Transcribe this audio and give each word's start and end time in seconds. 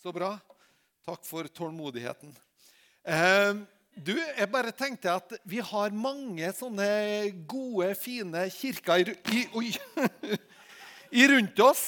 Så 0.00 0.14
bra. 0.16 0.30
Takk 1.04 1.26
for 1.28 1.44
tålmodigheten. 1.52 2.30
Eh, 3.04 3.50
du, 4.00 4.14
jeg 4.16 4.48
bare 4.48 4.72
tenkte 4.72 5.12
at 5.12 5.34
vi 5.44 5.58
har 5.60 5.92
mange 5.92 6.48
sånne 6.56 6.86
gode, 7.44 7.90
fine 8.00 8.46
kirker 8.54 9.10
i, 9.28 9.42
oi, 9.60 9.66
i 11.20 11.26
rundt 11.28 11.60
oss. 11.60 11.82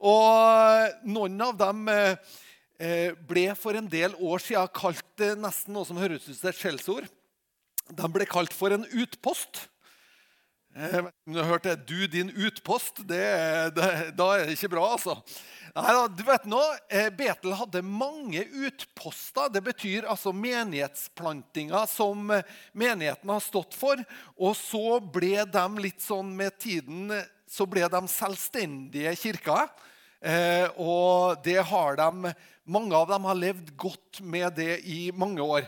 Og 0.00 1.04
noen 1.04 1.36
av 1.44 1.58
dem 1.60 1.84
eh, 1.92 3.12
ble 3.28 3.44
for 3.60 3.76
en 3.76 3.92
del 3.92 4.16
år 4.16 4.40
siden 4.40 4.72
kalt 4.80 5.26
eh, 5.26 5.36
nesten 5.36 5.76
noe 5.76 5.84
som 5.84 6.00
høres 6.00 6.30
ut 6.30 6.38
som 6.38 6.48
et 6.48 6.62
skjellsord. 6.62 7.12
De 7.92 8.12
ble 8.16 8.24
kalt 8.24 8.56
for 8.56 8.72
en 8.72 8.88
utpost. 8.88 9.66
Eh, 10.76 11.02
du 11.26 11.42
hørte 11.42 11.74
'du, 11.76 12.06
din 12.06 12.30
utpost'. 12.30 13.02
Det, 13.02 13.74
det, 13.74 14.12
da 14.14 14.26
er 14.36 14.46
det 14.46 14.54
ikke 14.54 14.70
bra, 14.76 14.92
altså. 14.94 15.16
Nei, 15.74 15.94
du 16.18 16.22
vet 16.26 16.46
nå, 16.50 16.60
eh, 16.90 17.10
Betel 17.14 17.54
hadde 17.54 17.82
mange 17.82 18.44
utposter. 18.66 19.50
Det 19.50 19.62
betyr 19.66 20.06
altså 20.06 20.32
menighetsplantinger 20.34 21.86
som 21.90 22.30
eh, 22.34 22.46
menigheten 22.72 23.30
har 23.30 23.42
stått 23.42 23.74
for. 23.74 23.98
Og 24.38 24.54
så 24.58 24.98
ble 25.02 25.44
de 25.46 25.66
litt 25.82 26.02
sånn 26.02 26.34
med 26.36 26.58
tiden 26.58 27.10
så 27.50 27.66
ble 27.66 27.88
de 27.90 28.00
selvstendige 28.06 29.14
kirker. 29.18 29.70
og 30.76 31.42
det 31.42 31.62
har 31.66 31.96
de, 31.96 32.32
mange 32.62 32.94
av 32.94 33.08
dem 33.08 33.24
har 33.24 33.34
levd 33.34 33.72
godt 33.76 34.20
med 34.20 34.52
det 34.54 34.84
i 34.86 35.10
mange 35.10 35.42
år. 35.42 35.66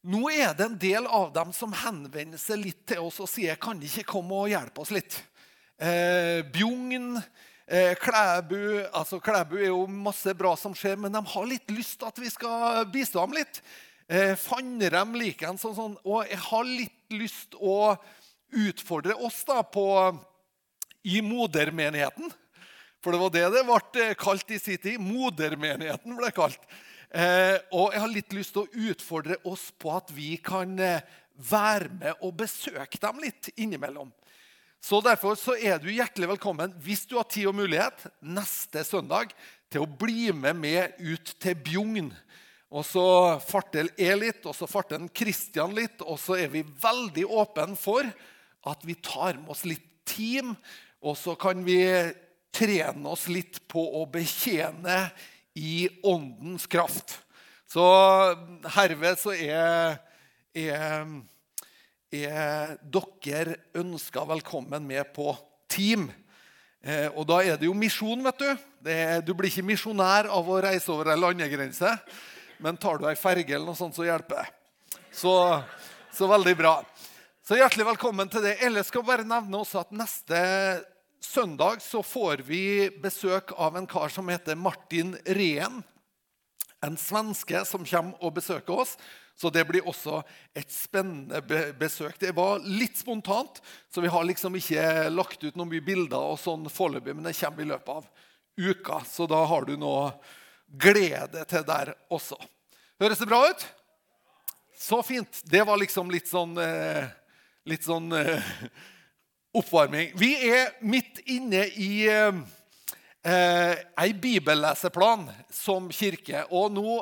Nå 0.00 0.30
er 0.32 0.54
det 0.56 0.64
en 0.64 0.78
del 0.80 1.04
av 1.04 1.28
dem 1.34 1.50
som 1.52 1.74
henvender 1.76 2.40
seg 2.40 2.62
litt 2.62 2.86
til 2.88 3.04
oss 3.04 3.18
og 3.20 3.28
sier 3.28 3.58
kan 3.60 3.76
de 3.76 3.88
ikke 3.88 4.08
komme 4.14 4.32
og 4.32 4.48
hjelpe 4.48 4.80
oss 4.80 4.92
litt. 4.96 5.18
Eh, 5.76 6.40
Bjugn, 6.54 7.20
eh, 7.68 7.92
Klæbu 8.00 8.86
altså 8.96 9.20
Klæbu 9.20 9.58
er 9.58 9.68
jo 9.68 9.84
masse 9.86 10.32
bra 10.36 10.54
som 10.56 10.72
skjer, 10.72 10.96
men 10.96 11.12
de 11.12 11.20
har 11.20 11.46
litt 11.48 11.68
lyst 11.68 11.98
til 12.00 12.08
at 12.08 12.20
vi 12.22 12.32
skal 12.32 12.88
bistå 12.88 13.20
dem 13.26 13.36
litt. 13.36 13.60
Eh, 14.08 14.32
Fannrem 14.40 15.12
liker 15.20 15.52
en 15.52 15.60
sånn, 15.60 15.76
sånn, 15.76 15.96
og 16.00 16.24
jeg 16.24 16.40
har 16.48 16.64
litt 16.64 17.12
lyst 17.12 17.60
å 17.60 17.92
utfordre 18.56 19.14
oss 19.20 19.44
da 19.44 19.60
på, 19.62 19.84
i 21.04 21.20
modermenigheten. 21.20 22.32
For 23.04 23.12
det 23.12 23.20
var 23.20 23.36
det 23.36 23.48
det 23.52 23.68
ble 23.68 24.14
kalt 24.20 24.50
i 24.52 24.58
sin 24.60 24.80
tid. 24.80 25.00
Modermenigheten 25.00 26.16
ble 26.16 26.32
kalt. 26.36 26.60
Eh, 27.10 27.56
og 27.74 27.90
jeg 27.90 28.02
har 28.04 28.12
litt 28.12 28.34
lyst 28.36 28.54
til 28.54 28.66
å 28.66 28.90
utfordre 28.90 29.40
oss 29.50 29.70
på 29.74 29.90
at 29.96 30.12
vi 30.14 30.36
kan 30.46 30.76
eh, 30.78 31.02
være 31.34 31.90
med 31.96 32.22
og 32.22 32.36
besøke 32.38 33.00
dem 33.02 33.18
litt 33.24 33.50
innimellom. 33.56 34.12
Så 34.80 35.00
Derfor 35.04 35.34
så 35.36 35.56
er 35.58 35.80
du 35.82 35.90
hjertelig 35.90 36.30
velkommen 36.30 36.72
hvis 36.80 37.02
du 37.10 37.16
har 37.18 37.26
tid 37.28 37.50
og 37.50 37.58
mulighet 37.58 38.06
neste 38.22 38.84
søndag 38.86 39.34
til 39.70 39.84
å 39.84 39.90
bli 39.90 40.30
med 40.32 40.56
med 40.56 41.02
ut 41.02 41.34
til 41.42 41.58
Bjugn. 41.58 42.12
Og 42.70 42.86
så 42.86 43.04
farter 43.42 43.90
jeg 43.98 44.20
litt, 44.20 44.46
og 44.46 44.54
så 44.54 44.70
farter 44.70 45.02
Kristian 45.10 45.74
litt, 45.74 46.04
og 46.06 46.14
så 46.22 46.38
er 46.38 46.52
vi 46.52 46.62
veldig 46.62 47.26
åpne 47.26 47.74
for 47.76 48.06
at 48.70 48.86
vi 48.86 48.94
tar 49.02 49.40
med 49.40 49.50
oss 49.50 49.66
litt 49.66 49.84
team, 50.06 50.54
og 51.02 51.18
så 51.18 51.34
kan 51.38 51.66
vi 51.66 51.82
trene 52.54 53.10
oss 53.10 53.26
litt 53.30 53.58
på 53.70 53.82
å 53.98 54.06
betjene 54.10 55.02
i 55.60 55.88
åndens 56.02 56.64
kraft. 56.70 57.18
Så 57.68 57.84
herved 58.74 59.20
så 59.20 59.34
er, 59.36 60.00
er, 60.56 61.12
er 62.10 62.72
dere 62.80 63.58
ønska 63.76 64.24
velkommen 64.32 64.88
med 64.88 65.12
på 65.14 65.34
team. 65.70 66.08
Eh, 66.80 67.12
og 67.12 67.28
da 67.28 67.42
er 67.44 67.60
det 67.60 67.68
jo 67.68 67.76
misjon, 67.76 68.24
vet 68.24 68.40
du. 68.40 68.48
Er, 68.88 69.20
du 69.20 69.34
blir 69.36 69.52
ikke 69.52 69.68
misjonær 69.68 70.30
av 70.32 70.48
å 70.48 70.60
reise 70.64 70.90
over 70.94 71.12
ei 71.12 71.20
landegrense. 71.20 71.92
Men 72.60 72.80
tar 72.80 72.98
du 73.00 73.06
ei 73.08 73.16
ferge 73.20 73.52
eller 73.52 73.68
noe 73.68 73.78
sånt, 73.78 73.96
så 73.96 74.08
hjelper. 74.08 74.48
Så, 75.12 75.34
så 76.16 76.28
veldig 76.30 76.56
bra. 76.56 76.78
Så 77.44 77.60
hjertelig 77.60 77.86
velkommen 77.92 78.32
til 78.32 78.48
det. 78.48 78.56
Ellers 78.64 78.88
skal 78.88 79.04
jeg 79.04 79.10
bare 79.12 79.28
nevne 79.28 79.60
også 79.60 79.84
at 79.84 79.92
neste 79.92 80.40
søndag 81.24 81.82
så 81.84 82.02
får 82.02 82.44
vi 82.46 82.90
besøk 83.02 83.52
av 83.56 83.76
en 83.76 83.88
kar 83.88 84.08
som 84.12 84.28
heter 84.28 84.58
Martin 84.58 85.14
Rehn. 85.26 85.82
En 86.80 86.96
svenske 86.96 87.64
som 87.68 87.84
kommer 87.84 88.24
og 88.24 88.38
besøker 88.38 88.84
oss. 88.84 88.96
Så 89.40 89.48
det 89.48 89.62
blir 89.64 89.86
også 89.88 90.18
et 90.52 90.68
spennende 90.68 91.40
besøk. 91.80 92.18
Det 92.20 92.34
var 92.36 92.60
litt 92.60 92.98
spontant, 93.00 93.62
så 93.88 94.02
vi 94.04 94.10
har 94.12 94.26
liksom 94.28 94.58
ikke 94.58 95.08
lagt 95.08 95.40
ut 95.40 95.56
noen 95.56 95.70
mye 95.70 95.84
bilder 95.84 96.34
og 96.34 96.36
sånn 96.42 96.66
foreløpig, 96.68 97.14
men 97.16 97.24
det 97.24 97.38
kommer 97.38 97.64
i 97.64 97.70
løpet 97.70 97.94
av 97.94 98.10
uka. 98.60 98.98
Så 99.08 99.24
da 99.30 99.40
har 99.48 99.64
du 99.64 99.78
noe 99.80 100.10
glede 100.68 101.46
til 101.48 101.64
der 101.64 101.94
også. 102.12 102.36
Høres 103.00 103.22
det 103.22 103.30
bra 103.30 103.40
ut? 103.48 103.64
Så 104.76 105.00
fint. 105.08 105.40
Det 105.48 105.64
var 105.64 105.80
liksom 105.80 106.12
litt 106.12 106.28
sånn, 106.28 106.52
eh, 106.60 107.08
litt 107.68 107.88
sånn 107.88 108.12
eh, 108.16 108.44
oppvarming. 109.56 110.12
Vi 110.18 110.34
er 110.50 110.74
midt 110.80 111.22
inne 111.30 111.66
i 111.74 112.06
eh, 112.08 112.34
ei 114.00 114.12
bibelleseplan 114.14 115.28
som 115.52 115.88
kirke. 115.94 116.44
Og 116.50 116.70
nå 116.74 117.00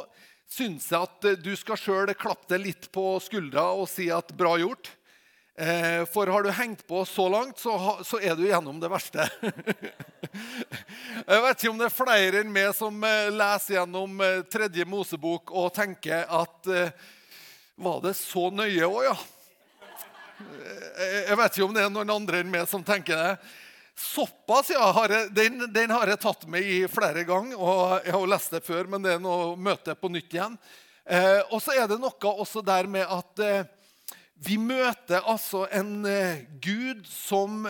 syns 0.49 0.89
jeg 0.93 1.09
at 1.09 1.43
du 1.45 1.53
skal 1.61 1.81
sjøl 1.81 2.15
klappe 2.17 2.49
deg 2.55 2.65
litt 2.65 2.89
på 2.95 3.19
skuldra 3.21 3.71
og 3.77 3.89
si 3.91 4.09
at 4.13 4.33
'bra 4.33 4.57
gjort'. 4.59 4.95
Eh, 5.59 6.05
for 6.05 6.27
har 6.27 6.43
du 6.43 6.51
hengt 6.51 6.87
på 6.87 7.05
så 7.05 7.29
langt, 7.29 7.59
så, 7.59 8.19
er 8.23 8.37
du 8.37 8.45
gjennom 8.47 8.79
det 8.81 8.89
verste. 8.93 9.25
jeg 11.27 11.43
vet 11.43 11.59
ikke 11.59 11.73
om 11.73 11.81
det 11.81 11.89
er 11.89 11.97
flere 11.97 12.43
enn 12.45 12.53
meg 12.55 12.71
som 12.79 13.03
eh, 13.03 13.27
leser 13.35 13.75
gjennom 13.81 14.21
eh, 14.23 14.45
tredje 14.47 14.87
Mosebok 14.87 15.51
og 15.51 15.73
tenker 15.75 16.31
at 16.31 16.71
eh, 16.71 16.93
Var 17.79 17.99
det 18.03 18.15
så 18.19 18.49
nøye 18.51 18.87
òg, 18.87 19.03
ja? 19.07 19.17
Jeg 20.39 21.39
vet 21.39 21.57
ikke 21.57 21.67
om 21.67 21.75
det 21.75 21.83
er 21.87 21.91
noen 21.93 22.13
andre 22.15 22.43
enn 22.43 22.53
meg 22.53 22.69
som 22.71 22.85
tenker 22.87 23.19
det. 23.19 23.33
Såpass, 23.99 24.71
ja. 24.71 24.93
Har 24.95 25.11
jeg, 25.11 25.31
den, 25.35 25.65
den, 25.75 25.91
har 25.91 26.07
jeg 26.07 26.21
tatt 26.23 26.45
med 26.51 26.63
i 26.63 26.83
flere 26.91 27.25
ganger. 27.27 27.59
og 27.59 28.05
Jeg 28.05 28.15
har 28.15 28.23
jo 28.23 28.31
lest 28.31 28.55
det 28.55 28.63
før, 28.67 28.87
men 28.87 29.03
det 29.03 29.17
er 29.17 29.25
noe 29.25 29.57
møte 29.59 29.97
på 29.99 30.11
nytt 30.13 30.37
igjen. 30.37 30.55
Eh, 31.09 31.41
og 31.51 31.59
så 31.65 31.75
er 31.75 31.89
det 31.91 31.99
noe 31.99 32.35
også 32.45 32.63
der 32.63 32.87
med 32.91 33.09
at 33.11 33.43
eh, 33.43 33.67
vi 34.45 34.59
møter 34.61 35.25
altså 35.27 35.65
en 35.75 36.07
eh, 36.07 36.45
Gud 36.63 37.03
som 37.11 37.67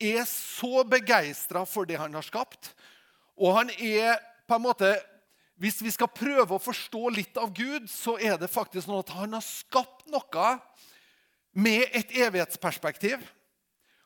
er 0.00 0.24
så 0.28 0.84
begeistra 0.84 1.64
for 1.68 1.88
det 1.88 1.96
han 2.00 2.18
har 2.18 2.26
skapt. 2.26 2.74
Og 3.40 3.56
han 3.56 3.72
er 3.78 4.20
på 4.48 4.58
en 4.58 4.68
måte 4.68 4.98
Hvis 5.60 5.82
vi 5.84 5.90
skal 5.92 6.08
prøve 6.08 6.56
å 6.56 6.62
forstå 6.62 7.10
litt 7.12 7.36
av 7.36 7.50
Gud, 7.52 7.84
så 7.92 8.14
er 8.16 8.38
det 8.40 8.48
faktisk 8.48 8.86
sånn 8.86 9.02
at 9.02 9.10
han 9.12 9.34
har 9.36 9.44
skapt 9.44 10.06
noe 10.08 10.54
med 11.52 11.88
et 11.92 12.12
evighetsperspektiv. 12.16 13.22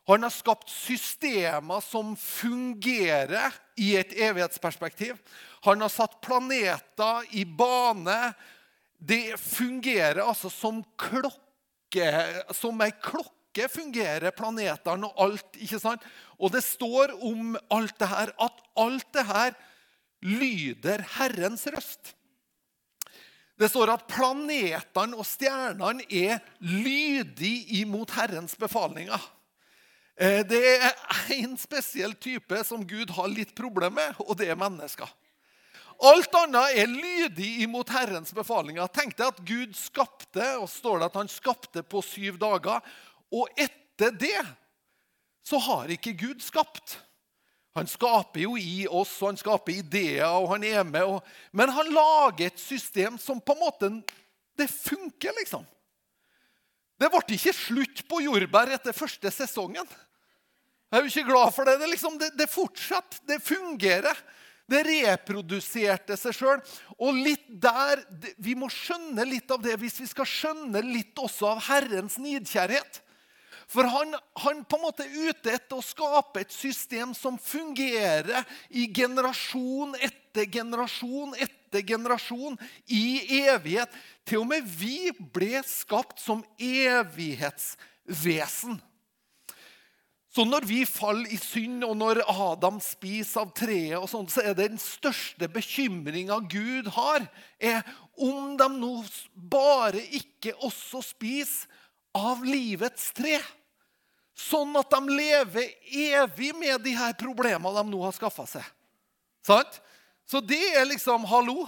Han 0.06 0.22
har 0.26 0.32
skapt 0.32 0.68
systemer 0.68 1.80
som 1.80 2.12
fungerer 2.20 3.54
i 3.80 3.94
et 3.96 4.12
evighetsperspektiv. 4.12 5.16
Han 5.64 5.80
har 5.80 5.92
satt 5.92 6.18
planeter 6.24 7.30
i 7.32 7.46
bane. 7.48 8.34
Det 9.00 9.38
fungerer 9.40 10.20
altså 10.24 10.50
som 10.52 10.82
klokke, 11.00 12.10
som 12.52 12.84
ei 12.84 12.92
klokke 13.00 13.68
fungerer 13.72 14.34
planetene 14.36 15.08
og 15.08 15.22
alt. 15.24 15.56
ikke 15.56 15.80
sant? 15.80 16.04
Og 16.36 16.52
det 16.52 16.64
står 16.66 17.16
om 17.24 17.56
alt 17.72 17.96
det 18.00 18.10
her 18.12 18.34
at 18.44 18.60
alt 18.76 19.08
det 19.16 19.24
her 19.30 19.56
lyder 20.24 21.04
Herrens 21.16 21.64
røst. 21.72 22.12
Det 23.58 23.68
står 23.70 23.92
at 23.92 24.06
planetene 24.10 25.14
og 25.14 25.26
stjernene 25.28 26.04
er 26.10 26.40
lydige 26.58 27.80
imot 27.82 28.14
Herrens 28.16 28.56
befalinger. 28.58 29.20
Eh, 30.18 30.42
det 30.46 30.62
er 30.74 30.90
én 31.36 31.54
spesiell 31.58 32.14
type 32.18 32.58
som 32.66 32.82
Gud 32.86 33.12
har 33.14 33.30
litt 33.30 33.54
problem 33.54 33.96
med, 33.98 34.18
og 34.26 34.36
det 34.38 34.50
er 34.50 34.58
mennesker. 34.58 35.10
Alt 36.02 36.34
annet 36.34 36.80
er 36.82 36.90
lydig 36.90 37.62
imot 37.62 37.92
Herrens 37.94 38.34
befalinger. 38.34 38.90
Tenk 38.90 39.14
deg 39.18 39.30
at 39.30 39.42
Gud 39.46 39.74
skapte, 39.78 40.46
og 40.58 40.66
står 40.70 41.00
det 41.00 41.10
at 41.12 41.18
han 41.20 41.30
skapte 41.30 41.84
på 41.86 42.02
syv 42.02 42.38
dager. 42.42 42.82
Og 43.30 43.46
etter 43.54 44.14
det 44.18 44.40
så 45.46 45.60
har 45.62 45.92
ikke 45.94 46.16
Gud 46.18 46.42
skapt. 46.42 46.98
Han 47.74 47.88
skaper 47.90 48.44
jo 48.44 48.54
i 48.58 48.86
oss, 48.86 49.16
og 49.22 49.32
han 49.32 49.38
skaper 49.40 49.80
ideer, 49.80 50.28
og 50.30 50.52
han 50.52 50.64
er 50.66 50.84
med. 50.86 51.02
Og, 51.10 51.24
men 51.50 51.72
han 51.74 51.90
lager 51.90 52.46
et 52.46 52.60
system 52.62 53.18
som 53.18 53.40
på 53.42 53.56
en 53.56 53.64
måte 53.64 53.90
Det 54.54 54.68
funker, 54.70 55.34
liksom. 55.40 55.64
Det 57.02 57.10
ble 57.10 57.34
ikke 57.34 57.56
slutt 57.56 58.04
på 58.06 58.20
jordbær 58.22 58.70
etter 58.76 58.94
første 58.94 59.30
sesongen. 59.34 59.88
Jeg 60.94 61.00
er 61.00 61.02
jo 61.02 61.10
ikke 61.10 61.32
glad 61.32 61.50
for 61.56 61.66
det. 61.66 61.74
Det, 61.80 61.88
liksom, 61.90 62.18
det, 62.20 62.30
det 62.38 62.46
fortsatt, 62.52 63.18
det 63.26 63.40
fungerer. 63.42 64.14
Det 64.70 64.84
reproduserte 64.86 66.16
seg 66.16 66.36
sjøl. 66.36 66.62
Og 67.02 67.18
litt 67.18 67.48
der, 67.48 68.04
Vi 68.38 68.54
må 68.54 68.70
skjønne 68.72 69.26
litt 69.26 69.50
av 69.50 69.64
det 69.64 69.74
hvis 69.82 69.98
vi 70.04 70.06
skal 70.08 70.28
skjønne 70.28 70.84
litt 70.86 71.18
også 71.18 71.50
av 71.50 71.64
Herrens 71.66 72.20
nidkjærhet. 72.22 73.02
For 73.70 73.84
han, 73.88 74.14
han 74.44 74.64
på 74.68 74.76
en 74.76 74.82
måte 74.84 75.04
er 75.06 75.30
ute 75.30 75.48
etter 75.54 75.76
å 75.78 75.82
skape 75.84 76.40
et 76.44 76.54
system 76.54 77.14
som 77.16 77.38
fungerer 77.40 78.44
i 78.70 78.92
generasjon 78.92 79.94
etter 79.98 80.44
generasjon 80.50 81.34
etter 81.38 81.82
generasjon 81.86 82.58
i 82.90 83.20
evighet. 83.44 83.88
Til 84.26 84.38
og 84.42 84.48
med 84.50 84.62
vi 84.66 85.10
ble 85.34 85.62
skapt 85.66 86.20
som 86.22 86.44
evighetsvesen. 86.58 88.80
Så 90.34 90.42
når 90.42 90.64
vi 90.66 90.80
faller 90.82 91.30
i 91.30 91.36
synd, 91.38 91.84
og 91.86 91.94
når 92.00 92.18
Adam 92.26 92.80
spiser 92.82 93.44
av 93.44 93.52
treet, 93.54 93.94
og 94.00 94.08
sånt, 94.10 94.32
så 94.34 94.42
er 94.42 94.56
det 94.58 94.72
den 94.72 94.82
største 94.82 95.46
bekymringa 95.46 96.40
Gud 96.50 96.90
har, 96.96 97.22
er 97.62 97.86
om 98.18 98.58
de 98.58 98.66
nå 98.74 99.06
bare 99.38 100.02
ikke 100.18 100.58
også 100.66 100.98
spiser 101.06 101.70
av 102.14 102.44
livets 102.46 103.10
tre. 103.16 103.38
Sånn 104.34 104.74
at 104.78 104.90
de 104.90 105.14
lever 105.14 105.70
evig 105.90 106.50
med 106.58 106.82
de 106.82 106.94
her 106.98 107.14
problemene 107.18 107.74
de 107.76 107.90
nå 107.90 108.02
har 108.02 108.14
skaffa 108.16 108.46
seg. 108.50 108.66
Sant? 109.46 109.80
Så 110.26 110.40
det 110.42 110.62
er 110.74 110.86
liksom 110.88 111.26
Hallo! 111.30 111.66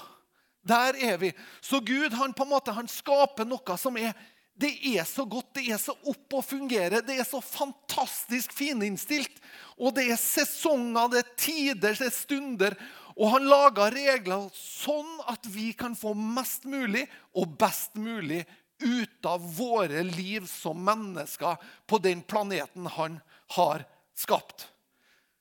Der 0.66 0.96
er 0.98 1.18
vi. 1.20 1.28
Så 1.62 1.78
Gud 1.78 2.10
han 2.18 2.32
på 2.34 2.42
en 2.42 2.50
måte, 2.50 2.72
han 2.74 2.88
skaper 2.90 3.46
noe 3.46 3.76
som 3.78 3.94
er 4.00 4.16
det 4.56 4.72
er 4.88 5.04
så 5.04 5.26
godt, 5.28 5.50
det 5.58 5.66
er 5.68 5.78
så 5.80 5.92
opp 6.08 6.32
og 6.38 6.44
fungerer, 6.46 7.02
det 7.04 7.18
er 7.20 7.26
så 7.28 7.42
fantastisk 7.44 8.54
fininnstilt. 8.56 9.34
Og 9.76 9.92
det 9.98 10.06
er 10.08 10.20
sesonger, 10.20 11.10
det 11.12 11.20
er 11.20 11.34
tider, 11.36 11.98
det 11.98 12.08
er 12.08 12.14
stunder. 12.14 12.76
Og 13.16 13.34
han 13.34 13.48
lager 13.50 13.92
regler 13.92 14.48
sånn 14.56 15.10
at 15.28 15.44
vi 15.52 15.74
kan 15.76 15.92
få 15.96 16.14
mest 16.16 16.64
mulig 16.68 17.04
og 17.36 17.52
best 17.60 18.00
mulig 18.00 18.46
ut 18.78 19.26
av 19.26 19.42
våre 19.56 20.02
liv 20.02 20.46
som 20.46 20.84
mennesker 20.84 21.56
på 21.86 21.98
den 21.98 22.22
planeten 22.22 22.86
han 22.86 23.20
har 23.56 23.84
skapt. 24.16 24.68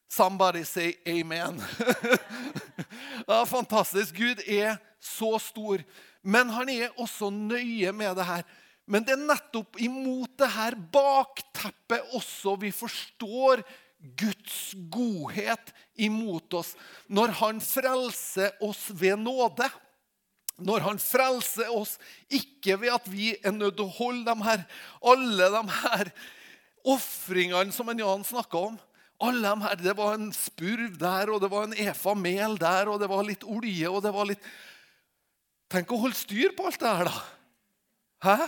Somebody 0.07 0.63
say 0.65 0.93
amen. 1.05 1.63
ja, 3.27 3.45
fantastisk. 3.45 4.15
Gud 4.15 4.39
er 4.47 4.77
så 4.99 5.39
stor. 5.39 5.83
Men 6.21 6.49
han 6.49 6.69
er 6.69 6.93
også 6.95 7.29
nøye 7.29 7.91
med 7.91 8.15
det 8.15 8.27
her. 8.27 8.45
Men 8.85 9.05
det 9.05 9.15
er 9.15 9.25
nettopp 9.25 9.79
imot 9.81 10.37
det 10.39 10.51
her 10.53 10.77
bakteppet 10.93 12.13
også 12.15 12.55
vi 12.61 12.69
forstår 12.75 13.63
Guds 14.19 14.75
godhet 14.93 15.71
imot 15.97 16.53
oss 16.53 16.75
når 17.09 17.33
han 17.39 17.61
frelser 17.63 18.53
oss 18.63 18.87
ved 18.93 19.17
nåde. 19.23 19.69
Når 20.55 20.85
han 20.85 20.99
frelser 21.01 21.71
oss 21.75 21.97
ikke 22.31 22.77
ved 22.79 22.93
at 22.95 23.07
vi 23.11 23.33
er 23.43 23.55
nødt 23.55 23.75
til 23.75 23.87
å 23.89 23.95
holde 23.97 24.29
de 24.29 24.47
her, 24.47 24.63
alle 25.03 25.49
de 25.51 25.63
her 25.81 26.11
ofringene 26.95 27.75
som 27.75 27.89
en 27.91 27.99
Jan 27.99 28.23
snakka 28.23 28.61
om. 28.71 28.77
Alle 29.23 29.47
de 29.47 29.65
her, 29.65 29.75
Det 29.75 29.95
var 29.97 30.15
en 30.15 30.31
spurv 30.33 30.97
der, 30.99 31.31
og 31.31 31.41
det 31.41 31.51
var 31.51 31.67
en 31.67 31.77
efa 31.87 32.13
mel 32.15 32.57
der, 32.59 32.87
og 32.87 32.99
det 32.99 33.09
var 33.09 33.23
litt 33.23 33.43
olje 33.43 33.89
og 33.89 34.03
det 34.03 34.13
var 34.15 34.31
litt 34.31 34.53
Tenk 35.65 35.89
å 35.91 35.97
holde 35.97 36.15
styr 36.15 36.53
på 36.53 36.67
alt 36.69 36.77
det 36.79 36.91
her, 36.93 37.07
da. 37.09 37.21
Hæ? 38.21 38.47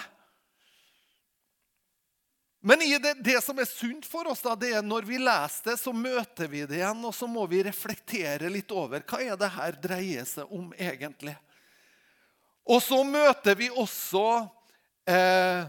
Men 2.62 2.84
det, 3.02 3.14
det, 3.26 3.40
som 3.44 3.58
er 3.58 3.66
sunt 3.66 4.06
for 4.06 4.30
oss, 4.30 4.44
da, 4.46 4.54
det 4.60 4.74
er 4.76 4.86
når 4.86 5.06
vi 5.08 5.18
leser 5.18 5.72
det, 5.72 5.76
så 5.82 5.94
møter 5.96 6.50
vi 6.52 6.62
det 6.70 6.78
igjen, 6.78 7.04
og 7.10 7.16
så 7.16 7.30
må 7.30 7.46
vi 7.50 7.64
reflektere 7.66 8.52
litt 8.54 8.72
over 8.76 9.02
hva 9.08 9.22
er 9.24 9.40
det 9.40 9.50
her 9.56 9.78
dreier 9.82 10.28
seg 10.30 10.54
om 10.54 10.70
egentlig. 10.78 11.34
Og 12.68 12.84
så 12.84 13.00
møter 13.08 13.56
vi 13.56 13.70
også 13.72 14.24
eh, 15.08 15.66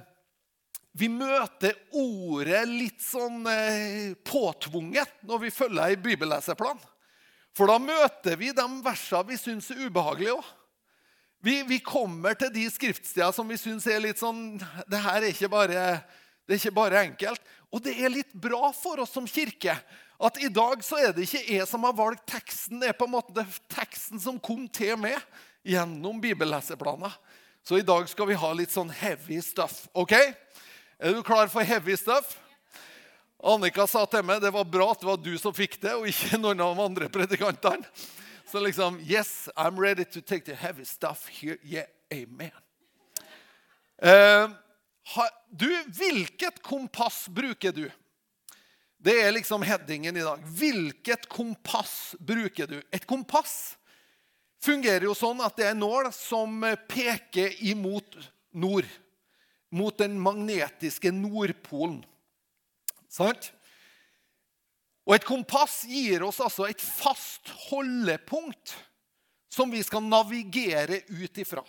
Vi 0.98 1.08
møter 1.12 1.76
ordet 1.94 2.64
litt 2.66 3.02
sånn 3.04 3.46
eh, 3.46 4.14
påtvunget 4.26 5.20
når 5.28 5.44
vi 5.46 5.54
følger 5.54 5.92
ei 5.92 5.98
bibelleseplan. 6.02 6.80
For 7.54 7.70
da 7.70 7.78
møter 7.82 8.38
vi 8.38 8.50
de 8.54 8.66
versene 8.84 9.30
vi 9.30 9.38
syns 9.38 9.70
er 9.74 9.84
ubehagelige 9.86 10.38
òg. 10.38 10.54
Vi, 11.38 11.60
vi, 11.62 11.78
kommer 11.78 12.34
til 12.34 12.50
de 12.50 12.64
skriftstedene 12.66 13.30
som 13.34 13.46
vi 13.46 13.54
syns 13.60 13.84
er 13.86 14.00
litt 14.02 14.18
sånn 14.18 14.56
Det 14.90 14.98
her 14.98 15.22
er 15.22 15.30
ikke 15.30 15.50
bare 15.52 15.84
det 16.48 16.56
er 16.56 16.60
ikke 16.62 16.78
bare 16.78 17.02
enkelt. 17.04 17.42
Og 17.68 17.82
det 17.84 17.92
er 18.00 18.10
litt 18.10 18.30
bra 18.32 18.70
for 18.72 19.02
oss 19.04 19.12
som 19.12 19.26
kirke 19.28 19.74
at 20.18 20.38
i 20.42 20.48
dag 20.50 20.80
så 20.82 20.96
er 20.98 21.12
det 21.14 21.28
ikke 21.28 21.44
jeg 21.44 21.66
som 21.70 21.84
har 21.86 21.94
valgt 21.94 22.24
teksten. 22.32 22.80
Det 22.80 22.88
er 22.90 22.96
på 22.96 23.06
en 23.06 23.12
måte 23.12 23.44
teksten 23.70 24.18
som 24.22 24.40
kom 24.42 24.64
til 24.72 24.96
meg 24.98 25.20
gjennom 25.64 26.20
bibelleseplaner. 26.20 27.12
Så 27.62 27.78
i 27.78 27.86
dag 27.86 28.08
skal 28.08 28.28
vi 28.30 28.36
ha 28.38 28.52
litt 28.52 28.72
sånn 28.72 28.90
heavy 28.90 29.42
stuff. 29.42 29.88
ok? 29.92 30.12
Er 30.98 31.14
du 31.14 31.22
klar 31.22 31.48
for 31.48 31.62
heavy 31.62 31.96
stuff? 31.96 32.36
Annika 33.38 33.86
sa 33.86 34.02
til 34.10 34.24
meg 34.26 34.40
det 34.42 34.50
var 34.50 34.64
bra 34.66 34.90
at 34.90 35.02
det 35.02 35.06
var 35.06 35.20
du 35.22 35.36
som 35.38 35.54
fikk 35.54 35.76
det, 35.82 35.94
og 35.94 36.08
ikke 36.10 36.40
noen 36.40 36.58
av 36.64 36.74
de 36.74 36.86
andre 36.88 37.10
predikantene. 37.12 37.86
Så 38.48 38.60
liksom 38.64 38.98
Yes, 39.04 39.48
I'm 39.56 39.78
ready 39.78 40.04
to 40.04 40.20
take 40.20 40.44
the 40.44 40.54
heavy 40.54 40.84
stuff 40.84 41.28
here. 41.28 41.58
Yeah, 41.62 41.86
amen. 42.10 42.50
Uh, 44.02 44.50
du, 45.50 45.68
hvilket 45.86 46.62
kompass 46.62 47.28
bruker 47.28 47.72
du? 47.72 47.90
Det 48.98 49.14
er 49.22 49.32
liksom 49.32 49.62
headingen 49.62 50.16
i 50.16 50.24
dag. 50.24 50.42
Hvilket 50.42 51.28
kompass 51.28 52.16
bruker 52.18 52.66
du? 52.66 52.82
Et 52.90 53.06
kompass 53.06 53.77
fungerer 54.64 55.06
jo 55.08 55.14
sånn 55.16 55.40
at 55.44 55.56
det 55.58 55.68
er 55.68 55.76
en 55.76 55.84
nål 55.84 56.10
som 56.14 56.64
peker 56.90 57.54
imot 57.70 58.18
nord. 58.56 58.88
Mot 59.74 59.96
den 60.00 60.16
magnetiske 60.20 61.12
nordpolen. 61.12 62.00
Sant? 63.12 63.50
Og 65.08 65.16
et 65.16 65.26
kompass 65.28 65.82
gir 65.88 66.24
oss 66.26 66.40
altså 66.44 66.66
et 66.68 66.82
fast 66.82 67.48
holdepunkt 67.68 68.74
som 69.52 69.70
vi 69.72 69.80
skal 69.84 70.04
navigere 70.04 71.00
ut 71.08 71.40
ifra. 71.40 71.64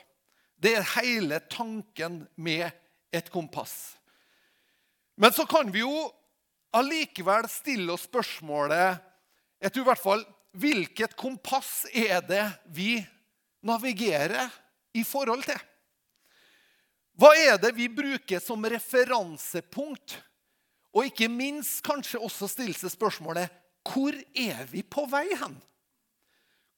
Det 0.60 0.76
er 0.76 0.90
hele 0.98 1.40
tanken 1.52 2.26
med 2.36 2.68
et 3.16 3.30
kompass. 3.32 3.96
Men 5.20 5.32
så 5.36 5.46
kan 5.48 5.72
vi 5.72 5.84
jo 5.86 6.10
allikevel 6.76 7.48
stille 7.52 7.96
oss 7.96 8.06
spørsmålet 8.08 9.00
jeg 9.60 9.74
tror 9.74 9.84
i 9.84 9.90
hvert 9.90 10.00
fall, 10.00 10.22
Hvilket 10.58 11.14
kompass 11.18 11.86
er 11.94 12.22
det 12.26 12.46
vi 12.74 12.98
navigerer 13.66 14.50
i 14.98 15.04
forhold 15.06 15.46
til? 15.46 15.60
Hva 17.20 17.34
er 17.36 17.58
det 17.60 17.74
vi 17.76 17.90
bruker 17.92 18.42
som 18.42 18.64
referansepunkt? 18.64 20.18
Og 20.96 21.06
ikke 21.06 21.28
minst 21.30 21.84
kanskje 21.86 22.22
også 22.24 22.48
stille 22.50 22.78
seg 22.78 22.94
spørsmålet 22.94 23.52
hvor 23.90 24.14
er 24.38 24.66
vi 24.70 24.84
på 24.84 25.06
vei 25.10 25.28
hen? 25.40 25.56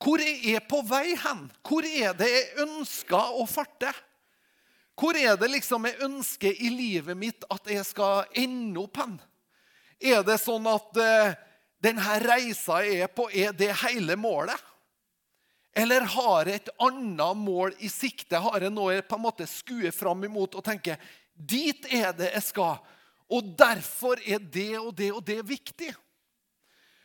Hvor 0.02 0.22
er 0.22 0.62
på 0.66 0.82
vei 0.88 1.14
hen? 1.20 1.46
Hvor 1.66 1.86
er 1.86 2.16
det 2.18 2.30
jeg 2.30 2.66
ønsker 2.66 3.38
å 3.38 3.46
farte? 3.50 3.92
Hvor 4.98 5.18
er 5.18 5.38
det 5.40 5.50
liksom 5.52 5.86
jeg 5.88 6.02
ønsker 6.06 6.58
i 6.58 6.72
livet 6.74 7.18
mitt 7.18 7.46
at 7.54 7.70
jeg 7.70 7.86
skal 7.88 8.28
ende 8.38 8.82
opp 8.82 9.00
hen? 9.02 9.18
Er 10.02 10.26
det 10.26 10.40
sånn 10.42 10.66
at 10.70 10.98
uh, 10.98 11.36
denne 11.82 12.18
reisa 12.22 12.82
jeg 12.86 13.08
er 13.08 13.10
på, 13.12 13.28
er 13.34 13.56
det 13.58 13.72
hele 13.84 14.18
målet? 14.20 14.68
Eller 15.74 16.04
har 16.14 16.50
jeg 16.50 16.60
et 16.60 16.72
annet 16.84 17.38
mål 17.40 17.74
i 17.80 17.90
sikte? 17.90 18.42
Har 18.44 18.62
jeg 18.62 18.74
noe 18.74 18.98
jeg 18.98 19.08
på 19.08 19.18
en 19.18 19.24
måte 19.24 19.48
skuer 19.48 19.94
fram 19.96 20.26
imot 20.28 20.58
og 20.60 20.66
tenker 20.66 21.00
dit 21.34 21.88
er 21.96 22.12
det 22.16 22.34
jeg 22.34 22.44
skal? 22.50 22.82
Og 23.32 23.54
derfor 23.58 24.20
er 24.28 24.42
det 24.44 24.74
og 24.82 24.92
det 24.98 25.12
og 25.16 25.24
det 25.24 25.40
viktig. 25.48 25.94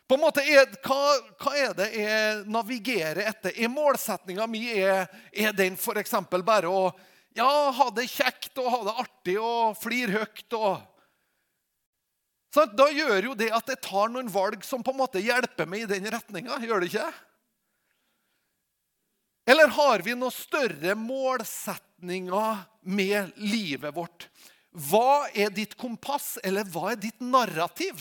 På 0.07 0.15
en 0.15 0.23
måte, 0.23 0.43
er, 0.43 0.69
hva, 0.87 0.99
hva, 1.41 1.53
er 1.59 1.73
det 1.75 1.87
jeg 1.95 2.43
navigerer 2.51 3.25
etter? 3.27 3.55
Er 3.55 3.71
målsettinga 3.71 4.47
mi 4.51 4.63
er, 4.71 5.07
er 5.35 5.55
den 5.55 5.79
f.eks. 5.79 6.15
bare 6.47 6.71
å 6.71 6.91
ja, 7.35 7.49
ha 7.75 7.87
det 7.95 8.07
kjekt 8.11 8.59
og 8.63 8.71
ha 8.71 8.83
det 8.87 8.95
artig 9.07 9.39
og 9.41 9.79
flire 9.79 10.27
høyt. 10.27 10.47
og... 10.59 10.85
Så 12.57 12.65
da 12.73 12.87
gjør 12.89 13.31
jo 13.31 13.35
det 13.37 13.51
at 13.53 13.69
jeg 13.69 13.83
tar 13.85 14.09
noen 14.09 14.31
valg 14.33 14.63
som 14.65 14.81
på 14.85 14.95
en 14.95 15.01
måte 15.03 15.21
hjelper 15.21 15.69
meg 15.69 15.85
i 15.85 15.89
den 15.91 16.09
retninga. 16.09 16.57
Gjør 16.65 16.81
det 16.81 16.89
ikke? 16.89 17.11
Eller 19.53 19.69
har 19.77 20.03
vi 20.03 20.15
noen 20.17 20.33
større 20.33 20.97
målsetninger 20.97 22.63
med 22.97 23.37
livet 23.45 23.93
vårt? 23.95 24.31
Hva 24.73 25.29
er 25.37 25.53
ditt 25.53 25.77
kompass, 25.77 26.37
eller 26.45 26.65
hva 26.73 26.95
er 26.95 27.01
ditt 27.01 27.21
narrativ? 27.21 28.01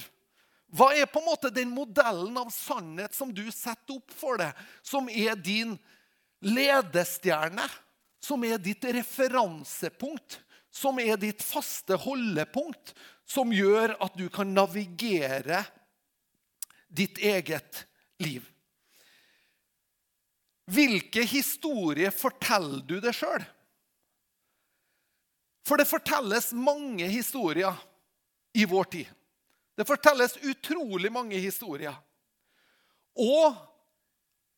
Hva 0.71 0.93
er 0.95 1.07
på 1.11 1.19
en 1.19 1.27
måte 1.27 1.51
den 1.53 1.75
modellen 1.75 2.39
av 2.39 2.47
sannhet 2.51 3.15
som 3.15 3.35
du 3.35 3.43
setter 3.51 3.99
opp 3.99 4.15
for 4.15 4.39
deg, 4.39 4.55
som 4.83 5.11
er 5.11 5.35
din 5.35 5.75
ledestjerne? 6.43 7.67
som 8.25 8.43
er 8.45 8.61
ditt 8.61 8.85
referansepunkt, 8.95 10.39
som 10.73 10.97
er 10.99 11.17
ditt 11.19 11.43
faste 11.45 11.97
holdepunkt, 12.05 12.93
som 13.25 13.53
gjør 13.53 13.95
at 14.01 14.17
du 14.17 14.27
kan 14.29 14.53
navigere 14.53 15.63
ditt 16.87 17.17
eget 17.17 17.85
liv. 18.21 18.45
Hvilke 20.71 21.25
historier 21.29 22.13
forteller 22.13 22.81
du 22.87 22.97
deg 23.01 23.13
sjøl? 23.13 23.43
For 25.65 25.81
det 25.81 25.89
fortelles 25.89 26.51
mange 26.53 27.07
historier 27.09 27.73
i 28.53 28.65
vår 28.69 28.89
tid. 28.93 29.07
Det 29.75 29.85
fortelles 29.87 30.37
utrolig 30.45 31.11
mange 31.11 31.37
historier. 31.41 31.95
Og 33.19 33.55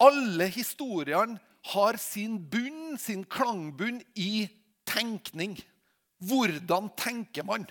alle 0.04 0.50
historiene 0.54 1.40
har 1.74 1.98
sin 2.00 2.38
bunn, 2.52 2.98
sin 3.00 3.24
klangbunn, 3.26 4.00
i 4.16 4.48
tenkning. 4.88 5.58
Hvordan 6.24 6.92
tenker 7.00 7.44
man? 7.48 7.66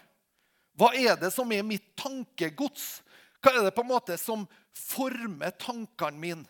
Hva 0.76 0.92
er 0.97 1.16
det 1.21 1.33
som 1.35 1.50
er 1.52 1.64
mitt 1.64 1.87
tankegods? 1.99 3.00
Hva 3.40 3.54
er 3.54 3.66
det 3.66 3.75
på 3.76 3.85
en 3.85 3.92
måte 3.95 4.16
som 4.21 4.45
former 4.76 5.54
tankene 5.61 6.21
mine? 6.21 6.47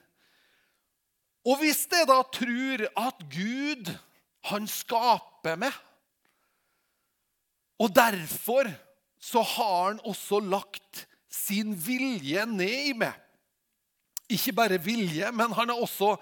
Og 1.47 1.61
hvis 1.61 1.85
jeg 1.93 2.09
da 2.11 2.19
tror 2.35 2.89
at 2.99 3.21
Gud, 3.31 3.93
han 4.51 4.67
skaper 4.67 5.59
meg, 5.61 5.75
og 7.79 7.93
derfor 7.95 8.71
så 9.21 9.43
har 9.45 9.93
han 9.93 10.01
også 10.07 10.41
lagt 10.41 11.05
sin 11.31 11.75
vilje 11.77 12.47
ned 12.49 12.91
i 12.91 12.95
meg. 12.97 13.15
Ikke 14.33 14.55
bare 14.57 14.81
vilje, 14.83 15.29
men 15.31 15.53
han 15.55 15.71
har 15.71 15.79
også 15.79 16.17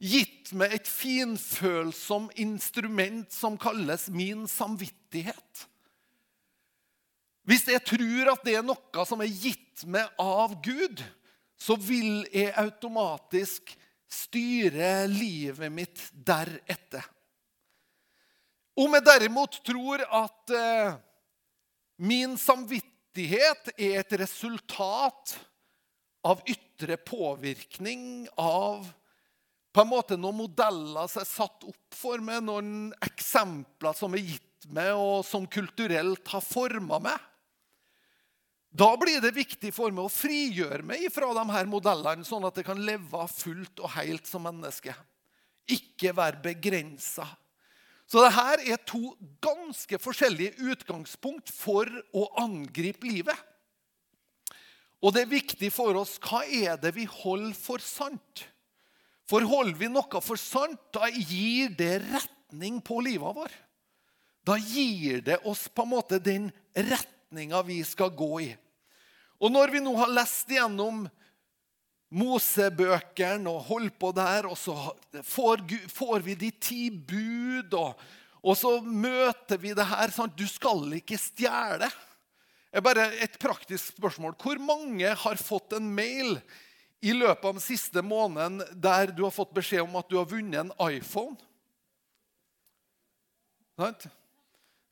gitt 0.00 0.54
meg 0.56 0.78
et 0.78 0.88
finfølsomt 0.88 2.38
instrument 2.40 3.28
som 3.34 3.58
kalles 3.60 4.06
min 4.14 4.46
samvittighet. 4.48 5.66
Hvis 7.50 7.66
jeg 7.66 7.82
tror 7.82 8.30
at 8.30 8.44
det 8.46 8.52
er 8.60 8.62
noe 8.62 9.04
som 9.08 9.22
er 9.24 9.30
gitt 9.32 9.82
meg 9.90 10.06
av 10.22 10.52
Gud, 10.62 11.00
så 11.58 11.74
vil 11.74 12.22
jeg 12.30 12.54
automatisk 12.54 13.72
styre 14.10 15.08
livet 15.10 15.72
mitt 15.74 16.02
deretter. 16.14 17.02
Om 18.78 18.94
jeg 18.96 19.06
derimot 19.06 19.58
tror 19.66 20.04
at 20.06 20.52
eh, 20.54 20.94
min 22.06 22.36
samvittighet 22.38 23.72
er 23.74 23.98
et 23.98 24.14
resultat 24.22 25.34
av 26.22 26.44
ytre 26.48 26.96
påvirkning, 27.02 28.28
av 28.38 28.86
på 29.74 29.82
en 29.82 29.90
måte 29.90 30.16
noen 30.18 30.38
modeller 30.38 31.10
som 31.10 31.22
er 31.24 31.28
satt 31.28 31.66
opp 31.66 31.98
for 31.98 32.22
meg, 32.22 32.44
noen 32.46 32.94
eksempler 33.04 33.96
som 33.96 34.14
er 34.14 34.24
gitt 34.24 34.70
meg, 34.70 34.94
og 34.94 35.26
som 35.26 35.50
kulturelt 35.50 36.30
har 36.30 36.46
forma 36.46 37.02
meg, 37.02 37.29
da 38.70 38.92
blir 38.96 39.18
det 39.22 39.32
viktig 39.34 39.72
for 39.74 39.90
meg 39.90 40.06
å 40.06 40.12
frigjøre 40.12 40.84
meg 40.86 41.08
fra 41.10 41.32
de 41.34 41.44
her 41.50 41.66
modellene, 41.70 42.26
sånn 42.26 42.46
at 42.46 42.60
jeg 42.60 42.68
kan 42.68 42.82
leve 42.86 43.26
fullt 43.34 43.82
og 43.82 43.90
helt 43.96 44.30
som 44.30 44.46
menneske. 44.46 44.94
Ikke 45.70 46.14
være 46.14 46.42
begrensa. 46.44 47.26
Så 48.10 48.22
dette 48.22 48.70
er 48.70 48.78
to 48.86 49.12
ganske 49.42 49.98
forskjellige 50.02 50.70
utgangspunkt 50.70 51.50
for 51.54 51.90
å 52.14 52.24
angripe 52.42 53.06
livet. 53.06 53.36
Og 55.00 55.14
det 55.14 55.24
er 55.24 55.34
viktig 55.34 55.70
for 55.74 55.96
oss 55.98 56.16
hva 56.22 56.42
er 56.44 56.78
det 56.78 56.92
vi 56.94 57.06
holder 57.10 57.54
for 57.58 57.82
sant. 57.82 58.46
For 59.30 59.46
holder 59.46 59.78
vi 59.78 59.90
noe 59.90 60.22
for 60.22 60.38
sant, 60.38 60.78
da 60.94 61.06
gir 61.10 61.70
det 61.78 62.00
retning 62.02 62.80
på 62.82 62.98
livet 63.06 63.34
vår. 63.34 63.54
Da 64.46 64.58
gir 64.58 65.22
det 65.26 65.38
oss 65.46 65.68
på 65.70 65.86
en 65.86 65.94
måte 65.94 66.22
den 66.22 66.50
retningen 66.74 67.18
retninga 67.30 67.62
vi 67.62 67.84
skal 67.84 68.10
gå 68.10 68.40
i. 68.40 68.56
Og 69.40 69.50
når 69.52 69.70
vi 69.70 69.80
nå 69.80 69.94
har 69.96 70.10
lest 70.10 70.48
gjennom 70.50 71.08
Mosebøkene 72.10 73.46
og 73.48 73.68
holdt 73.68 73.98
på 73.98 74.10
der, 74.12 74.48
og 74.50 74.58
så 74.58 74.74
får, 75.22 75.62
får 75.88 76.24
vi 76.26 76.34
de 76.34 76.50
ti 76.50 76.90
bud, 76.90 77.72
og, 77.72 77.94
og, 78.42 78.56
så 78.58 78.80
møter 78.82 79.60
vi 79.62 79.70
det 79.78 79.86
her 79.86 80.10
sånn 80.10 80.32
Du 80.34 80.42
skal 80.50 80.90
ikke 80.98 81.18
stjele. 81.20 81.86
Bare 82.82 83.12
et 83.22 83.38
praktisk 83.38 83.94
spørsmål. 83.94 84.34
Hvor 84.34 84.58
mange 84.58 85.06
har 85.06 85.38
fått 85.38 85.78
en 85.78 85.86
mail 85.86 86.40
i 87.00 87.14
løpet 87.14 87.46
av 87.46 87.54
den 87.54 87.62
siste 87.62 88.02
måneden 88.02 88.60
der 88.74 89.14
du 89.14 89.22
har 89.22 89.34
fått 89.34 89.54
beskjed 89.54 89.86
om 89.86 89.94
at 90.02 90.10
du 90.10 90.18
har 90.18 90.28
vunnet 90.28 90.66
en 90.66 90.74
iPhone? 90.90 91.38
Sant? 93.78 94.10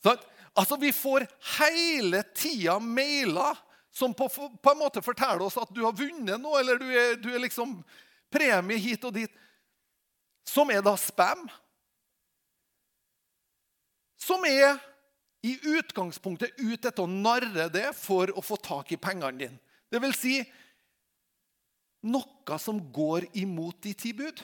Sant? 0.07 0.23
Altså, 0.59 0.77
Vi 0.77 0.93
får 0.93 1.27
hele 1.59 2.23
tida 2.35 2.79
mailer 2.83 3.59
som 3.91 4.15
på, 4.15 4.29
på, 4.29 4.71
en 4.71 4.79
måte 4.79 5.03
forteller 5.03 5.43
oss 5.47 5.59
at 5.59 5.71
du 5.75 5.83
har 5.85 5.97
vunnet 5.97 6.38
noe, 6.41 6.61
eller 6.61 6.79
du 6.79 6.87
er, 6.91 7.17
du 7.19 7.31
er 7.33 7.43
liksom 7.43 7.79
premie 8.31 8.79
hit 8.79 9.07
og 9.07 9.15
dit. 9.17 9.33
Som 10.47 10.71
er 10.71 10.83
da 10.85 10.95
spam. 10.99 11.47
Som 14.19 14.45
er 14.49 14.79
i 15.47 15.55
utgangspunktet 15.79 16.59
ute 16.59 16.91
etter 16.91 17.05
å 17.05 17.11
narre 17.11 17.69
det 17.73 17.93
for 17.97 18.31
å 18.35 18.43
få 18.43 18.59
tak 18.61 18.93
i 18.93 19.00
pengene 19.00 19.38
dine. 19.38 19.61
Det 19.88 20.03
vil 20.03 20.15
si 20.17 20.37
noe 22.09 22.59
som 22.61 22.81
går 22.93 23.29
imot 23.38 23.79
de 23.87 23.95
ti 23.99 24.12
bud. 24.17 24.43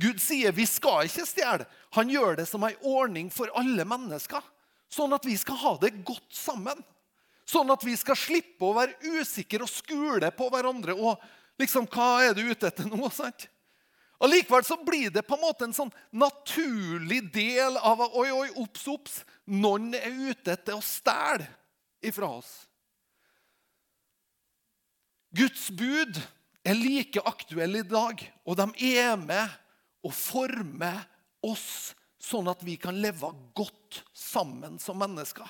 Gud 0.00 0.20
sier 0.20 0.54
vi 0.54 0.66
skal 0.68 1.08
ikke 1.08 1.26
stjele. 1.28 1.66
Han 1.96 2.10
gjør 2.12 2.38
det 2.40 2.46
som 2.48 2.64
en 2.66 2.86
ordning 2.86 3.30
for 3.32 3.50
alle 3.58 3.84
mennesker. 3.88 4.42
Sånn 4.92 5.14
at 5.16 5.26
vi 5.26 5.34
skal 5.38 5.58
ha 5.60 5.74
det 5.82 5.92
godt 6.06 6.34
sammen. 6.34 6.78
Sånn 7.46 7.70
at 7.70 7.82
vi 7.86 7.94
skal 7.98 8.18
slippe 8.18 8.66
å 8.66 8.74
være 8.76 9.18
usikre 9.20 9.66
og 9.66 9.70
skule 9.70 10.30
på 10.34 10.48
hverandre. 10.50 10.94
og 10.94 11.22
liksom, 11.60 11.86
Hva 11.90 12.26
er 12.26 12.34
du 12.34 12.42
ute 12.46 12.70
etter 12.70 12.88
nå? 12.90 13.10
sant? 13.14 13.48
Allikevel 14.16 14.64
så 14.64 14.78
blir 14.80 15.10
det 15.12 15.26
på 15.28 15.36
en 15.36 15.44
måte 15.44 15.66
en 15.66 15.76
sånn 15.76 15.92
naturlig 16.16 17.20
del 17.34 17.76
av 17.76 18.00
Oi, 18.06 18.30
oi, 18.32 18.48
obs, 18.62 18.86
obs. 18.88 19.18
Noen 19.44 19.92
er 19.98 20.08
ute 20.30 20.54
etter 20.56 20.78
å 20.78 20.84
stjele 20.84 21.44
ifra 22.06 22.30
oss. 22.38 22.64
Guds 25.36 25.68
bud 25.68 26.16
er 26.66 26.78
like 26.78 27.20
aktuelle 27.28 27.82
i 27.82 27.86
dag, 27.86 28.22
og 28.46 28.56
de 28.58 28.94
er 28.96 29.18
med 29.20 29.52
og 30.06 30.14
former 30.16 31.04
oss 31.44 31.92
sånn 32.26 32.50
at 32.50 32.62
vi 32.66 32.74
kan 32.80 32.96
leve 32.98 33.30
godt 33.56 34.02
sammen 34.16 34.80
som 34.82 34.98
mennesker. 34.98 35.46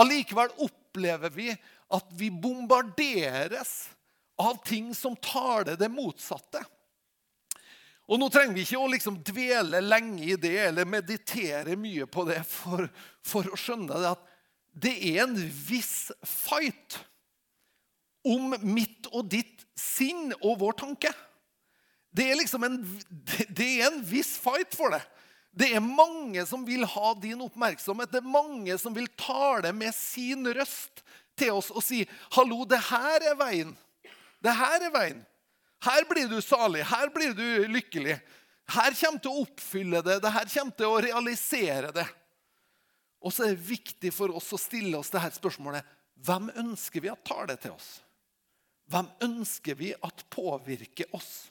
Allikevel 0.00 0.50
opplever 0.64 1.30
vi 1.34 1.50
at 1.94 2.14
vi 2.16 2.30
bombarderes 2.32 3.74
av 4.40 4.58
ting 4.66 4.94
som 4.96 5.14
taler 5.16 5.76
det 5.78 5.90
motsatte. 5.92 6.64
Og 8.04 8.20
Nå 8.20 8.28
trenger 8.32 8.56
vi 8.56 8.64
ikke 8.66 8.80
å 8.80 8.90
liksom 8.92 9.20
dvele 9.24 9.80
lenge 9.80 10.24
i 10.26 10.36
det 10.40 10.56
eller 10.66 10.88
meditere 10.88 11.76
mye 11.80 12.08
på 12.10 12.26
det 12.28 12.42
for, 12.48 12.88
for 13.24 13.48
å 13.48 13.58
skjønne 13.58 14.00
det 14.00 14.10
at 14.16 14.30
det 14.74 14.94
er 15.12 15.22
en 15.22 15.36
viss 15.38 16.10
fight 16.26 16.98
om 18.26 18.56
mitt 18.66 19.06
og 19.12 19.28
ditt 19.30 19.62
sinn 19.78 20.32
og 20.40 20.58
vår 20.64 20.76
tanke. 20.82 21.12
Det 22.14 22.26
er 22.30 22.38
liksom 22.40 22.66
en, 22.66 22.80
det 23.48 23.68
er 23.78 23.88
en 23.88 24.02
viss 24.06 24.34
fight 24.42 24.74
for 24.74 24.92
det. 24.94 25.02
Det 25.54 25.70
er 25.70 25.82
mange 25.84 26.42
som 26.46 26.64
vil 26.66 26.82
ha 26.88 27.12
din 27.22 27.44
oppmerksomhet. 27.44 28.10
Det 28.10 28.18
er 28.18 28.34
mange 28.34 28.74
som 28.80 28.94
vil 28.94 29.06
tale 29.18 29.70
med 29.76 29.94
sin 29.94 30.42
røst 30.56 31.04
til 31.38 31.54
oss 31.54 31.70
og 31.70 31.82
si 31.82 32.02
'Hallo, 32.34 32.64
det 32.64 32.80
her 32.90 33.22
er 33.30 33.36
veien'. 33.38 33.76
Det 34.42 34.54
her 34.54 34.82
er 34.82 34.90
veien. 34.90 35.24
Her 35.84 36.04
blir 36.08 36.28
du 36.28 36.40
salig. 36.40 36.84
Her 36.84 37.08
blir 37.08 37.34
du 37.34 37.66
lykkelig. 37.68 38.18
Her 38.68 38.94
kommer 38.96 39.20
til 39.20 39.30
å 39.30 39.44
oppfylle 39.44 40.02
det. 40.02 40.20
Det 40.22 40.32
her 40.32 40.48
kommer 40.48 40.76
til 40.76 40.86
å 40.86 41.00
realisere 41.00 41.92
det. 41.92 42.06
Og 43.24 43.32
så 43.32 43.44
er 43.44 43.54
det 43.54 43.68
viktig 43.68 44.12
for 44.12 44.34
oss 44.36 44.52
å 44.52 44.60
stille 44.60 44.98
oss 44.98 45.12
dette 45.12 45.36
spørsmålet 45.38 45.84
hvem 46.24 46.50
ønsker 46.56 47.02
vi 47.04 47.10
at 47.12 47.24
tar 47.26 47.48
det 47.50 47.58
til 47.64 47.74
oss? 47.74 48.00
Hvem 48.92 49.08
ønsker 49.26 49.76
vi 49.76 49.92
at 49.94 50.24
påvirker 50.32 51.10
oss? 51.16 51.50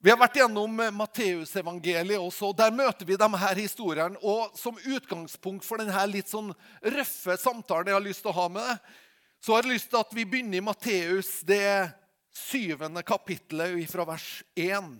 Vi 0.00 0.08
har 0.08 0.16
vært 0.16 0.38
gjennom 0.40 0.78
eh, 0.80 0.94
Matteusevangeliet 0.96 2.16
også. 2.16 2.50
og 2.50 2.56
Der 2.56 2.72
møter 2.72 3.04
vi 3.04 3.18
disse 3.20 3.54
historiene. 3.58 4.16
Og 4.24 4.56
Som 4.56 4.80
utgangspunkt 4.80 5.66
for 5.66 5.80
denne 5.80 6.06
litt 6.08 6.30
sånn 6.32 6.54
røffe 6.80 7.36
samtalen 7.36 7.92
jeg 7.92 7.98
har 7.98 8.06
lyst 8.06 8.24
til 8.24 8.32
å 8.32 8.38
ha 8.38 8.48
med 8.48 8.64
deg, 8.64 8.94
så 9.40 9.54
har 9.54 9.64
jeg 9.64 9.74
lyst 9.74 9.90
til 9.92 10.00
at 10.00 10.12
vi 10.16 10.26
begynner 10.28 10.60
i 10.60 10.64
Matteus, 10.64 11.28
det 11.48 11.92
syvende 12.32 13.02
kapittelet 13.04 13.88
fra 13.88 14.04
vers 14.08 14.28
1. 14.56 14.90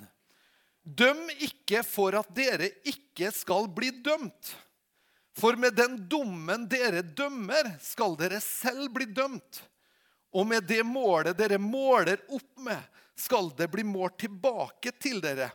Døm 0.85 1.27
ikke 1.45 1.83
for 1.85 2.17
at 2.17 2.29
dere 2.37 2.71
ikke 2.89 3.29
skal 3.37 3.69
bli 3.73 3.93
dømt. 4.05 4.55
For 5.37 5.57
med 5.61 5.77
den 5.77 5.97
dommen 6.11 6.65
dere 6.69 7.03
dømmer, 7.05 7.77
skal 7.85 8.17
dere 8.21 8.41
selv 8.45 8.91
bli 8.97 9.09
dømt. 9.09 9.61
Og 10.37 10.49
med 10.49 10.65
det 10.69 10.83
målet 10.87 11.37
dere 11.39 11.61
måler 11.61 12.21
opp 12.29 12.65
med, 12.65 12.81
skal 13.21 13.51
det 13.59 13.69
bli 13.73 13.85
målt 13.87 14.19
tilbake 14.23 14.93
til 15.01 15.21
dere. 15.23 15.51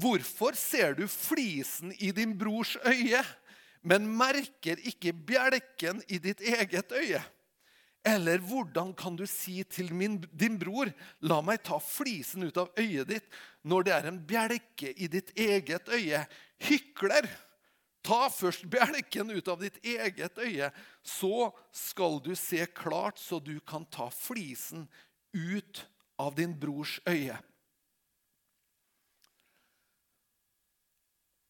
Hvorfor 0.00 0.56
ser 0.56 0.94
du 0.96 1.06
flisen 1.10 1.92
i 1.98 2.12
din 2.14 2.36
brors 2.38 2.76
øye, 2.86 3.20
men 3.82 4.06
merker 4.16 4.80
ikke 4.86 5.12
bjelken 5.12 6.02
i 6.08 6.20
ditt 6.22 6.40
eget 6.40 6.92
øye? 6.92 7.22
Eller 8.06 8.40
hvordan 8.40 8.94
kan 8.96 9.16
du 9.16 9.26
si 9.28 9.60
til 9.68 9.92
min, 9.92 10.16
din 10.32 10.56
bror, 10.58 10.88
la 11.20 11.40
meg 11.44 11.60
ta 11.66 11.76
flisen 11.84 12.46
ut 12.48 12.56
av 12.56 12.70
øyet 12.80 13.10
ditt, 13.10 13.26
når 13.62 13.84
det 13.84 13.92
er 13.92 14.08
en 14.08 14.22
bjelke 14.24 14.94
i 14.96 15.08
ditt 15.12 15.34
eget 15.36 15.90
øye? 15.92 16.24
Hykler! 16.64 17.28
Ta 18.00 18.30
først 18.32 18.64
bjelken 18.72 19.28
ut 19.34 19.48
av 19.52 19.60
ditt 19.60 19.76
eget 19.84 20.38
øye, 20.40 20.70
så 21.04 21.50
skal 21.76 22.16
du 22.24 22.32
se 22.38 22.64
klart, 22.72 23.20
så 23.20 23.36
du 23.36 23.58
kan 23.60 23.84
ta 23.92 24.08
flisen 24.08 24.86
ut 25.36 25.84
av 26.20 26.36
din 26.36 26.52
brors 26.60 26.98
øye. 27.08 27.36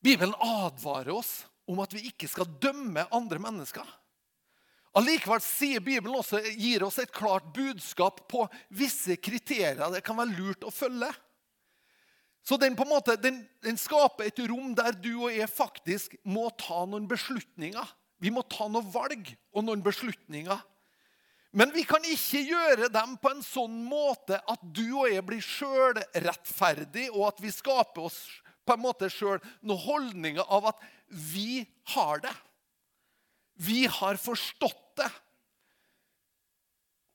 Bibelen 0.01 0.35
advarer 0.41 1.13
oss 1.13 1.45
om 1.69 1.83
at 1.83 1.93
vi 1.95 2.07
ikke 2.09 2.29
skal 2.31 2.49
dømme 2.63 3.05
andre 3.13 3.41
mennesker. 3.43 3.87
Allikevel 4.97 5.43
sier 5.45 5.83
Bibelen 5.85 6.17
også, 6.19 6.41
gir 6.59 6.83
oss 6.83 6.99
et 6.99 7.13
klart 7.15 7.53
budskap 7.55 8.25
på 8.31 8.47
visse 8.75 9.15
kriterier 9.23 9.93
det 9.93 10.03
kan 10.07 10.19
være 10.19 10.35
lurt 10.35 10.67
å 10.67 10.73
følge. 10.75 11.11
Så 12.43 12.57
den, 12.57 12.75
på 12.75 12.87
en 12.87 12.95
måte, 12.95 13.15
den, 13.21 13.43
den 13.63 13.77
skaper 13.79 14.27
et 14.27 14.41
rom 14.49 14.73
der 14.75 14.97
du 14.97 15.13
og 15.27 15.31
jeg 15.31 15.47
faktisk 15.53 16.17
må 16.25 16.49
ta 16.59 16.87
noen 16.89 17.07
beslutninger. 17.11 17.85
Vi 18.21 18.33
må 18.33 18.43
ta 18.49 18.67
noen 18.69 18.89
valg 18.91 19.29
og 19.53 19.67
noen 19.67 19.85
beslutninger. 19.85 20.59
Men 21.51 21.73
vi 21.75 21.83
kan 21.87 22.05
ikke 22.07 22.45
gjøre 22.47 22.91
dem 22.95 23.17
på 23.19 23.33
en 23.33 23.43
sånn 23.43 23.81
måte 23.83 24.39
at 24.39 24.63
du 24.63 24.85
og 25.01 25.09
jeg 25.11 25.25
blir 25.27 25.43
sjølrettferdig, 25.43 27.09
og 27.11 27.27
at 27.33 27.43
vi 27.43 27.51
skaper 27.55 28.07
oss 28.07 28.21
på 28.67 28.77
en 28.77 28.85
måte 28.85 29.11
sjøl 29.11 29.41
noen 29.67 29.83
holdninger 29.83 30.47
av 30.47 30.71
at 30.71 30.85
vi 31.11 31.65
har 31.97 32.23
det. 32.23 32.37
Vi 33.61 33.83
har 33.91 34.21
forstått 34.21 34.87
det. 35.03 35.11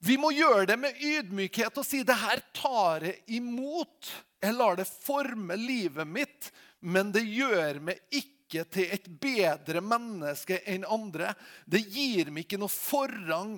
Vi 0.06 0.18
må 0.22 0.30
gjøre 0.36 0.68
det 0.70 0.78
med 0.78 1.00
ydmykhet 1.02 1.80
og 1.80 1.88
si 1.88 2.04
det 2.06 2.18
her 2.20 2.44
tar 2.54 3.08
jeg 3.08 3.40
imot. 3.40 4.12
Jeg 4.44 4.54
lar 4.54 4.76
det 4.78 4.86
forme 4.86 5.56
livet 5.58 6.06
mitt, 6.06 6.52
men 6.86 7.10
det 7.16 7.24
gjør 7.24 7.80
meg 7.88 8.04
ikke 8.14 8.68
til 8.70 8.92
et 8.94 9.08
bedre 9.22 9.82
menneske 9.82 10.60
enn 10.70 10.86
andre. 10.86 11.32
Det 11.66 11.82
gir 11.88 12.30
meg 12.30 12.46
ikke 12.46 12.60
noe 12.62 12.70
forrang 12.70 13.56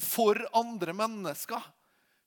for 0.00 0.40
andre 0.56 0.94
mennesker. 0.96 1.62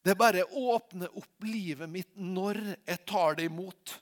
Det 0.03 0.15
bare 0.19 0.43
åpner 0.43 1.11
opp 1.17 1.45
livet 1.47 1.89
mitt 1.89 2.11
når 2.15 2.59
jeg 2.85 3.05
tar 3.07 3.37
det 3.39 3.47
imot. 3.47 3.95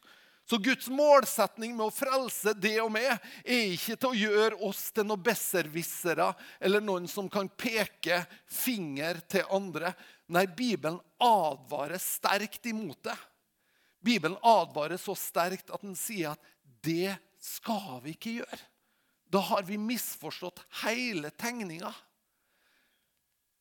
Så 0.51 0.57
Guds 0.57 0.89
målsetning 0.91 1.75
med 1.77 1.85
å 1.85 1.93
frelse 1.93 2.51
det 2.57 2.73
og 2.83 2.89
meg 2.91 3.07
er 3.13 3.69
ikke 3.71 3.95
til 3.95 4.09
å 4.09 4.17
gjøre 4.17 4.57
oss 4.67 4.81
til 4.91 5.05
noen 5.07 5.21
besserwissere 5.23 6.31
eller 6.59 6.83
noen 6.83 7.05
som 7.07 7.29
kan 7.31 7.47
peke 7.47 8.17
finger 8.51 9.21
til 9.31 9.45
andre. 9.53 9.93
Nei, 10.27 10.47
Bibelen 10.49 10.99
advarer 11.23 12.01
sterkt 12.01 12.67
imot 12.67 12.99
det. 13.07 13.15
Bibelen 14.01 14.35
advarer 14.41 14.99
så 14.99 15.15
sterkt 15.15 15.71
at 15.71 15.85
den 15.85 15.95
sier 15.95 16.33
at 16.33 16.51
det 16.83 17.13
skal 17.39 18.01
vi 18.03 18.17
ikke 18.17 18.37
gjøre. 18.41 18.61
Da 19.31 19.39
har 19.53 19.63
vi 19.63 19.77
misforstått 19.79 20.65
hele 20.81 21.31
tegninga. 21.39 21.93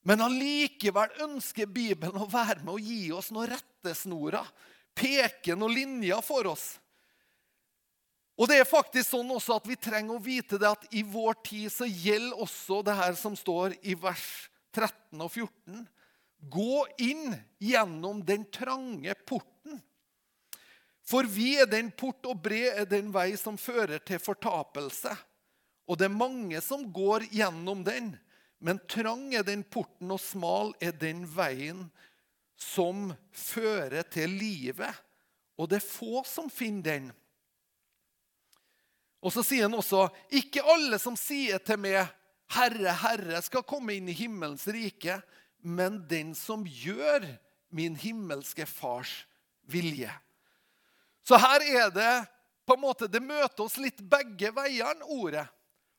Men 0.07 0.23
allikevel 0.25 1.13
ønsker 1.27 1.69
Bibelen 1.69 2.17
å 2.23 2.29
være 2.31 2.63
med 2.65 2.75
og 2.79 2.85
gi 2.85 3.11
oss 3.13 3.29
noen 3.35 3.51
rettesnorer 3.53 4.49
peke 4.97 5.57
noen 5.57 5.77
linjer 5.77 6.23
for 6.25 6.49
oss. 6.51 6.75
Og 8.41 8.49
det 8.49 8.61
er 8.63 8.69
faktisk 8.69 9.11
sånn 9.11 9.31
også 9.35 9.59
at 9.59 9.69
Vi 9.69 9.77
trenger 9.77 10.17
å 10.17 10.23
vite 10.25 10.59
det 10.61 10.69
at 10.71 10.87
i 10.97 11.03
vår 11.05 11.37
tid 11.45 11.69
så 11.73 11.89
gjelder 11.89 12.41
også 12.41 12.81
det 12.87 12.97
her 12.97 13.17
som 13.19 13.37
står 13.37 13.77
i 13.85 13.97
vers 13.99 14.29
13 14.73 15.21
og 15.21 15.29
14. 15.29 15.85
Gå 16.49 16.77
inn 17.05 17.35
gjennom 17.61 18.23
den 18.25 18.47
trange 18.49 19.13
porten. 19.29 19.77
For 21.05 21.27
vi 21.29 21.57
er 21.61 21.69
den 21.69 21.91
port, 21.91 22.23
og 22.25 22.39
bred 22.41 22.85
er 22.85 22.89
den 22.89 23.11
vei 23.13 23.35
som 23.37 23.59
fører 23.61 24.01
til 24.07 24.21
fortapelse. 24.23 25.13
Og 25.91 25.99
det 25.99 26.07
er 26.07 26.15
mange 26.15 26.61
som 26.65 26.85
går 26.87 27.27
gjennom 27.35 27.83
den. 27.85 28.13
Men 28.61 28.81
trang 28.89 29.31
er 29.35 29.45
den 29.47 29.63
porten, 29.65 30.11
og 30.13 30.21
smal 30.21 30.75
er 30.85 30.93
den 30.93 31.25
veien 31.25 31.87
som 32.61 33.09
fører 33.33 34.05
til 34.13 34.37
livet. 34.37 34.93
Og 35.57 35.71
det 35.71 35.81
er 35.81 35.89
få 35.89 36.23
som 36.29 36.51
finner 36.53 36.85
den. 36.87 37.11
Og 39.21 39.33
så 39.33 39.45
sier 39.45 39.67
han 39.69 39.77
også, 39.77 40.07
ikke 40.33 40.65
alle 40.65 41.01
som 41.01 41.17
sier 41.19 41.61
til 41.65 41.81
meg, 41.81 42.09
Herre, 42.51 42.93
Herre, 43.03 43.41
skal 43.45 43.67
komme 43.69 43.95
inn 43.95 44.09
i 44.11 44.17
himmelens 44.17 44.65
rike, 44.73 45.21
men 45.61 46.01
den 46.11 46.33
som 46.35 46.65
gjør 46.65 47.27
min 47.77 47.95
himmelske 48.01 48.67
fars 48.67 49.13
vilje. 49.71 50.11
Så 51.23 51.39
her 51.39 51.63
er 51.85 51.93
det 51.95 52.15
på 52.67 52.75
en 52.75 52.83
måte, 52.83 53.07
Det 53.07 53.23
møter 53.23 53.65
oss 53.65 53.77
litt 53.79 54.01
begge 54.01 54.53
veiene, 54.55 55.05
ordet. 55.05 55.47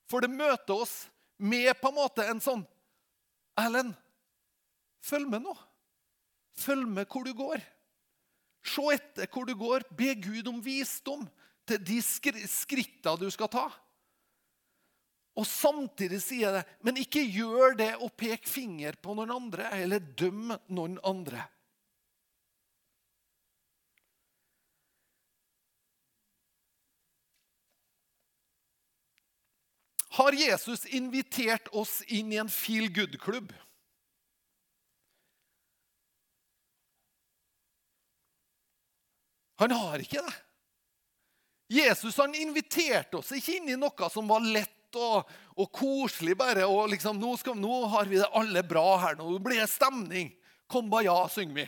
For 0.10 0.24
det 0.24 0.32
møter 0.32 0.82
oss 0.82 1.11
med 1.41 1.73
på 1.82 1.89
en 1.89 1.97
måte 1.97 2.25
en 2.30 2.41
sånn 2.43 2.63
Erlend, 3.60 3.91
følg 5.04 5.27
med 5.30 5.43
nå. 5.43 5.54
Følg 6.58 6.88
med 6.88 7.10
hvor 7.12 7.25
du 7.27 7.34
går. 7.36 7.62
Se 8.63 8.84
etter 8.93 9.27
hvor 9.32 9.47
du 9.49 9.54
går. 9.60 9.84
Be 9.97 10.13
Gud 10.15 10.47
om 10.47 10.62
visdom 10.63 11.25
til 11.67 11.82
de 11.84 11.99
skrittene 12.01 13.19
du 13.19 13.27
skal 13.34 13.51
ta. 13.51 13.65
Og 15.39 15.47
samtidig 15.47 16.19
sier 16.23 16.47
jeg 16.47 16.56
det, 16.60 16.77
men 16.84 16.99
ikke 16.99 17.23
gjør 17.23 17.77
det 17.80 17.91
og 18.04 18.12
pek 18.19 18.47
finger 18.49 18.97
på 18.99 19.15
noen 19.15 19.32
andre 19.36 19.69
eller 19.80 20.04
døm 20.04 20.51
noen 20.71 20.97
andre. 21.08 21.45
Har 30.12 30.36
Jesus 30.36 30.86
invitert 30.86 31.69
oss 31.71 32.02
inn 32.12 32.34
i 32.34 32.39
en 32.41 32.50
feel 32.52 32.89
good-klubb? 32.91 33.54
Han 39.62 39.71
har 39.71 40.02
ikke 40.02 40.24
det. 40.26 40.38
Jesus 41.71 42.17
han 42.19 42.34
inviterte 42.36 43.21
oss 43.21 43.32
ikke 43.38 43.60
inn 43.60 43.69
i 43.71 43.80
noe 43.80 44.10
som 44.12 44.28
var 44.28 44.43
lett 44.43 44.97
og, 45.00 45.30
og 45.56 45.69
koselig. 45.71 46.36
bare, 46.36 46.65
og 46.67 46.89
liksom, 46.91 47.19
nå, 47.21 47.36
skal, 47.39 47.56
nå, 47.56 47.86
har 47.93 48.10
vi 48.10 48.19
det 48.19 48.28
alle 48.36 48.63
bra 48.67 48.97
her. 49.06 49.15
Nå 49.15 49.38
blir 49.39 49.62
det 49.62 49.69
stemning. 49.71 50.34
Kom 50.67 50.89
ba 50.91 51.00
ja, 51.06 51.15
synger 51.32 51.62
vi. 51.62 51.67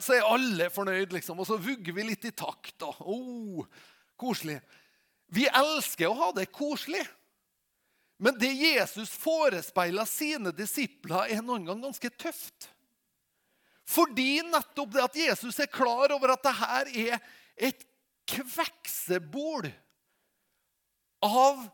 Så 0.00 0.14
er 0.16 0.24
alle 0.24 0.70
fornøyd, 0.72 1.12
liksom. 1.12 1.42
Og 1.42 1.48
så 1.50 1.58
vugger 1.60 1.92
vi 1.92 2.06
litt 2.08 2.24
i 2.24 2.32
takt. 2.32 2.86
Og, 2.86 3.02
oh, 3.04 3.84
koselig. 4.16 4.56
Vi 5.34 5.44
elsker 5.50 6.08
å 6.08 6.16
ha 6.22 6.30
det 6.38 6.48
koselig. 6.54 7.04
Men 8.16 8.38
det 8.38 8.52
Jesus 8.52 9.10
forespeila 9.10 10.06
sine 10.06 10.52
disipler, 10.54 11.26
er 11.34 11.42
noen 11.42 11.66
gang 11.66 11.82
ganske 11.82 12.10
tøft. 12.14 12.68
Fordi 13.84 14.38
nettopp 14.46 14.94
det 14.94 15.02
at 15.04 15.18
Jesus 15.18 15.58
er 15.60 15.72
klar 15.72 16.14
over 16.14 16.32
at 16.34 16.44
det 16.44 16.54
her 16.56 16.92
er 16.94 17.26
et 17.68 17.84
kveksebol 18.30 19.68
av 21.24 21.66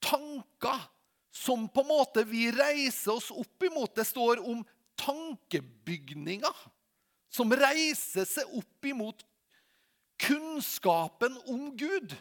tanker 0.00 0.86
som 1.34 1.66
på 1.68 1.84
en 1.84 1.90
måte 1.90 2.24
vi 2.28 2.48
reiser 2.54 3.12
oss 3.18 3.30
opp 3.34 3.66
imot. 3.66 3.92
Det 3.94 4.06
står 4.08 4.40
om 4.44 4.62
tankebygninger 5.00 6.64
som 7.30 7.52
reiser 7.54 8.26
seg 8.26 8.56
opp 8.56 8.88
imot 8.88 9.22
kunnskapen 10.20 11.36
om 11.48 11.70
Gud. 11.76 12.16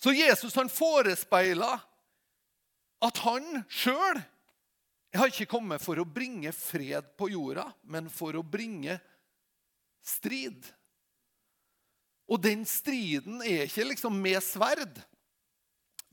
Så 0.00 0.12
Jesus 0.12 0.54
han 0.56 0.70
forespeiler 0.72 1.80
at 3.04 3.20
han 3.24 3.64
sjøl 3.68 4.20
har 5.14 5.30
ikke 5.30 5.50
kommet 5.50 5.82
for 5.82 6.00
å 6.00 6.06
bringe 6.08 6.50
fred 6.56 7.12
på 7.18 7.28
jorda, 7.30 7.68
men 7.86 8.08
for 8.10 8.34
å 8.34 8.42
bringe 8.42 8.96
strid. 10.04 10.66
Og 12.26 12.40
den 12.42 12.64
striden 12.66 13.42
er 13.44 13.66
ikke 13.66 13.86
liksom 13.92 14.16
med 14.18 14.40
sverd, 14.42 14.98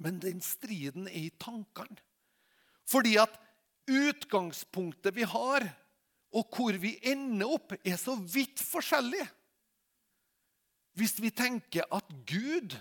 men 0.01 0.19
den 0.21 0.41
striden 0.43 1.07
er 1.09 1.27
i 1.27 1.33
tankene. 1.41 1.97
Fordi 2.89 3.15
at 3.21 3.37
utgangspunktet 3.89 5.15
vi 5.15 5.25
har, 5.27 5.65
og 6.31 6.55
hvor 6.55 6.75
vi 6.79 6.95
ender 7.07 7.55
opp, 7.57 7.73
er 7.83 7.97
så 7.99 8.15
vidt 8.19 8.61
forskjellig. 8.63 9.23
Hvis 10.97 11.17
vi 11.23 11.31
tenker 11.31 11.87
at 11.91 12.07
Gud 12.27 12.75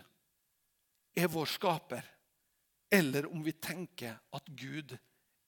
er 1.14 1.30
vår 1.30 1.48
skaper, 1.50 2.02
eller 2.90 3.26
om 3.30 3.42
vi 3.42 3.52
tenker 3.52 4.18
at 4.34 4.46
Gud 4.46 4.96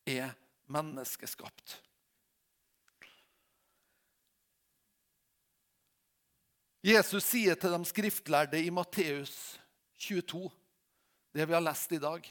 er 0.06 0.34
menneskeskapt. 0.72 1.78
Jesus 6.82 7.24
sier 7.28 7.58
til 7.58 7.74
de 7.76 7.86
skriftlærde 7.86 8.58
i 8.58 8.70
Matteus 8.74 9.34
22, 10.02 10.48
det 11.34 11.46
vi 11.46 11.54
har 11.54 11.62
lest 11.62 11.92
i 11.94 12.00
dag 12.02 12.26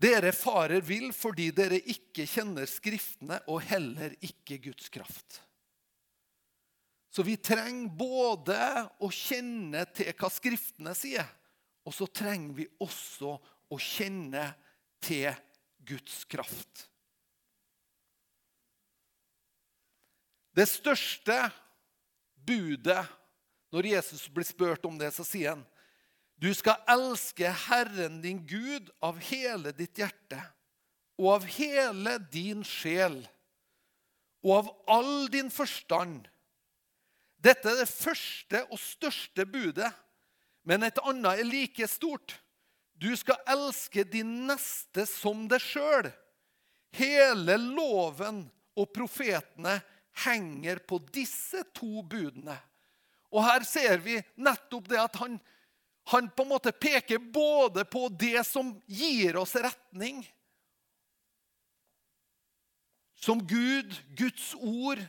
Dere 0.00 0.32
farer 0.32 0.80
vill 0.80 1.10
fordi 1.12 1.50
dere 1.52 1.76
ikke 1.92 2.24
kjenner 2.24 2.68
Skriftene 2.68 3.36
og 3.52 3.60
heller 3.68 4.14
ikke 4.24 4.56
Guds 4.64 4.88
kraft. 4.92 5.42
Så 7.12 7.24
vi 7.26 7.34
trenger 7.36 7.90
både 7.98 8.56
å 9.02 9.10
kjenne 9.12 9.82
til 9.92 10.08
hva 10.16 10.30
Skriftene 10.32 10.94
sier, 10.96 11.26
og 11.86 11.94
så 11.96 12.06
trenger 12.06 12.54
vi 12.58 12.66
også 12.82 13.36
å 13.70 13.78
kjenne 13.80 14.44
til 15.02 15.30
Guds 15.86 16.24
kraft. 16.30 16.86
Det 20.56 20.66
største 20.68 21.36
budet 22.34 23.02
Når 23.70 23.86
Jesus 23.86 24.24
blir 24.34 24.42
spurt 24.42 24.82
om 24.88 24.96
det, 24.98 25.12
så 25.14 25.22
sier 25.22 25.52
han 25.52 25.60
du 26.40 26.48
skal 26.56 26.80
elske 26.88 27.50
Herren 27.68 28.16
din 28.24 28.40
Gud 28.48 28.88
av 29.04 29.20
hele 29.28 29.70
ditt 29.76 29.98
hjerte 30.00 30.40
og 31.20 31.28
av 31.34 31.46
hele 31.52 32.16
din 32.32 32.64
sjel 32.64 33.20
og 34.40 34.54
av 34.56 34.70
all 34.96 35.28
din 35.32 35.52
forstand. 35.52 36.24
Dette 37.36 37.68
er 37.68 37.82
det 37.82 37.92
første 37.92 38.62
og 38.72 38.80
største 38.80 39.44
budet, 39.48 39.90
men 40.68 40.84
et 40.86 40.98
annet 41.04 41.40
er 41.40 41.48
like 41.48 41.88
stort. 41.88 42.36
Du 43.00 43.08
skal 43.16 43.40
elske 43.48 44.04
din 44.04 44.46
neste 44.48 45.06
som 45.08 45.46
deg 45.48 45.62
sjøl. 45.64 46.10
Hele 46.96 47.56
loven 47.60 48.42
og 48.76 48.90
profetene 48.92 49.78
henger 50.24 50.82
på 50.84 50.98
disse 51.12 51.62
to 51.76 52.02
budene. 52.02 52.58
Og 53.30 53.44
her 53.46 53.64
ser 53.64 54.02
vi 54.02 54.18
nettopp 54.42 54.90
det 54.90 54.98
at 55.00 55.16
han, 55.22 55.38
han 56.10 56.28
på 56.34 56.44
en 56.44 56.50
måte 56.50 56.74
peker 56.74 57.22
både 57.22 57.86
på 57.88 58.08
det 58.20 58.42
som 58.48 58.74
gir 58.90 59.38
oss 59.40 59.54
retning, 59.54 60.24
som 63.20 63.40
Gud, 63.46 63.94
Guds 64.16 64.54
ord, 64.56 65.00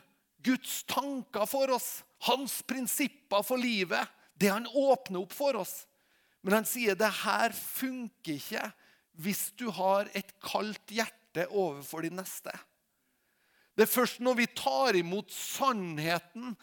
Guds 0.44 0.82
tanker 0.84 1.48
for 1.48 1.72
oss, 1.72 2.02
hans 2.28 2.60
prinsipper 2.68 3.44
for 3.46 3.62
livet, 3.62 4.04
det 4.42 4.50
han 4.50 4.68
åpner 4.68 5.22
opp 5.22 5.34
for 5.38 5.60
oss. 5.62 5.84
Men 6.42 6.60
han 6.60 6.68
sier 6.68 6.98
det 6.98 7.12
her 7.22 7.54
funker 7.54 8.40
ikke 8.40 8.66
hvis 9.22 9.52
du 9.60 9.68
har 9.76 10.10
et 10.18 10.32
kaldt 10.42 10.94
hjerte 10.94 11.46
overfor 11.50 12.06
de 12.06 12.14
neste. 12.16 12.54
Det 13.76 13.86
er 13.86 13.92
først 13.92 14.22
når 14.24 14.40
vi 14.40 14.48
tar 14.58 14.98
imot 15.00 15.32
sannheten 15.32 16.56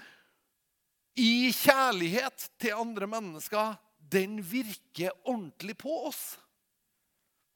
i 1.19 1.51
kjærlighet 1.55 2.51
til 2.61 2.77
andre 2.79 3.09
mennesker, 3.11 3.77
den 3.99 4.39
virker 4.45 5.15
ordentlig 5.25 5.77
på 5.81 5.95
oss. 6.09 6.37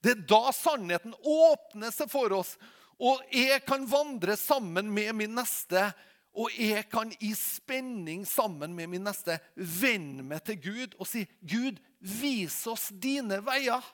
Det 0.02 0.16
er 0.16 0.24
da 0.28 0.50
sannheten 0.54 1.14
åpner 1.14 1.92
seg 1.94 2.10
for 2.10 2.34
oss, 2.34 2.56
og 3.02 3.22
jeg 3.34 3.62
kan 3.66 3.86
vandre 3.90 4.36
sammen 4.38 4.90
med 4.94 5.14
min 5.18 5.36
neste. 5.38 5.88
Og 6.32 6.52
jeg 6.56 6.86
kan 6.88 7.10
i 7.20 7.34
spenning 7.36 8.24
sammen 8.28 8.72
med 8.72 8.88
min 8.88 9.04
neste 9.04 9.36
vende 9.54 10.24
meg 10.24 10.40
til 10.46 10.60
Gud 10.64 10.94
og 10.98 11.08
si, 11.08 11.26
'Gud, 11.40 11.80
vis 12.00 12.62
oss 12.66 12.88
dine 12.88 13.42
veier.' 13.44 13.84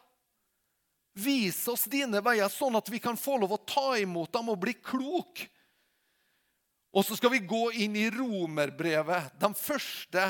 Vis 1.19 1.65
oss 1.67 1.89
dine 1.91 2.21
veier, 2.23 2.47
sånn 2.47 2.79
at 2.79 2.87
vi 2.93 3.01
kan 3.03 3.17
få 3.19 3.41
lov 3.43 3.57
å 3.57 3.65
ta 3.67 3.97
imot 3.99 4.31
dem 4.37 4.53
og 4.53 4.61
bli 4.63 4.77
klok. 4.79 5.41
Og 6.95 7.03
så 7.03 7.17
skal 7.19 7.33
vi 7.35 7.41
gå 7.43 7.73
inn 7.83 7.97
i 7.99 8.07
romerbrevet, 8.15 9.33
de 9.41 9.51
første 9.59 10.23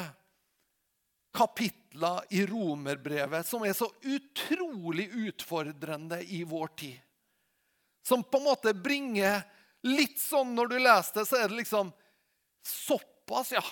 kapitler 1.37 2.25
i 2.33 2.47
romerbrevet, 2.49 3.47
som 3.47 3.67
er 3.69 3.77
så 3.77 3.91
utrolig 4.01 5.11
utfordrende 5.29 6.23
i 6.25 6.41
vår 6.49 6.73
tid. 6.73 6.97
Som 8.01 8.25
på 8.25 8.41
en 8.41 8.49
måte 8.49 8.73
bringer 8.73 9.45
litt 9.87 10.19
sånn 10.21 10.55
Når 10.57 10.73
du 10.73 10.79
leser 10.81 11.21
det, 11.21 11.27
så 11.29 11.43
er 11.43 11.51
det 11.51 11.61
liksom 11.63 11.93
Såpass, 12.69 13.53
ja. 13.55 13.63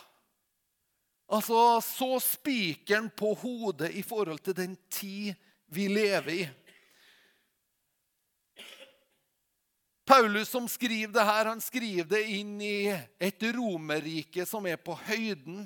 Altså 1.26 1.80
så 1.82 2.20
spikeren 2.22 3.10
på 3.10 3.32
hodet 3.40 3.90
i 3.98 4.04
forhold 4.06 4.44
til 4.46 4.54
den 4.56 4.76
tid 4.92 5.34
vi 5.74 5.88
lever 5.90 6.32
i. 6.32 6.44
Paulus 10.06 10.52
som 10.54 10.68
skriver 10.70 11.10
det 11.12 11.24
her, 11.26 11.48
han 11.50 11.60
skriver 11.60 12.06
det 12.14 12.22
inn 12.30 12.54
i 12.62 12.86
et 13.18 13.42
romerrike 13.56 14.46
som 14.46 14.68
er 14.70 14.78
på 14.78 14.94
høyden. 15.08 15.64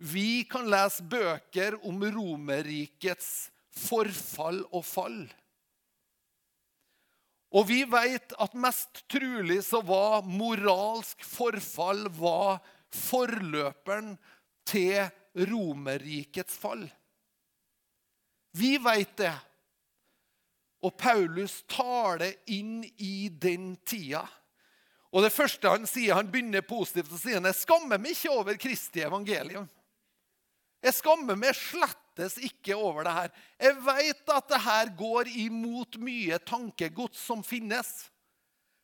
Vi 0.00 0.46
kan 0.48 0.64
lese 0.72 1.04
bøker 1.04 1.76
om 1.84 2.00
Romerrikets 2.00 3.50
forfall 3.68 4.62
og 4.72 4.84
fall. 4.84 5.20
Og 7.54 7.68
vi 7.68 7.82
vet 7.88 8.34
at 8.42 8.56
mest 8.58 9.04
trolig 9.10 9.60
så 9.64 9.80
var 9.86 10.26
moralsk 10.26 11.22
forfall 11.26 12.06
var 12.18 12.58
forløperen 12.94 14.16
til 14.66 15.06
Romerrikets 15.46 16.56
fall. 16.58 16.86
Vi 18.56 18.76
vet 18.82 19.14
det. 19.20 19.34
Og 20.86 20.96
Paulus 20.98 21.60
tar 21.70 22.20
det 22.22 22.32
inn 22.52 22.80
i 23.02 23.28
den 23.28 23.74
tida. 23.86 24.24
Og 25.14 25.22
det 25.24 25.32
første 25.32 25.70
han 25.70 25.86
sier, 25.88 26.16
han 26.16 26.28
begynner 26.30 26.64
positivt 26.66 27.12
og 27.14 27.20
sier 27.20 27.38
han, 27.38 27.48
jeg 27.48 27.62
skammer 27.62 28.00
meg 28.00 28.16
ikke 28.16 28.34
over 28.34 28.58
Kristi 28.60 29.04
evangelium. 29.06 29.68
Jeg 30.84 30.96
skammer 30.98 31.38
meg 31.38 31.56
slettes 32.16 32.38
ikke 32.40 32.76
over 32.76 33.04
det 33.04 33.12
her. 33.12 33.30
Jeg 33.60 33.76
vet 33.84 34.30
at 34.32 34.48
det 34.48 34.60
her 34.60 34.90
går 34.96 35.28
imot 35.28 35.98
mye 35.98 36.38
tankegods 36.38 37.18
som 37.18 37.42
finnes. 37.44 38.08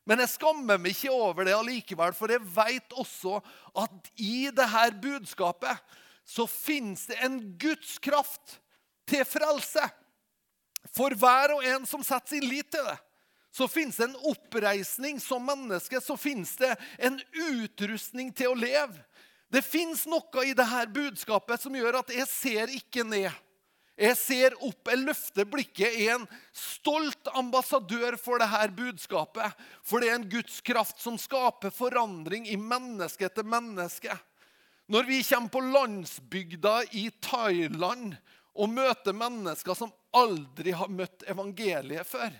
Men 0.05 0.19
jeg 0.19 0.33
skammer 0.35 0.77
meg 0.77 0.93
ikke 0.93 1.11
over 1.11 1.45
det 1.45 1.55
allikevel, 1.55 2.13
for 2.13 2.29
jeg 2.29 2.43
vet 2.43 2.93
også 2.93 3.39
at 3.75 4.11
i 4.19 4.49
dette 4.51 4.99
budskapet 5.01 5.79
så 6.25 6.45
finnes 6.47 7.05
det 7.07 7.17
en 7.23 7.39
Guds 7.59 7.97
kraft 7.99 8.59
til 9.07 9.23
frelse. 9.25 9.83
For 10.93 11.15
hver 11.15 11.55
og 11.55 11.63
en 11.65 11.87
som 11.87 12.03
setter 12.03 12.35
sin 12.35 12.47
lit 12.47 12.69
til 12.71 12.83
det, 12.85 12.99
så 13.53 13.67
finnes 13.69 13.95
det 13.97 14.09
en 14.09 14.31
oppreisning 14.31 15.19
som 15.21 15.43
menneske. 15.45 15.99
Så 16.01 16.17
finnes 16.17 16.55
det 16.57 16.73
en 16.97 17.19
utrustning 17.53 18.31
til 18.33 18.49
å 18.51 18.57
leve. 18.57 18.97
Det 19.53 19.61
fins 19.61 20.07
noe 20.09 20.45
i 20.47 20.55
dette 20.57 20.85
budskapet 20.95 21.61
som 21.61 21.75
gjør 21.77 21.99
at 21.99 22.13
jeg 22.15 22.25
ser 22.29 22.71
ikke 22.73 23.05
ned. 23.05 23.29
Jeg 23.93 24.17
ser 24.17 24.55
opp, 24.65 24.89
jeg 24.89 25.03
løfter 25.03 25.45
blikket, 25.45 25.93
jeg 25.93 26.07
er 26.07 26.15
en 26.15 26.25
stolt 26.57 27.29
ambassadør 27.37 28.17
for 28.17 28.41
dette 28.41 28.71
budskapet. 28.73 29.53
For 29.85 30.01
det 30.01 30.09
er 30.09 30.17
en 30.17 30.29
Guds 30.31 30.57
kraft 30.65 31.03
som 31.03 31.19
skaper 31.21 31.73
forandring 31.73 32.47
i 32.49 32.57
menneske 32.57 33.27
etter 33.29 33.45
menneske. 33.45 34.15
Når 34.89 35.05
vi 35.07 35.21
kommer 35.27 35.53
på 35.53 35.61
landsbygda 35.67 36.73
i 36.97 37.05
Thailand 37.21 38.17
og 38.57 38.73
møter 38.73 39.13
mennesker 39.13 39.77
som 39.77 39.93
aldri 40.17 40.73
har 40.73 40.89
møtt 40.89 41.23
evangeliet 41.29 42.09
før, 42.09 42.33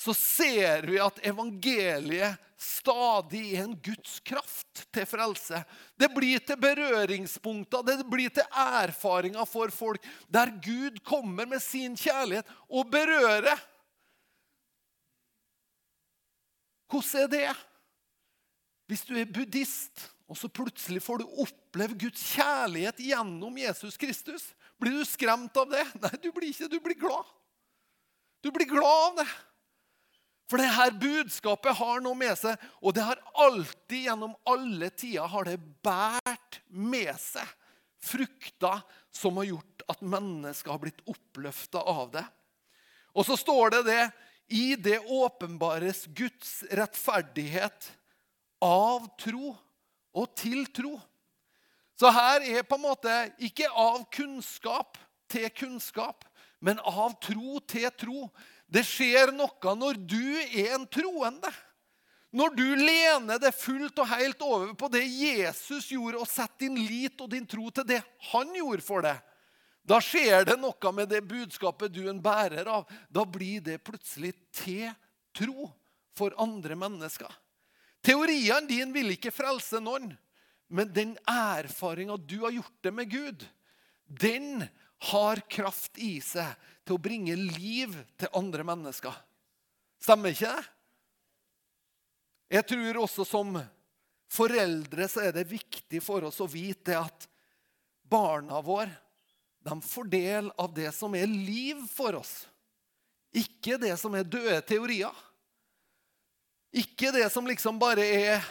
så 0.00 0.14
ser 0.16 0.86
vi 0.88 0.96
at 1.02 1.18
evangeliet 1.28 2.38
stadig 2.60 3.42
er 3.54 3.66
en 3.66 3.74
Guds 3.84 4.18
kraft 4.24 4.86
til 4.92 5.04
frelse. 5.08 5.60
Det 6.00 6.08
blir 6.14 6.40
til 6.44 6.56
berøringspunkter, 6.60 7.84
det 7.84 8.06
blir 8.08 8.32
til 8.32 8.46
erfaringer 8.48 9.48
for 9.48 9.72
folk 9.74 10.04
der 10.32 10.52
Gud 10.64 11.02
kommer 11.04 11.48
med 11.48 11.60
sin 11.60 11.98
kjærlighet 12.00 12.48
og 12.68 12.88
berører. 12.92 13.60
Hvordan 16.90 17.20
er 17.20 17.28
det? 17.34 17.50
Hvis 18.90 19.04
du 19.06 19.14
er 19.20 19.28
buddhist, 19.28 20.08
og 20.26 20.38
så 20.38 20.48
plutselig 20.48 21.02
får 21.04 21.20
du 21.20 21.42
oppleve 21.44 21.98
Guds 22.06 22.24
kjærlighet 22.32 23.04
gjennom 23.04 23.60
Jesus 23.60 24.00
Kristus, 24.00 24.48
blir 24.80 24.96
du 24.96 25.04
skremt 25.04 25.54
av 25.60 25.68
det? 25.70 25.84
Nei, 26.00 26.14
du 26.24 26.32
blir 26.32 26.48
ikke. 26.48 26.72
Du 26.72 26.80
blir 26.80 26.96
glad. 26.98 27.28
Du 28.40 28.48
blir 28.54 28.66
glad 28.66 29.06
av 29.10 29.16
det. 29.20 29.28
For 30.50 30.58
det 30.58 30.72
her 30.74 30.90
budskapet 30.98 31.78
har 31.78 32.00
noe 32.02 32.18
med 32.18 32.34
seg, 32.34 32.58
og 32.82 32.96
det 32.96 33.04
har 33.06 33.20
alltid 33.38 34.08
gjennom 34.08 34.34
alle 34.50 34.88
tider 34.90 35.30
har 35.30 35.46
det 35.46 35.60
båret 35.84 36.58
med 36.66 37.12
seg 37.22 37.46
frukter 38.02 38.80
som 39.14 39.38
har 39.38 39.50
gjort 39.52 39.84
at 39.92 40.02
mennesker 40.02 40.72
har 40.72 40.82
blitt 40.82 41.02
oppløfta 41.06 41.84
av 41.86 42.10
det. 42.16 42.24
Og 43.14 43.26
så 43.26 43.36
står 43.38 43.76
det 43.76 43.82
det 43.90 44.02
i 44.50 44.74
det 44.74 44.98
åpenbares 45.06 46.06
Guds 46.16 46.64
rettferdighet 46.74 47.90
av 48.64 49.06
tro 49.20 49.52
og 50.16 50.34
til 50.38 50.64
tro. 50.74 50.96
Så 51.94 52.10
her 52.10 52.42
er 52.48 52.66
på 52.66 52.78
en 52.78 52.86
måte 52.88 53.14
ikke 53.44 53.68
av 53.70 54.02
kunnskap 54.14 54.98
til 55.30 55.46
kunnskap, 55.54 56.24
men 56.58 56.80
av 56.82 57.14
tro 57.22 57.60
til 57.70 57.86
tro. 58.00 58.24
Det 58.70 58.84
skjer 58.86 59.32
noe 59.34 59.74
når 59.76 59.98
du 59.98 60.22
er 60.38 60.76
en 60.76 60.86
troende. 60.86 61.50
Når 62.30 62.54
du 62.54 62.66
lener 62.78 63.40
deg 63.42 63.56
fullt 63.58 63.98
og 63.98 64.10
helt 64.12 64.42
over 64.46 64.70
på 64.78 64.86
det 64.94 65.02
Jesus 65.02 65.88
gjorde, 65.90 66.20
og 66.22 66.30
setter 66.30 66.68
din 66.68 66.78
lit 66.86 67.18
og 67.18 67.32
din 67.32 67.48
tro 67.50 67.72
til 67.74 67.88
det 67.88 67.98
han 68.30 68.54
gjorde 68.54 68.86
for 68.86 69.02
deg, 69.02 69.18
da 69.82 69.98
skjer 70.04 70.44
det 70.46 70.54
noe 70.60 70.92
med 70.94 71.10
det 71.10 71.24
budskapet 71.26 71.90
du 71.90 72.04
er 72.04 72.12
en 72.12 72.22
bærer 72.22 72.68
av. 72.70 72.86
Da 73.10 73.24
blir 73.26 73.62
det 73.64 73.80
plutselig 73.82 74.36
til 74.54 74.86
tro 75.34 75.66
for 76.14 76.36
andre 76.38 76.76
mennesker. 76.78 77.30
Teoriene 78.04 78.68
dine 78.68 78.94
vil 78.94 79.16
ikke 79.16 79.34
frelse 79.34 79.80
noen. 79.82 80.12
Men 80.70 80.92
den 80.94 81.16
erfaringa 81.26 82.14
du 82.22 82.44
har 82.44 82.54
gjort 82.54 82.76
det 82.86 82.92
med 82.94 83.10
Gud, 83.10 83.42
den 84.06 84.62
har 85.00 85.40
kraft 85.48 85.98
i 85.98 86.18
seg 86.24 86.52
til 86.84 86.96
å 86.96 87.02
bringe 87.02 87.36
liv 87.36 87.94
til 88.20 88.36
andre 88.36 88.66
mennesker. 88.66 89.14
Stemmer 90.00 90.34
ikke 90.34 90.52
det? 90.52 90.68
Jeg 92.50 92.66
tror 92.66 92.98
også 93.04 93.24
som 93.28 93.60
foreldre 94.30 95.06
så 95.08 95.22
er 95.28 95.36
det 95.36 95.50
viktig 95.50 96.00
for 96.02 96.26
oss 96.26 96.40
å 96.42 96.48
vite 96.50 96.96
at 96.98 97.28
barna 98.10 98.58
våre 98.64 98.90
de 99.60 99.76
får 99.84 100.04
del 100.10 100.48
av 100.56 100.72
det 100.74 100.88
som 100.96 101.14
er 101.14 101.28
liv 101.28 101.82
for 101.92 102.16
oss. 102.16 102.46
Ikke 103.36 103.76
det 103.78 103.92
som 104.00 104.14
er 104.16 104.24
døde 104.24 104.60
teorier. 104.66 105.12
Ikke 106.72 107.12
det 107.12 107.26
som 107.32 107.46
liksom 107.46 107.78
bare 107.78 108.06
er 108.06 108.46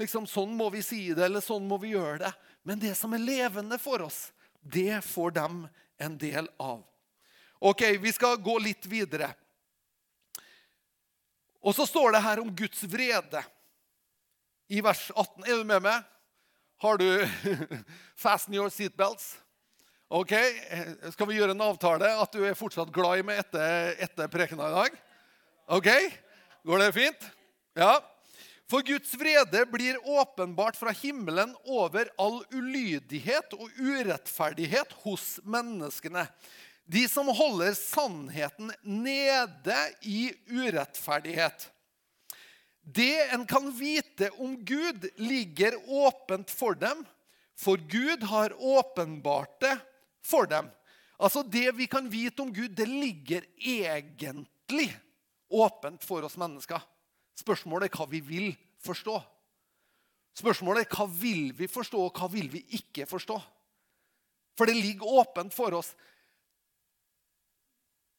liksom, 0.00 0.26
Sånn 0.28 0.52
må 0.56 0.68
vi 0.74 0.82
si 0.84 1.00
det, 1.14 1.24
eller 1.26 1.42
sånn 1.44 1.66
må 1.68 1.78
vi 1.80 1.94
gjøre 1.94 2.18
det. 2.26 2.32
Men 2.62 2.80
det 2.82 2.92
som 2.98 3.12
er 3.16 3.24
levende 3.24 3.78
for 3.80 4.04
oss, 4.04 4.28
det 4.60 5.00
får 5.06 5.36
de 5.38 5.48
en 6.00 6.16
del 6.18 6.48
av. 6.58 6.82
Ok, 7.60 7.82
Vi 8.00 8.12
skal 8.12 8.40
gå 8.40 8.56
litt 8.58 8.86
videre. 8.88 9.30
Og 11.60 11.76
så 11.76 11.84
står 11.84 12.14
det 12.16 12.24
her 12.24 12.40
om 12.40 12.48
Guds 12.56 12.82
vrede 12.88 13.42
i 14.72 14.80
vers 14.80 15.10
18. 15.12 15.44
Er 15.44 15.60
du 15.60 15.68
med 15.68 15.84
meg? 15.84 16.06
Har 16.80 16.96
du 16.96 17.04
Fasten 18.22 18.56
your 18.56 18.72
seatbelts? 18.72 19.34
Ok, 20.10 20.32
Skal 21.12 21.28
vi 21.28 21.36
gjøre 21.36 21.54
en 21.54 21.68
avtale 21.68 22.08
at 22.18 22.32
du 22.34 22.40
er 22.42 22.56
fortsatt 22.58 22.90
glad 22.90 23.20
i 23.20 23.26
meg 23.28 23.44
etter, 23.44 23.92
etter 24.02 24.30
prekena 24.32 24.70
i 24.70 24.78
dag? 24.78 24.96
Ok? 25.76 25.90
Går 26.66 26.82
det 26.82 26.88
fint? 26.96 27.28
Ja. 27.78 27.92
For 28.70 28.82
Guds 28.86 29.14
vrede 29.14 29.66
blir 29.66 30.08
åpenbart 30.08 30.76
fra 30.76 30.90
himmelen 30.90 31.56
over 31.66 32.06
all 32.22 32.44
ulydighet 32.54 33.56
og 33.56 33.70
urettferdighet 33.74 34.92
hos 35.02 35.40
menneskene. 35.42 36.22
De 36.86 37.02
som 37.10 37.26
holder 37.34 37.74
sannheten 37.74 38.70
nede 38.86 39.78
i 40.06 40.30
urettferdighet. 40.46 41.66
Det 42.82 43.32
en 43.34 43.42
kan 43.46 43.72
vite 43.74 44.30
om 44.38 44.54
Gud, 44.64 45.08
ligger 45.16 45.74
åpent 45.90 46.50
for 46.50 46.78
dem, 46.78 47.02
for 47.58 47.76
Gud 47.76 48.22
har 48.22 48.54
åpenbart 48.54 49.60
det 49.60 49.74
for 50.22 50.46
dem. 50.46 50.70
Altså 51.18 51.42
Det 51.42 51.72
vi 51.74 51.90
kan 51.90 52.06
vite 52.10 52.42
om 52.42 52.54
Gud, 52.54 52.70
det 52.70 52.86
ligger 52.86 53.42
egentlig 53.58 54.94
åpent 55.50 56.04
for 56.06 56.22
oss 56.22 56.38
mennesker. 56.38 56.80
Spørsmålet 57.40 57.88
er 57.88 57.96
hva 57.96 58.06
vi 58.10 58.20
vil 58.24 58.50
forstå. 58.84 59.16
Spørsmålet 60.40 60.86
er 60.86 60.94
hva 60.94 61.06
vil 61.10 61.50
vi 61.56 61.68
forstå, 61.70 62.04
og 62.06 62.16
hva 62.16 62.28
vil 62.32 62.50
vi 62.52 62.62
ikke 62.78 63.08
forstå? 63.08 63.38
For 64.58 64.68
det 64.68 64.76
ligger 64.76 65.18
åpent 65.20 65.54
for 65.56 65.74
oss. 65.78 65.94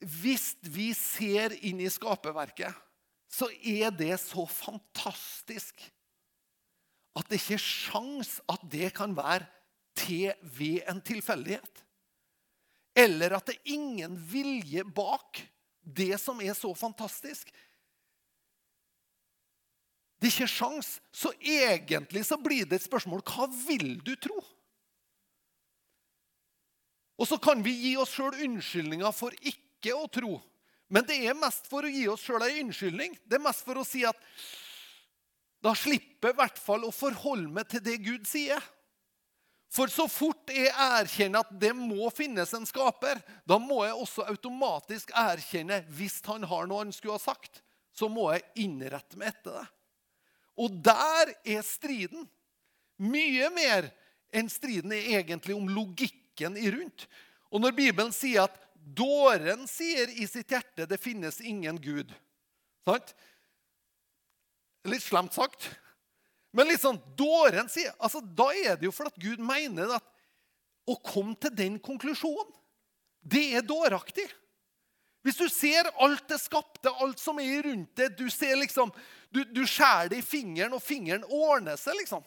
Hvis 0.01 0.55
vi 0.65 0.89
ser 0.97 1.53
inn 1.61 1.81
i 1.83 1.89
skaperverket, 1.93 2.73
så 3.31 3.47
er 3.63 3.93
det 3.95 4.15
så 4.19 4.43
fantastisk 4.49 5.85
at 7.15 7.27
det 7.27 7.41
ikke 7.41 7.57
er 7.57 7.63
sjans 7.63 8.37
at 8.49 8.63
det 8.71 8.89
kan 8.95 9.13
være 9.15 9.45
til 9.99 10.31
ved 10.57 10.81
en 10.89 11.01
tilfeldighet. 11.03 11.83
Eller 12.97 13.35
at 13.37 13.47
det 13.47 13.57
er 13.57 13.73
ingen 13.75 14.15
vilje 14.31 14.83
bak 14.87 15.41
det 15.81 16.15
som 16.21 16.41
er 16.43 16.55
så 16.57 16.71
fantastisk. 16.77 17.51
Det 20.21 20.29
er 20.29 20.35
ikke 20.35 20.53
sjans. 20.53 20.99
Så 21.09 21.33
egentlig 21.41 22.21
så 22.27 22.37
blir 22.37 22.67
det 22.69 22.77
et 22.77 22.85
spørsmål 22.85 23.23
hva 23.25 23.47
vil 23.65 23.95
du 24.05 24.13
tro? 24.21 24.37
Og 27.21 27.29
så 27.29 27.37
kan 27.41 27.61
vi 27.65 27.73
gi 27.73 27.95
oss 28.01 28.13
sjøl 28.13 28.37
unnskyldninger 28.45 29.13
for 29.13 29.33
ikke 29.41 29.95
å 29.97 30.05
tro. 30.13 30.35
Men 30.93 31.05
det 31.07 31.17
er 31.25 31.37
mest 31.37 31.65
for 31.69 31.85
å 31.85 31.91
gi 31.91 32.05
oss 32.11 32.21
sjøl 32.25 32.45
ei 32.45 32.61
unnskyldning. 32.61 33.17
Det 33.25 33.37
er 33.37 33.45
mest 33.45 33.65
for 33.65 33.81
å 33.81 33.87
si 33.87 34.03
at 34.05 34.17
da 35.61 35.73
slipper 35.77 36.31
jeg 36.31 36.35
i 36.35 36.39
hvert 36.41 36.61
fall 36.61 36.85
å 36.85 36.93
forholde 36.93 37.49
meg 37.53 37.69
til 37.69 37.83
det 37.85 37.97
Gud 38.05 38.25
sier. 38.29 38.61
For 39.71 39.87
så 39.87 40.07
fort 40.11 40.51
jeg 40.51 40.69
erkjenner 40.73 41.45
at 41.45 41.51
det 41.61 41.71
må 41.77 42.09
finnes 42.11 42.49
en 42.57 42.65
skaper, 42.67 43.21
da 43.47 43.55
må 43.61 43.85
jeg 43.85 43.95
også 43.95 44.25
automatisk 44.27 45.13
erkjenne 45.15 45.79
hvis 45.95 46.19
han 46.27 46.43
har 46.49 46.67
noe 46.67 46.83
han 46.83 46.91
skulle 46.91 47.15
ha 47.15 47.23
sagt, 47.23 47.61
så 47.95 48.09
må 48.11 48.27
jeg 48.33 48.67
innrette 48.67 49.19
meg 49.19 49.31
etter 49.31 49.61
det. 49.61 49.67
Og 50.59 50.73
der 50.83 51.33
er 51.47 51.61
striden. 51.65 52.25
Mye 53.01 53.49
mer 53.53 53.87
enn 54.33 54.49
striden 54.51 54.93
er 54.95 55.19
egentlig 55.19 55.55
om 55.57 55.69
logikken 55.69 56.57
i 56.59 56.71
rundt. 56.73 57.07
Og 57.51 57.63
når 57.63 57.75
Bibelen 57.77 58.13
sier 58.15 58.45
at 58.47 58.57
dåren 58.81 59.67
sier 59.69 60.11
i 60.17 60.27
sitt 60.29 60.51
hjerte 60.51 60.87
det 60.89 60.99
finnes 61.01 61.37
ingen 61.45 61.77
Gud 61.81 62.11
Sant? 62.81 63.13
Litt 64.89 65.03
slemt 65.05 65.35
sagt. 65.35 65.67
Men 66.51 66.67
litt 66.67 66.81
sånn 66.81 66.99
dåren 67.17 67.69
sier 67.71 67.93
altså 68.01 68.23
Da 68.25 68.49
er 68.57 68.79
det 68.79 68.87
jo 68.87 68.95
for 68.95 69.11
at 69.11 69.19
Gud 69.21 69.41
mener 69.43 69.93
at 69.99 70.07
å 70.89 70.95
komme 70.97 71.37
til 71.37 71.53
den 71.53 71.75
konklusjonen, 71.79 72.49
det 73.21 73.51
er 73.53 73.61
dåraktig. 73.61 74.25
Hvis 75.21 75.37
du 75.37 75.45
ser 75.53 75.91
alt 76.01 76.25
det 76.31 76.39
skapte, 76.41 76.89
alt 76.89 77.21
som 77.21 77.37
er 77.39 77.61
rundt 77.67 77.91
det 77.99 78.07
Du 78.17 78.25
ser 78.33 78.55
liksom, 78.57 78.89
du, 79.31 79.43
du 79.47 79.63
skjærer 79.67 80.11
det 80.11 80.21
i 80.21 80.25
fingeren, 80.25 80.75
og 80.75 80.83
fingeren 80.83 81.23
ordner 81.27 81.79
seg, 81.79 81.95
liksom. 82.01 82.23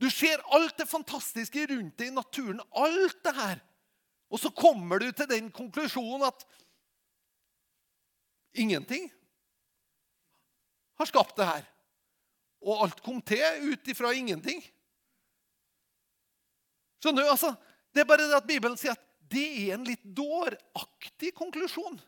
Du 0.00 0.06
ser 0.10 0.42
alt 0.54 0.76
det 0.78 0.86
fantastiske 0.90 1.66
rundt 1.70 1.96
deg 1.98 2.10
i 2.10 2.14
naturen. 2.14 2.62
Alt 2.76 3.20
det 3.24 3.34
her. 3.36 3.60
Og 4.30 4.40
så 4.42 4.50
kommer 4.50 5.02
du 5.02 5.10
til 5.12 5.28
den 5.30 5.50
konklusjonen 5.54 6.26
at 6.26 6.44
ingenting 8.54 9.06
har 10.98 11.10
skapt 11.10 11.36
det 11.38 11.46
her. 11.46 11.66
Og 12.64 12.86
alt 12.86 13.02
kom 13.04 13.20
til 13.22 13.70
ut 13.70 13.90
ifra 13.90 14.12
ingenting. 14.16 14.62
Skjønner 17.02 17.22
du? 17.22 17.30
altså, 17.30 17.54
Det 17.94 18.02
er 18.02 18.08
bare 18.08 18.26
det 18.26 18.38
at 18.38 18.48
Bibelen 18.48 18.78
sier 18.80 18.96
at 18.96 19.02
det 19.30 19.44
er 19.44 19.76
en 19.76 19.86
litt 19.86 20.02
dåraktig 20.02 21.30
konklusjon. 21.36 21.98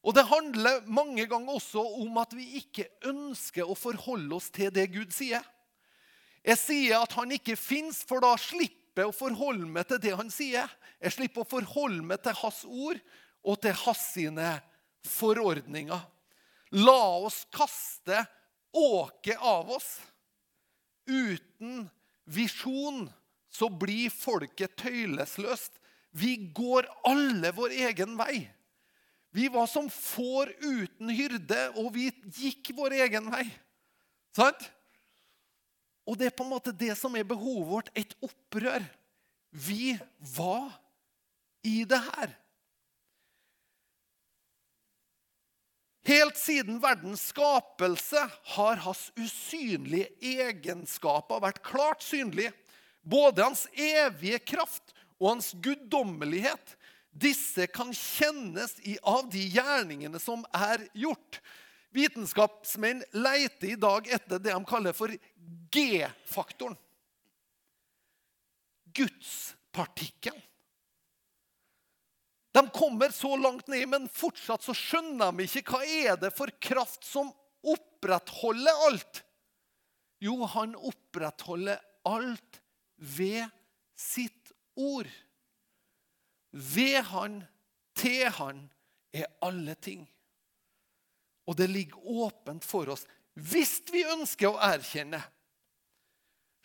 Og 0.00 0.16
det 0.16 0.24
handler 0.30 0.84
mange 0.88 1.26
ganger 1.28 1.58
også 1.58 1.82
om 2.00 2.16
at 2.22 2.32
vi 2.36 2.46
ikke 2.62 2.86
ønsker 3.10 3.68
å 3.68 3.76
forholde 3.76 4.32
oss 4.38 4.48
til 4.54 4.72
det 4.72 4.86
Gud 4.94 5.12
sier. 5.12 5.44
Jeg 6.40 6.56
sier 6.56 7.02
at 7.02 7.12
han 7.18 7.32
ikke 7.36 7.56
fins, 7.60 8.00
for 8.08 8.24
da 8.24 8.32
slipper 8.40 9.04
jeg 9.04 9.12
å 9.12 9.16
forholde 9.16 9.68
meg 9.68 9.90
til 9.90 10.00
det 10.00 10.14
han 10.16 10.32
sier. 10.32 10.70
Jeg 11.00 11.16
slipper 11.18 11.44
å 11.44 11.50
forholde 11.50 12.04
meg 12.06 12.22
til 12.24 12.36
hans 12.40 12.62
ord 12.64 13.00
og 13.44 13.60
til 13.60 13.76
hans 13.84 14.06
sine 14.14 14.54
forordninger. 15.08 16.00
La 16.80 17.00
oss 17.20 17.42
kaste 17.52 18.22
åket 18.76 19.36
av 19.36 19.70
oss. 19.76 19.98
Uten 21.10 21.88
visjon 22.30 23.08
så 23.50 23.68
blir 23.68 24.12
folket 24.14 24.78
tøylesløst. 24.80 25.76
Vi 26.16 26.36
går 26.54 26.88
alle 27.06 27.52
vår 27.54 27.74
egen 27.90 28.16
vei. 28.18 28.46
Vi 29.30 29.48
var 29.48 29.66
som 29.70 29.86
får 29.90 30.52
uten 30.58 31.10
hyrde, 31.14 31.60
og 31.78 31.92
vi 31.94 32.08
gikk 32.34 32.72
vår 32.76 32.96
egen 33.04 33.30
vei. 33.30 33.46
Sant? 34.34 34.66
Og 36.08 36.18
det 36.18 36.30
er 36.30 36.34
på 36.34 36.46
en 36.46 36.50
måte 36.50 36.74
det 36.74 36.96
som 36.98 37.14
er 37.14 37.26
behovet 37.28 37.68
vårt, 37.70 37.90
et 37.94 38.14
opprør. 38.24 38.82
Vi 39.50 39.94
var 40.34 40.72
i 41.66 41.82
det 41.86 42.00
her. 42.02 42.34
Helt 46.10 46.38
siden 46.40 46.80
verdens 46.82 47.28
skapelse 47.30 48.22
har 48.56 48.80
hans 48.82 49.10
usynlige 49.20 50.08
egenskaper 50.18 51.42
vært 51.44 51.62
klart 51.62 52.02
synlige. 52.02 52.54
Både 53.06 53.44
hans 53.44 53.66
evige 53.76 54.40
kraft 54.42 54.94
og 55.20 55.34
hans 55.34 55.52
guddommelighet 55.62 56.74
disse 57.10 57.66
kan 57.66 57.90
kjennes 57.94 58.76
av 59.02 59.30
de 59.32 59.42
gjerningene 59.50 60.20
som 60.22 60.44
er 60.54 60.86
gjort. 60.94 61.40
Vitenskapsmenn 61.90 63.02
leter 63.16 63.72
i 63.72 63.80
dag 63.80 64.06
etter 64.06 64.38
det 64.38 64.52
de 64.54 64.60
kaller 64.68 64.94
for 64.94 65.10
G-faktoren. 65.74 66.78
Gudspartikkelen. 68.94 70.46
De 72.50 72.62
kommer 72.74 73.10
så 73.14 73.36
langt 73.36 73.68
ned, 73.70 73.86
men 73.88 74.08
fortsatt 74.10 74.64
så 74.66 74.74
skjønner 74.74 75.30
de 75.38 75.46
ikke 75.46 75.76
hva 75.76 75.84
er 75.86 76.16
det 76.18 76.32
for 76.34 76.50
kraft 76.62 77.06
som 77.06 77.30
opprettholder 77.62 78.86
alt. 78.88 79.20
Jo, 80.20 80.34
han 80.50 80.74
opprettholder 80.74 81.78
alt 82.08 82.58
ved 82.96 83.46
sitt 83.96 84.50
ord. 84.74 85.06
Ved 86.50 87.02
han, 87.12 87.42
til 87.94 88.28
han, 88.36 88.64
er 89.12 89.26
alle 89.42 89.74
ting. 89.74 90.04
Og 91.46 91.56
det 91.56 91.66
ligger 91.70 92.06
åpent 92.06 92.64
for 92.64 92.92
oss 92.94 93.06
hvis 93.34 93.78
vi 93.90 94.02
ønsker 94.10 94.50
å 94.50 94.60
erkjenne. 94.62 95.20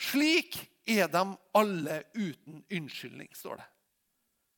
Slik 0.02 0.58
er 0.90 1.08
de 1.10 1.24
alle 1.56 2.02
uten 2.14 2.64
unnskyldning, 2.74 3.30
står 3.34 3.62
det. 3.62 3.68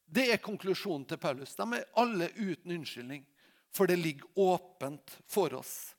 Det 0.08 0.26
er 0.32 0.44
konklusjonen 0.44 1.06
til 1.08 1.20
Paulus. 1.20 1.56
De 1.56 1.68
er 1.76 1.88
alle 2.00 2.30
uten 2.36 2.78
unnskyldning, 2.80 3.26
for 3.76 3.88
det 3.88 4.00
ligger 4.00 4.40
åpent 4.40 5.18
for 5.28 5.54
oss. 5.60 5.97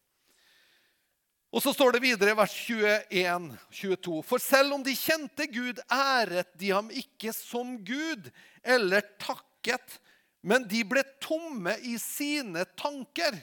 Og 1.48 1.62
så 1.64 1.72
står 1.72 1.96
det 1.96 2.04
videre 2.04 2.34
i 2.34 2.36
vers 2.36 2.54
21, 2.68 3.46
22. 3.72 4.18
For 4.26 4.42
selv 4.42 4.76
om 4.76 4.82
de 4.84 4.92
kjente 4.96 5.46
Gud, 5.48 5.80
æret 5.88 6.50
de 6.60 6.74
ham 6.74 6.90
ikke 6.92 7.32
som 7.32 7.78
Gud 7.88 8.28
eller 8.60 9.06
takket, 9.20 9.96
men 10.44 10.66
de 10.68 10.82
ble 10.86 11.02
tomme 11.24 11.72
i 11.88 11.96
sine 12.00 12.66
tanker. 12.76 13.38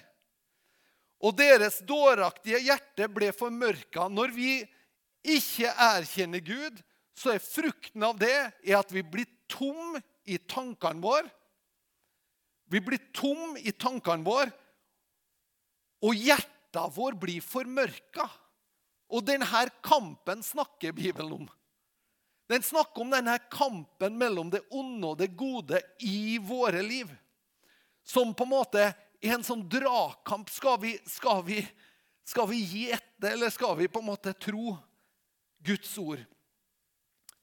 Og 1.25 1.33
deres 1.39 1.79
dåraktige 1.87 2.61
hjerte 2.67 3.09
ble 3.09 3.31
formørka. 3.33 4.05
Når 4.11 4.35
vi 4.35 4.51
ikke 5.25 5.71
erkjenner 5.73 6.43
Gud, 6.45 6.77
så 7.17 7.33
er 7.33 7.41
frukten 7.41 8.03
av 8.05 8.19
det 8.21 8.35
at 8.75 8.93
vi 8.93 9.01
blir 9.01 9.29
tom 9.49 9.97
i 10.29 10.37
tankene 10.37 11.01
våre. 11.01 11.31
Vi 12.69 12.81
blir 12.85 13.01
tom 13.15 13.57
i 13.61 13.71
tankene 13.73 14.25
våre, 14.25 14.49
og 16.05 16.17
hjertet 16.17 16.54
hjertet 16.75 16.97
vår 16.97 17.13
blir 17.13 17.41
formørka. 17.41 18.29
Og 19.09 19.23
denne 19.23 19.69
kampen 19.81 20.43
snakker 20.43 20.91
Bibelen 20.91 21.33
om. 21.33 21.49
Den 22.47 22.61
snakker 22.61 23.01
om 23.01 23.09
denne 23.09 23.39
kampen 23.49 24.17
mellom 24.17 24.49
det 24.49 24.61
onde 24.71 25.07
og 25.07 25.17
det 25.17 25.35
gode 25.35 25.81
i 25.99 26.37
våre 26.37 26.81
liv. 26.81 27.09
Som 28.03 28.33
på 28.33 28.43
en 28.43 28.49
måte 28.49 28.81
er 28.81 29.33
en 29.33 29.43
sånn 29.43 29.67
dragkamp. 29.69 30.49
Skal 30.49 30.79
vi, 30.81 30.99
skal 31.05 31.43
skal 32.25 32.47
vi 32.49 32.57
gi 32.57 32.91
etter, 32.91 33.33
eller 33.33 33.49
skal 33.49 33.77
vi 33.77 33.87
på 33.87 33.99
en 33.99 34.09
måte 34.11 34.33
tro 34.33 34.77
Guds 35.65 35.97
ord? 35.97 36.21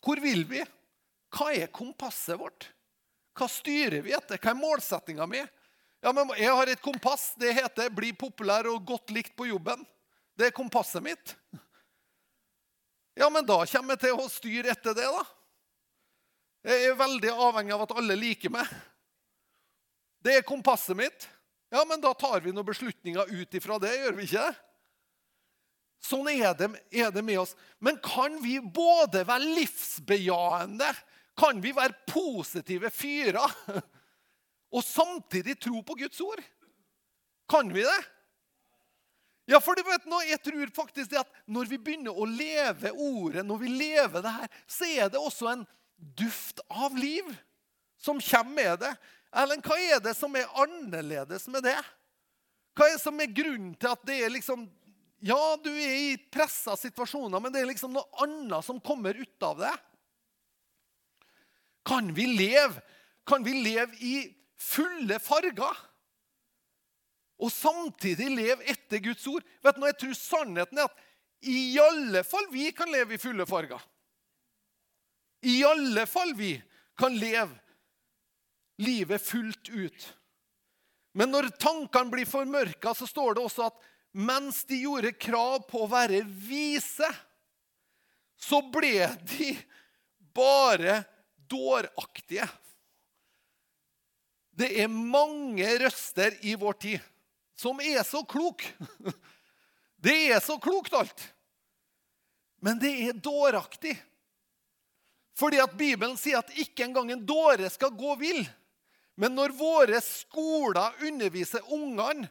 Hvor 0.03 0.21
vil 0.23 0.45
vi? 0.47 0.63
Hva 1.33 1.53
er 1.55 1.73
kompasset 1.73 2.39
vårt? 2.39 2.69
Hva 3.35 3.49
styrer 3.49 4.03
vi 4.03 4.13
etter? 4.13 4.39
Hva 4.39 4.51
er 4.53 4.59
målsettinga 4.59 5.27
mi? 5.27 5.43
Ja, 6.03 6.13
men 6.13 6.33
Jeg 6.37 6.51
har 6.51 6.67
et 6.67 6.83
kompass. 6.83 7.35
Det 7.39 7.53
heter 7.55 7.91
'bli 7.91 8.13
populær 8.13 8.67
og 8.67 8.85
godt 8.87 9.11
likt 9.11 9.37
på 9.37 9.47
jobben'. 9.47 9.87
Det 10.37 10.47
er 10.47 10.51
kompasset 10.51 11.03
mitt. 11.03 11.37
Ja, 13.15 13.29
men 13.31 13.47
da 13.47 13.65
kommer 13.67 13.95
jeg 13.95 14.01
til 14.01 14.17
å 14.19 14.29
styre 14.29 14.73
etter 14.73 14.95
det, 14.97 15.05
da. 15.05 15.25
Jeg 16.65 16.89
er 16.89 16.99
veldig 16.99 17.31
avhengig 17.31 17.75
av 17.75 17.83
at 17.83 17.95
alle 17.99 18.17
liker 18.17 18.51
meg. 18.51 18.67
Det 20.23 20.37
er 20.39 20.47
kompasset 20.47 20.97
mitt. 20.97 21.29
Ja, 21.71 21.85
men 21.85 22.01
da 22.01 22.15
tar 22.15 22.41
vi 22.41 22.53
noen 22.53 22.67
beslutninger 22.67 23.31
ut 23.31 23.55
ifra 23.55 23.79
det, 23.79 23.93
gjør 23.99 24.17
vi 24.17 24.27
ikke? 24.29 24.49
Sånn 26.03 26.29
er 26.33 26.55
det, 26.59 26.69
er 26.91 27.11
det 27.15 27.23
med 27.25 27.39
oss. 27.45 27.55
Men 27.79 28.01
kan 28.03 28.41
vi 28.43 28.59
både 28.61 29.23
være 29.29 29.55
livsbejaende, 29.55 30.91
kan 31.39 31.61
vi 31.63 31.73
være 31.77 31.95
positive 32.11 32.91
fyrer? 32.91 33.55
og 34.73 34.85
samtidig 34.85 35.59
tro 35.61 35.83
på 35.85 35.97
Guds 36.01 36.21
ord? 36.25 36.41
Kan 37.51 37.73
vi 37.75 37.85
det? 37.85 38.01
Ja, 39.51 39.59
for 39.61 39.77
du 39.77 39.83
vet 39.85 40.05
nå, 40.09 40.21
jeg 40.25 40.41
tror 40.45 40.71
faktisk 40.75 41.11
det 41.11 41.19
at 41.19 41.41
Når 41.51 41.73
vi 41.73 41.79
begynner 41.83 42.15
å 42.15 42.27
leve 42.29 42.93
ordet, 42.95 43.43
når 43.45 43.59
vi 43.65 43.73
lever 43.75 44.23
det 44.23 44.35
her, 44.37 44.53
så 44.71 44.87
er 44.87 45.11
det 45.11 45.21
også 45.21 45.51
en 45.51 45.65
duft 45.99 46.63
av 46.71 46.95
liv 46.97 47.27
som 48.03 48.21
kommer 48.23 48.55
med 48.55 48.79
det. 48.83 48.93
Erlend, 49.33 49.65
hva 49.67 49.79
er 49.79 50.01
det 50.03 50.15
som 50.19 50.35
er 50.37 50.51
annerledes 50.61 51.47
med 51.53 51.65
det? 51.67 51.79
Hva 52.77 52.89
er 52.89 52.97
det 52.97 53.03
som 53.03 53.21
er 53.21 53.35
grunnen 53.35 53.75
til 53.77 53.93
at 53.93 54.07
det 54.09 54.21
er 54.25 54.33
liksom 54.35 54.69
Ja, 55.23 55.55
du 55.63 55.71
er 55.71 55.93
i 56.11 56.17
pressa 56.35 56.75
situasjoner, 56.75 57.39
men 57.39 57.53
det 57.55 57.61
er 57.61 57.69
liksom 57.69 57.93
noe 57.95 58.25
annet 58.25 58.67
som 58.67 58.81
kommer 58.83 59.15
ut 59.15 59.45
av 59.47 59.61
det. 59.61 59.75
Kan 61.87 62.11
vi 62.17 62.27
leve? 62.27 62.83
Kan 63.27 63.47
vi 63.47 63.55
leve 63.63 63.95
i 64.03 64.17
fulle 64.63 65.19
farger. 65.23 65.81
Og 67.43 67.51
samtidig 67.51 68.29
leve 68.31 68.69
etter 68.71 69.03
Guds 69.03 69.27
ord. 69.31 69.43
Vet 69.65 69.79
du, 69.79 69.87
Jeg 69.89 69.99
tror 69.99 70.19
sannheten 70.19 70.79
er 70.79 70.91
at 70.91 71.09
i 71.43 71.75
alle 71.83 72.23
fall 72.23 72.47
vi 72.53 72.69
kan 72.77 72.91
leve 72.93 73.17
i 73.17 73.21
fulle 73.21 73.47
farger. 73.49 73.83
I 75.43 75.57
alle 75.67 76.07
fall 76.07 76.37
vi 76.39 76.55
kan 76.99 77.17
leve 77.19 77.59
livet 78.83 79.23
fullt 79.23 79.69
ut. 79.69 80.05
Men 81.19 81.33
når 81.35 81.51
tankene 81.61 82.15
blir 82.15 82.29
formørka, 82.29 82.95
så 82.95 83.09
står 83.11 83.37
det 83.37 83.45
også 83.45 83.67
at 83.69 83.83
mens 84.13 84.63
de 84.69 84.83
gjorde 84.85 85.15
krav 85.21 85.65
på 85.69 85.83
å 85.83 85.91
være 85.91 86.23
vise, 86.25 87.09
så 88.37 88.61
ble 88.73 89.07
de 89.35 89.53
bare 90.35 91.03
dåraktige. 91.51 92.47
Det 94.53 94.69
er 94.83 94.91
mange 94.93 95.67
røster 95.81 96.37
i 96.45 96.55
vår 96.61 96.79
tid 96.85 97.09
som 97.57 97.81
er 97.81 98.03
så 98.07 98.25
klok. 98.27 98.65
Det 100.03 100.17
er 100.35 100.41
så 100.43 100.57
klokt, 100.59 100.95
alt. 100.99 101.21
Men 102.59 102.81
det 102.83 102.91
er 103.07 103.19
dåraktig. 103.23 103.93
Fordi 105.39 105.61
at 105.63 105.77
Bibelen 105.79 106.17
sier 106.19 106.41
at 106.41 106.51
ikke 106.59 106.83
engang 106.89 107.13
en 107.15 107.23
dåre 107.27 107.71
skal 107.71 107.95
gå 107.95 108.17
vill. 108.19 108.41
Men 109.15 109.37
når 109.39 109.55
våre 109.55 110.01
skoler 110.03 110.99
underviser 111.07 111.63
ungene 111.71 112.27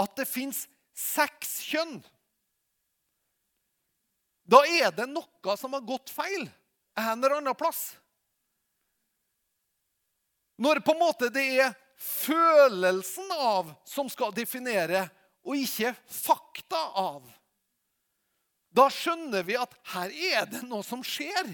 at 0.00 0.16
det 0.16 0.28
fins 0.30 0.62
seks 0.96 1.58
kjønn, 1.68 1.98
da 4.48 4.62
er 4.64 4.88
det 4.96 5.10
noe 5.12 5.56
som 5.60 5.76
har 5.76 5.84
gått 5.84 6.08
feil 6.12 6.48
en 6.96 7.20
eller 7.20 7.36
annen 7.36 7.56
plass. 7.58 7.99
Når 10.60 10.82
på 10.84 10.92
en 10.92 11.00
måte 11.00 11.30
det 11.32 11.46
er 11.64 11.76
følelsen 12.00 13.32
av 13.32 13.72
som 13.88 14.08
skal 14.12 14.34
definere, 14.36 15.06
og 15.44 15.56
ikke 15.56 15.94
fakta 16.04 16.80
av. 17.00 17.24
Da 18.70 18.86
skjønner 18.92 19.44
vi 19.46 19.56
at 19.58 19.72
her 19.94 20.12
er 20.12 20.48
det 20.50 20.62
noe 20.68 20.84
som 20.86 21.02
skjer, 21.04 21.48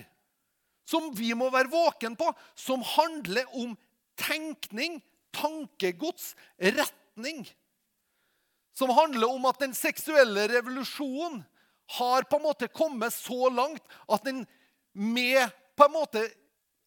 som 0.87 1.09
vi 1.15 1.33
må 1.39 1.49
være 1.55 1.71
våken 1.73 2.17
på, 2.19 2.29
som 2.59 2.83
handler 2.97 3.47
om 3.57 3.75
tenkning, 4.19 5.01
tankegods, 5.35 6.35
retning. 6.59 7.45
Som 8.77 8.93
handler 8.95 9.31
om 9.33 9.47
at 9.49 9.63
den 9.63 9.75
seksuelle 9.75 10.47
revolusjonen 10.53 11.41
har 11.97 12.27
på 12.27 12.39
en 12.39 12.47
måte 12.47 12.69
kommet 12.69 13.15
så 13.15 13.49
langt 13.55 13.83
at 14.11 14.27
den 14.27 14.43
med 14.93 15.47
på 15.79 15.87
en 15.87 15.95
måte 15.95 16.25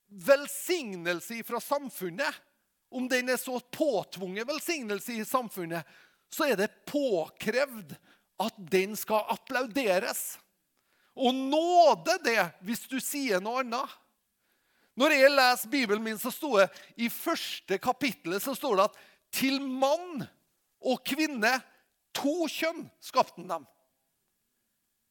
velsignelse 0.10 1.44
fra 1.46 1.62
samfunnet, 1.62 2.42
om 2.90 3.06
den 3.10 3.30
er 3.30 3.38
så 3.38 3.60
påtvunget 3.60 4.48
velsignelse 4.50 5.20
i 5.20 5.26
samfunnet, 5.26 5.86
så 6.30 6.50
er 6.50 6.58
det 6.58 6.72
påkrevd 6.90 7.94
at 8.42 8.62
den 8.72 8.96
skal 8.98 9.28
applauderes. 9.30 10.40
Og 11.20 11.36
nåde 11.36 12.16
det 12.24 12.42
hvis 12.66 12.86
du 12.90 12.98
sier 13.04 13.42
noe 13.44 13.64
annet. 13.64 13.98
Når 15.00 15.16
jeg 15.16 15.32
leser 15.32 15.72
Bibelen 15.72 16.04
min, 16.04 16.20
så 16.20 16.32
står 16.34 16.64
det 16.64 17.06
i 17.06 17.10
første 17.14 17.78
kapittelet 17.80 18.44
så 18.44 18.56
står 18.58 18.80
det 18.80 18.88
at 18.90 18.98
til 19.40 19.60
mann 19.62 20.26
og 20.80 21.04
kvinne, 21.06 21.52
to 22.16 22.48
kjønn, 22.50 22.88
skapte 23.04 23.40
han 23.44 23.52
dem. 23.52 23.68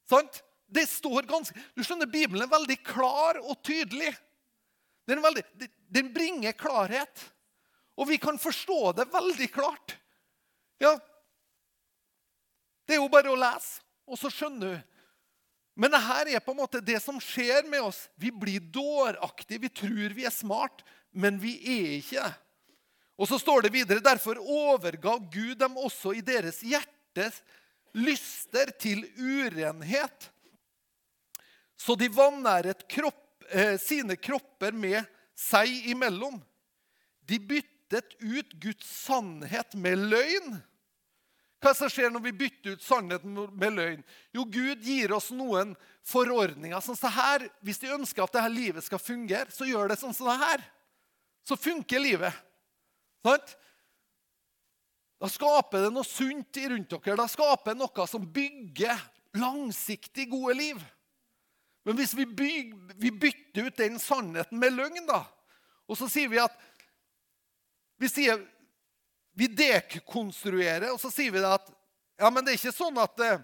Sant? 0.09 0.43
Det 0.69 0.85
står 0.91 1.29
ganske, 1.29 1.57
Du 1.73 1.85
skjønner, 1.85 2.11
Bibelen 2.11 2.45
er 2.45 2.51
veldig 2.51 2.77
klar 2.85 3.39
og 3.41 3.55
tydelig. 3.65 4.11
Den, 5.09 5.23
veldig, 5.25 5.45
den, 5.89 6.13
bringer 6.13 6.53
klarhet. 6.53 7.25
Og 7.99 8.11
vi 8.11 8.19
kan 8.21 8.39
forstå 8.39 8.93
det 8.99 9.09
veldig 9.13 9.49
klart. 9.55 9.97
Ja, 10.79 10.99
Det 12.87 12.97
er 12.97 13.03
jo 13.03 13.11
bare 13.13 13.29
å 13.29 13.37
lese, 13.37 13.83
og 14.09 14.17
så 14.17 14.31
skjønner 14.33 14.79
du. 14.79 14.85
Men 15.79 15.93
det 15.93 16.01
her 16.01 16.29
er 16.33 16.41
på 16.41 16.55
en 16.55 16.61
måte 16.63 16.81
det 16.81 16.97
som 17.05 17.19
skjer 17.21 17.67
med 17.69 17.85
oss. 17.85 18.07
Vi 18.17 18.31
blir 18.33 18.63
dåraktige. 18.73 19.61
Vi 19.67 19.69
tror 19.69 20.15
vi 20.17 20.25
er 20.27 20.33
smart, 20.33 20.81
men 21.13 21.37
vi 21.43 21.53
er 21.61 21.99
ikke 21.99 22.25
det. 22.25 22.33
Og 23.19 23.27
så 23.27 23.39
står 23.43 23.67
det 23.67 23.75
videre 23.75 24.03
derfor 24.03 24.39
overga 24.39 25.17
Gud 25.33 25.57
dem 25.59 25.77
også 25.79 26.13
i 26.15 26.23
deres 26.23 26.61
hjertes 26.63 27.41
lyster 27.99 28.71
til 28.79 29.03
urenhet. 29.19 30.29
Så 31.79 31.97
de 31.99 32.07
vanæret 32.15 32.85
kropp 32.91 33.28
Eh, 33.51 33.79
sine 33.81 34.17
kropper 34.17 34.73
med 34.73 35.05
seg 35.39 35.71
imellom. 35.89 36.41
De 37.29 37.39
byttet 37.41 38.17
ut 38.19 38.53
Guds 38.61 38.89
sannhet 39.05 39.75
med 39.75 39.99
løgn. 40.11 40.59
Hva 41.59 41.73
som 41.75 41.91
skjer 41.91 42.13
når 42.13 42.23
vi 42.29 42.35
bytter 42.45 42.77
ut 42.77 42.85
sannheten 42.85 43.39
med 43.59 43.75
løgn? 43.75 44.03
Jo, 44.37 44.45
Gud 44.47 44.85
gir 44.85 45.13
oss 45.17 45.31
noen 45.35 45.75
forordninger. 46.07 46.81
sånn 46.81 46.97
som 46.97 47.11
her, 47.11 47.49
Hvis 47.63 47.79
de 47.79 47.89
ønsker 47.89 48.23
at 48.23 48.33
dette 48.33 48.49
livet 48.49 48.85
skal 48.85 48.99
fungere, 48.99 49.51
så 49.51 49.67
gjør 49.67 49.89
det 49.89 49.99
sånn 49.99 50.15
som 50.15 50.27
det. 50.27 50.63
Så 51.45 51.57
funker 51.57 51.99
livet. 51.99 52.35
Sant? 53.25 53.57
Da 55.19 55.27
skaper 55.27 55.83
det 55.83 55.93
noe 55.93 56.05
sunt 56.05 56.57
rundt 56.57 56.91
dere. 56.91 57.17
Da 57.17 57.27
skaper 57.27 57.75
det 57.75 57.81
noe 57.81 58.07
som 58.07 58.23
bygger 58.23 59.01
langsiktig 59.35 60.31
gode 60.31 60.55
liv. 60.55 60.85
Men 61.89 61.97
hvis 61.97 62.13
vi, 62.15 62.27
bytter 63.11 63.65
ut 63.65 63.77
den 63.81 63.95
sannheten 63.97 64.59
med 64.61 64.75
løgn, 64.77 65.07
da, 65.09 65.23
og 65.89 65.97
så 65.97 66.05
sier 66.13 66.29
vi 66.29 66.37
at 66.43 66.53
Vi 67.97 68.11
sier 68.13 68.43
Vi 69.33 69.47
dekonstruerer, 69.49 70.91
og 70.93 71.01
så 71.01 71.09
sier 71.15 71.33
vi 71.33 71.41
at 71.49 71.71
ja, 72.19 72.29
men 72.29 72.45
det 72.45 72.53
er 72.53 72.59
ikke 72.59 72.75
sånn 72.75 72.99
at 73.01 73.21
eh, 73.23 73.41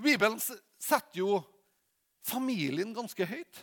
Bibelen 0.00 0.38
setter 0.40 1.20
jo 1.20 1.42
familien 2.24 2.94
ganske 2.96 3.26
høyt. 3.28 3.60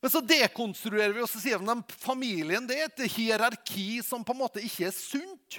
Men 0.00 0.12
så 0.14 0.22
dekonstruerer 0.22 1.12
vi 1.16 1.24
og 1.24 1.28
så 1.28 1.42
sier 1.42 1.58
vi 1.58 1.72
at 1.74 1.96
familien 1.98 2.70
det 2.70 2.78
er 2.78 2.86
et 2.86 3.04
hierarki 3.18 3.98
som 4.06 4.22
på 4.24 4.36
en 4.36 4.40
måte 4.46 4.62
ikke 4.62 4.86
er 4.88 4.94
sunt 4.94 5.58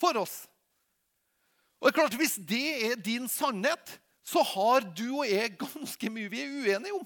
for 0.00 0.22
oss. 0.22 0.44
Og 1.82 1.90
det 1.90 1.92
er 1.92 1.98
klart, 1.98 2.16
Hvis 2.16 2.38
det 2.38 2.64
er 2.92 2.96
din 2.96 3.28
sannhet, 3.28 3.98
så 4.24 4.42
har 4.54 4.86
du 4.96 5.06
og 5.20 5.28
jeg 5.28 5.58
ganske 5.60 6.10
mye 6.12 6.30
vi 6.32 6.42
er 6.42 6.54
uenige 6.64 6.96
om. 6.96 7.04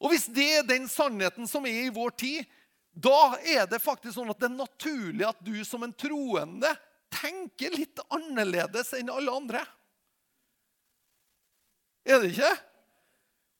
Og 0.00 0.12
hvis 0.12 0.28
det 0.32 0.46
er 0.58 0.68
den 0.68 0.86
sannheten 0.88 1.48
som 1.48 1.66
er 1.68 1.86
i 1.86 1.92
vår 1.92 2.12
tid, 2.20 2.48
da 2.92 3.36
er 3.40 3.66
det 3.70 3.82
faktisk 3.82 4.16
sånn 4.16 4.32
at 4.32 4.40
det 4.40 4.48
er 4.50 4.56
naturlig 4.58 5.26
at 5.28 5.42
du 5.44 5.54
som 5.64 5.84
en 5.86 5.94
troende 5.96 6.70
tenker 7.12 7.74
litt 7.76 8.00
annerledes 8.12 8.92
enn 8.98 9.12
alle 9.12 9.34
andre. 9.34 9.62
Er 12.08 12.22
det 12.22 12.32
ikke? 12.32 12.52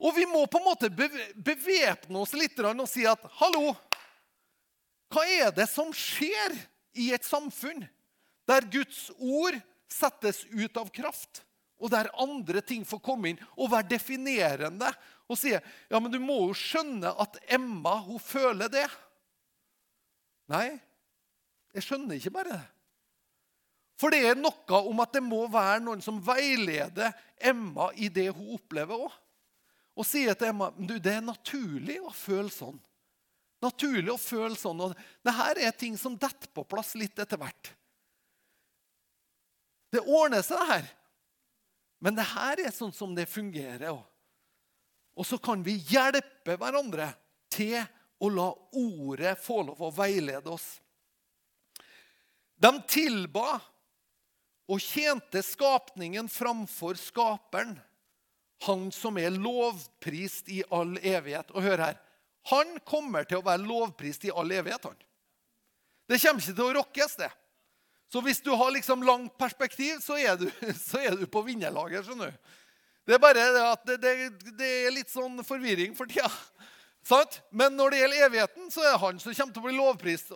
Og 0.01 0.17
vi 0.17 0.25
må 0.29 0.47
på 0.49 0.61
en 0.61 0.69
måte 0.69 0.89
bevæpne 0.91 2.23
oss 2.23 2.33
litt 2.37 2.59
og 2.65 2.87
si 2.89 3.05
at 3.09 3.25
hallo, 3.41 3.75
hva 5.13 5.25
er 5.29 5.51
det 5.53 5.67
som 5.69 5.91
skjer 5.93 6.55
i 6.97 7.11
et 7.13 7.27
samfunn 7.27 7.85
der 8.49 8.67
Guds 8.73 9.11
ord 9.19 9.59
settes 9.91 10.45
ut 10.49 10.77
av 10.81 10.89
kraft, 10.95 11.43
og 11.81 11.91
der 11.93 12.11
andre 12.21 12.61
ting 12.65 12.85
får 12.87 13.01
komme 13.05 13.33
inn 13.33 13.41
og 13.57 13.71
være 13.73 13.89
definerende 13.95 14.91
og 15.31 15.39
si 15.39 15.55
ja, 15.55 15.97
men 15.97 16.11
du 16.13 16.19
må 16.23 16.43
jo 16.49 16.57
skjønne 16.59 17.13
at 17.23 17.39
Emma 17.51 17.97
hun 18.05 18.21
føler 18.23 18.71
det. 18.73 18.87
Nei, 20.51 20.67
jeg 21.75 21.87
skjønner 21.87 22.19
ikke 22.19 22.35
bare 22.35 22.53
det. 22.53 22.67
For 24.01 24.13
det 24.13 24.23
er 24.27 24.39
noe 24.39 24.81
om 24.89 25.03
at 25.05 25.13
det 25.15 25.23
må 25.23 25.45
være 25.53 25.83
noen 25.85 26.03
som 26.05 26.21
veileder 26.25 27.13
Emma 27.37 27.91
i 28.01 28.09
det 28.13 28.31
hun 28.33 28.57
opplever 28.57 29.09
òg 29.09 29.19
og 30.01 30.07
sier 30.07 30.37
til 30.39 30.53
Emma 30.53 30.71
du, 30.79 30.95
det 30.97 31.19
er 31.19 31.25
naturlig 31.25 31.99
å 32.01 32.13
føle 32.15 32.49
sånn. 32.53 32.79
Naturlig 33.61 34.15
å 34.15 34.21
føle 34.21 34.57
sånn. 34.57 34.81
og 34.81 34.95
det 35.27 35.35
her 35.37 35.61
er 35.61 35.77
ting 35.77 35.99
som 36.01 36.17
detter 36.17 36.49
på 36.55 36.65
plass 36.65 36.95
litt 36.97 37.19
etter 37.21 37.37
hvert. 37.41 37.73
Det 39.93 40.01
ordner 40.07 40.41
seg, 40.47 40.63
det 40.63 40.71
her. 40.71 40.89
Men 42.01 42.17
det 42.17 42.27
her 42.33 42.63
er 42.65 42.73
sånn 42.75 42.95
som 42.97 43.13
det 43.17 43.29
fungerer. 43.29 43.93
Og 45.15 45.27
så 45.27 45.37
kan 45.43 45.63
vi 45.65 45.77
hjelpe 45.91 46.57
hverandre 46.57 47.11
til 47.53 47.79
å 48.21 48.31
la 48.33 48.49
ordet 48.77 49.37
få 49.41 49.61
lov 49.69 49.83
å 49.85 49.93
veilede 49.95 50.53
oss. 50.53 50.79
De 52.61 52.73
tilba 52.89 53.61
og 54.71 54.81
tjente 54.81 55.43
skapningen 55.45 56.29
framfor 56.31 56.99
skaperen 57.01 57.79
han 58.67 58.91
som 58.93 59.17
er 59.19 59.33
lovprist 59.33 60.51
i 60.53 60.61
all 60.69 60.99
evighet. 60.99 61.49
Og 61.57 61.65
hør 61.65 61.81
her. 61.87 62.01
Han 62.53 62.77
kommer 62.89 63.25
til 63.29 63.41
å 63.41 63.47
være 63.47 63.65
lovprist 63.65 64.27
i 64.29 64.33
all 64.35 64.53
evighet. 64.53 64.85
han. 64.85 64.99
Det 66.09 66.21
kommer 66.21 66.43
ikke 66.43 66.57
til 66.57 66.67
å 66.67 66.75
rokkes, 66.77 67.17
det. 67.17 67.31
Så 68.11 68.21
hvis 68.27 68.41
du 68.43 68.51
har 68.59 68.73
liksom 68.75 69.05
langt 69.07 69.37
perspektiv, 69.39 70.01
så 70.03 70.19
er 70.19 70.39
du, 70.41 70.49
så 70.91 71.03
er 71.03 71.19
du 71.19 71.27
på 71.31 71.45
vinnerlaget. 71.47 72.05
skjønner 72.07 72.33
du. 72.33 72.57
Det 73.07 73.17
er 73.17 73.23
bare 73.23 73.45
det 73.55 73.63
at 73.65 73.87
det, 73.87 73.99
det, 74.03 74.15
det 74.59 74.71
er 74.87 74.95
litt 74.95 75.11
sånn 75.11 75.41
forvirring 75.47 75.95
for 75.99 76.11
tida. 76.11 76.31
Sant? 77.11 77.41
Men 77.51 77.79
når 77.79 77.95
det 77.95 78.01
gjelder 78.03 78.27
evigheten, 78.27 78.67
så 78.71 78.83
er 78.85 78.93
det 78.93 79.03
han 79.03 79.23
som 79.23 79.35
kommer 79.35 79.55
til 79.55 79.63
å 79.63 79.69
bli 79.69 79.79
lovprist 79.79 80.35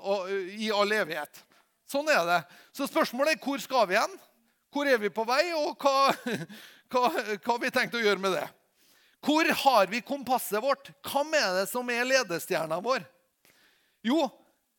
i 0.57 0.71
all 0.73 0.95
evighet. 0.97 1.43
Sånn 1.91 2.09
er 2.09 2.23
det. 2.29 2.41
Så 2.75 2.89
spørsmålet 2.89 3.35
er 3.35 3.43
hvor 3.45 3.61
skal 3.61 3.89
vi 3.91 3.99
hen? 3.99 4.15
Hvor 4.75 4.89
er 4.91 4.99
vi 4.99 5.11
på 5.13 5.27
vei, 5.29 5.43
og 5.55 5.77
hva, 5.85 6.15
hva, 6.91 7.11
har 7.13 7.59
vi 7.63 7.73
tenkt 7.75 7.99
å 7.99 8.03
gjøre 8.03 8.23
med 8.23 8.39
det? 8.39 8.47
Hvor 9.25 9.49
har 9.61 9.91
vi 9.93 10.03
kompasset 10.05 10.63
vårt? 10.63 10.91
Hvem 11.05 11.37
er 11.39 11.61
det 11.61 11.67
som 11.71 11.91
er 11.93 12.07
ledestjerna 12.09 12.81
vår? 12.85 13.05
Jo, 14.05 14.27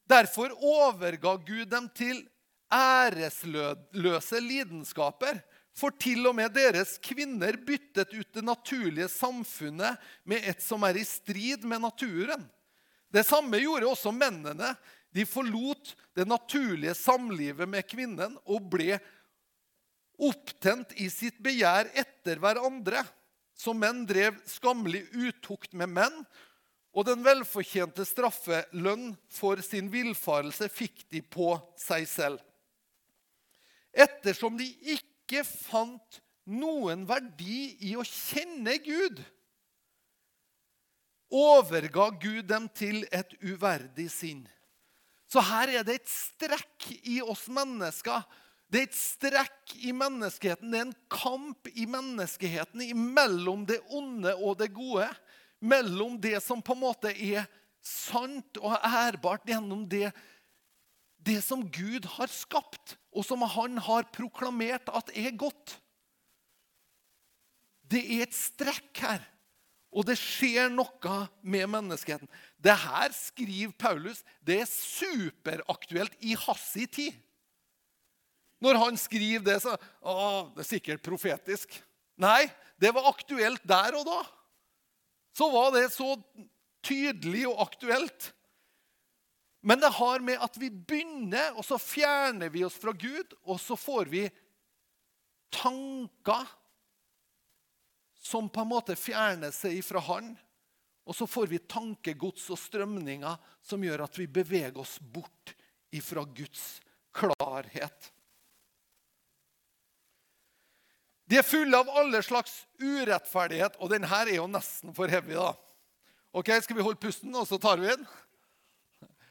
derfor 0.10 0.52
overga 0.58 1.36
Gud 1.46 1.70
dem 1.72 1.88
til 1.98 2.26
æresløse 2.74 4.42
lidenskaper. 4.42 5.40
For 5.76 5.92
til 6.00 6.24
og 6.30 6.38
med 6.38 6.54
deres 6.56 6.96
kvinner 7.04 7.58
byttet 7.68 8.14
ut 8.16 8.30
det 8.32 8.44
naturlige 8.48 9.10
samfunnet 9.12 10.00
med 10.24 10.48
et 10.48 10.64
som 10.64 10.86
er 10.88 10.96
i 10.96 11.04
strid 11.04 11.68
med 11.68 11.84
naturen. 11.84 12.46
Det 13.12 13.26
samme 13.28 13.60
gjorde 13.60 13.90
også 13.90 14.14
mennene. 14.16 14.72
De 15.16 15.26
forlot 15.28 15.94
det 16.16 16.28
naturlige 16.28 16.96
samlivet 16.96 17.68
med 17.68 17.84
kvinnen 17.88 18.38
og 18.46 18.72
ble 18.72 18.98
opptent 20.16 20.96
i 21.00 21.10
sitt 21.12 21.38
begjær 21.44 21.92
etter 21.92 22.40
hverandre. 22.40 23.04
Så 23.56 23.76
menn 23.76 24.04
drev 24.08 24.36
skammelig 24.48 25.06
utukt 25.16 25.76
med 25.80 25.92
menn, 25.96 26.18
og 26.96 27.08
den 27.08 27.24
velfortjente 27.24 28.04
straffelønn 28.08 29.14
for 29.32 29.60
sin 29.64 29.88
villfarelse 29.92 30.68
fikk 30.72 31.06
de 31.12 31.20
på 31.20 31.54
seg 31.80 32.08
selv. 32.08 32.40
Ettersom 33.96 34.58
de 34.60 34.68
ikke 34.96 35.46
fant 35.48 36.20
noen 36.46 37.06
verdi 37.10 37.76
i 37.88 37.96
å 37.98 38.04
kjenne 38.06 38.76
Gud, 38.86 39.22
overga 41.36 42.12
Gud 42.22 42.46
dem 42.52 42.68
til 42.76 43.02
et 43.10 43.32
uverdig 43.42 44.10
sinn. 44.14 44.44
Så 45.32 45.42
her 45.42 45.72
er 45.80 45.88
det 45.88 46.02
et 46.02 46.12
strekk 46.12 46.92
i 47.10 47.18
oss 47.24 47.48
mennesker 47.52 48.22
det 48.72 48.82
er 48.82 48.88
et 48.90 48.98
strekk 48.98 49.74
i 49.86 49.92
menneskeheten. 49.96 50.72
Det 50.72 50.80
er 50.80 50.88
en 50.88 50.98
kamp 51.12 51.70
i 51.78 51.86
menneskeheten 51.90 52.82
mellom 53.14 53.66
det 53.70 53.78
onde 53.94 54.34
og 54.36 54.58
det 54.60 54.72
gode. 54.76 55.08
Mellom 55.62 56.18
det 56.22 56.40
som 56.44 56.64
på 56.66 56.76
en 56.76 56.82
måte 56.82 57.14
er 57.14 57.46
sant 57.86 58.58
og 58.60 58.74
ærbart 58.76 59.46
gjennom 59.48 59.86
det, 59.90 60.10
det 61.22 61.38
som 61.46 61.62
Gud 61.64 62.08
har 62.18 62.30
skapt, 62.34 62.98
og 63.16 63.24
som 63.24 63.46
han 63.48 63.80
har 63.80 64.10
proklamert 64.14 64.92
at 64.92 65.12
er 65.16 65.32
godt. 65.40 65.78
Det 67.86 68.02
er 68.02 68.26
et 68.26 68.36
strekk 68.36 69.02
her, 69.06 69.24
og 69.96 70.08
det 70.10 70.18
skjer 70.20 70.72
noe 70.74 71.20
med 71.46 71.70
menneskeheten. 71.72 72.28
Det 72.60 72.76
her 72.82 73.14
skriver 73.16 73.76
Paulus. 73.80 74.24
Det 74.44 74.60
er 74.64 74.68
superaktuelt 74.68 76.18
i 76.20 76.36
hans 76.36 76.72
tid. 76.92 77.14
Når 78.64 78.80
han 78.82 78.98
skriver 79.00 79.44
det, 79.46 79.60
så 79.64 79.76
Å, 80.02 80.16
det 80.56 80.64
er 80.64 80.68
sikkert 80.68 81.06
profetisk. 81.06 81.78
Nei, 82.22 82.48
det 82.82 82.92
var 82.96 83.08
aktuelt 83.12 83.64
der 83.68 83.96
og 84.00 84.08
da. 84.08 84.20
Så 85.36 85.48
var 85.52 85.72
det 85.76 85.90
så 85.94 86.16
tydelig 86.86 87.46
og 87.50 87.62
aktuelt. 87.66 88.32
Men 89.66 89.80
det 89.82 89.90
har 89.98 90.22
med 90.22 90.38
at 90.46 90.58
vi 90.62 90.70
begynner, 90.70 91.56
og 91.58 91.66
så 91.66 91.80
fjerner 91.82 92.52
vi 92.54 92.62
oss 92.68 92.76
fra 92.78 92.92
Gud, 92.94 93.32
og 93.50 93.58
så 93.58 93.74
får 93.74 94.12
vi 94.12 94.28
tanker 95.50 96.52
som 98.22 98.46
på 98.50 98.62
en 98.62 98.70
måte 98.70 98.94
fjerner 98.98 99.50
seg 99.56 99.80
fra 99.86 100.04
Han. 100.06 100.36
Og 101.06 101.18
så 101.18 101.26
får 101.30 101.50
vi 101.50 101.64
tankegods 101.66 102.46
og 102.54 102.60
strømninger 102.62 103.42
som 103.66 103.82
gjør 103.82 104.04
at 104.06 104.20
vi 104.22 104.28
beveger 104.30 104.78
oss 104.82 105.00
bort 105.02 105.56
ifra 105.94 106.22
Guds 106.26 106.80
klarhet. 107.14 108.12
De 111.26 111.40
er 111.42 111.46
fulle 111.46 111.78
av 111.78 111.90
alle 111.90 112.22
slags 112.26 112.68
urettferdighet, 112.78 113.82
og 113.82 113.90
denne 113.94 114.10
er 114.22 114.36
jo 114.38 114.46
nesten 114.46 114.94
for 114.94 115.10
heavy. 115.10 115.34
da. 115.34 115.56
Ok, 116.38 116.54
Skal 116.62 116.78
vi 116.78 116.86
holde 116.86 117.02
pusten, 117.02 117.34
og 117.34 117.50
så 117.50 117.58
tar 117.58 117.82
vi 117.82 117.90
den? 117.90 118.06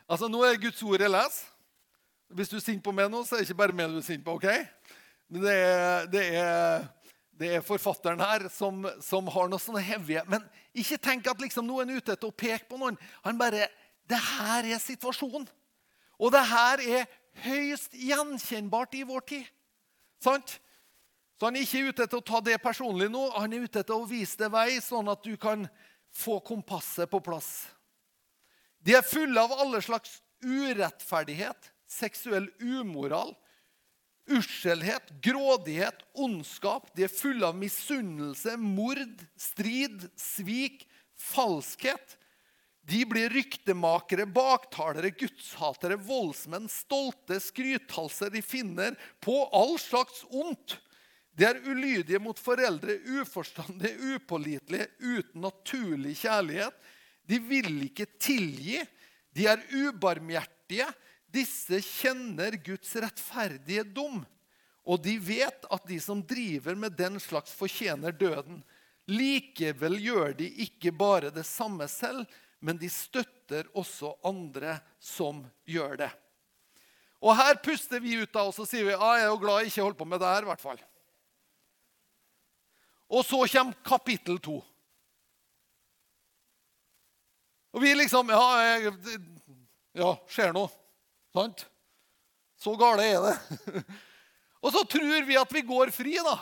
Altså, 0.08 0.28
Nå 0.28 0.42
er 0.44 0.60
Guds 0.60 0.82
ord 0.84 1.00
jeg 1.00 1.12
leser. 1.12 1.50
Hvis 2.34 2.50
du 2.50 2.56
er 2.58 2.64
sint 2.64 2.82
på 2.82 2.92
meg 2.92 3.10
nå, 3.12 3.22
så 3.22 3.36
er 3.36 3.42
det 3.42 3.48
ikke 3.48 3.60
bare 3.60 3.76
meg 3.76 3.92
du 3.92 4.00
er 4.00 4.06
sint 4.06 4.24
på. 4.24 4.34
ok? 4.34 4.48
Men 5.30 5.44
det 5.44 5.54
er, 5.54 6.06
det 6.10 6.24
er, 6.40 6.86
det 7.38 7.50
er 7.56 7.66
forfatteren 7.66 8.20
her 8.20 8.48
som, 8.52 8.84
som, 9.04 9.28
har 9.30 9.50
noe 9.50 9.62
sånne 9.62 9.82
hevige 9.84 10.24
Men 10.30 10.44
ikke 10.76 10.98
tenk 11.02 11.28
at 11.30 11.40
liksom 11.40 11.66
noen 11.68 11.90
er 11.90 12.00
ute 12.00 12.14
etter 12.16 12.30
å 12.30 12.34
peke 12.34 12.66
på 12.70 12.80
noen. 12.80 12.98
Han 13.26 13.38
bare 13.40 13.68
Det 14.04 14.18
her 14.20 14.66
er 14.68 14.82
situasjonen. 14.82 15.46
Og 16.20 16.32
det 16.34 16.42
her 16.46 16.82
er 16.84 17.06
høyst 17.44 17.94
gjenkjennbart 17.96 18.94
i 18.98 19.06
vår 19.08 19.24
tid. 19.30 19.46
Sant? 20.22 20.58
Så 21.38 21.48
han 21.48 21.56
er 21.56 21.64
ikke 21.66 21.90
ute 21.90 22.04
etter 22.04 22.20
å 22.20 22.24
ta 22.24 22.40
det 22.44 22.60
personlig 22.62 23.08
nå, 23.10 23.24
han 23.34 23.52
er 23.52 23.64
ute 23.64 23.80
etter 23.82 23.96
å 23.96 24.06
vise 24.06 24.38
deg 24.38 24.52
vei, 24.54 24.76
sånn 24.80 25.08
at 25.10 25.24
du 25.24 25.34
kan 25.40 25.64
få 26.14 26.38
kompasset 26.46 27.10
på 27.10 27.18
plass. 27.24 27.73
De 28.84 28.92
er 28.96 29.06
fulle 29.06 29.40
av 29.40 29.52
alle 29.64 29.80
slags 29.82 30.18
urettferdighet, 30.44 31.70
seksuell 31.88 32.50
umoral, 32.60 33.32
uskjelhet, 34.28 35.08
grådighet, 35.24 36.02
ondskap. 36.12 36.90
De 36.96 37.06
er 37.06 37.12
fulle 37.12 37.48
av 37.48 37.56
misunnelse, 37.56 38.56
mord, 38.60 39.24
strid, 39.40 40.04
svik, 40.20 40.84
falskhet. 41.32 42.18
De 42.84 43.00
blir 43.08 43.32
ryktemakere, 43.32 44.26
baktalere, 44.28 45.08
gudshatere, 45.16 45.96
voldsmenn, 45.96 46.68
stolte 46.68 47.38
skrythalser. 47.40 48.32
De 48.34 48.42
finner 48.44 48.98
på 49.24 49.38
all 49.56 49.78
slags 49.80 50.26
ondt. 50.28 50.76
De 51.34 51.48
er 51.48 51.62
ulydige 51.64 52.20
mot 52.22 52.38
foreldre, 52.38 52.98
uforstandige, 53.16 53.96
upålitelige, 54.14 54.90
uten 55.00 55.40
naturlig 55.42 56.18
kjærlighet. 56.20 56.76
De 57.24 57.40
vil 57.40 57.86
ikke 57.88 58.06
tilgi. 58.20 58.80
De 59.34 59.48
er 59.50 59.64
ubarmhjertige. 59.72 60.86
Disse 61.34 61.80
kjenner 61.82 62.56
Guds 62.62 62.92
rettferdige 63.02 63.84
dom. 63.96 64.22
Og 64.84 65.00
de 65.02 65.16
vet 65.18 65.64
at 65.72 65.86
de 65.88 65.98
som 66.02 66.20
driver 66.22 66.76
med 66.76 66.96
den 66.98 67.16
slags, 67.22 67.54
fortjener 67.56 68.12
døden. 68.12 68.60
Likevel 69.08 69.96
gjør 70.00 70.34
de 70.36 70.48
ikke 70.64 70.92
bare 70.92 71.32
det 71.32 71.44
samme 71.48 71.88
selv, 71.88 72.24
men 72.64 72.78
de 72.80 72.88
støtter 72.92 73.66
også 73.76 74.14
andre 74.24 74.78
som 75.00 75.42
gjør 75.68 75.98
det. 76.04 76.10
Og 77.24 77.32
Her 77.36 77.56
puster 77.64 78.00
vi 78.04 78.18
ut 78.20 78.36
av 78.36 78.50
oss 78.50 78.60
og 78.60 78.68
sier 78.68 78.84
vi 78.84 78.96
ah, 78.96 79.16
jeg 79.16 79.24
er 79.24 79.32
jo 79.32 79.40
glad 79.40 79.62
jeg 79.62 79.72
ikke 79.72 79.84
holder 79.84 80.00
på 80.00 80.08
med 80.08 80.20
det 80.20 80.28
her. 80.28 80.44
I 80.44 80.50
hvert 80.52 80.64
fall. 80.64 80.82
Og 83.08 83.24
så 83.24 83.40
kommer 83.48 83.84
kapittel 83.84 84.40
to. 84.44 84.58
Og 87.74 87.82
vi 87.82 87.92
liksom 87.98 88.30
Ja, 88.30 88.46
jeg, 88.62 88.94
ja 89.98 90.14
skjer 90.30 90.54
noe. 90.54 90.70
Sant? 91.34 91.66
Så 92.60 92.76
gale 92.78 93.04
er 93.10 93.22
det. 93.26 93.84
Og 94.64 94.72
så 94.72 94.84
tror 94.88 95.26
vi 95.26 95.36
at 95.36 95.52
vi 95.52 95.60
går 95.66 95.90
fri, 95.92 96.14
da. 96.24 96.38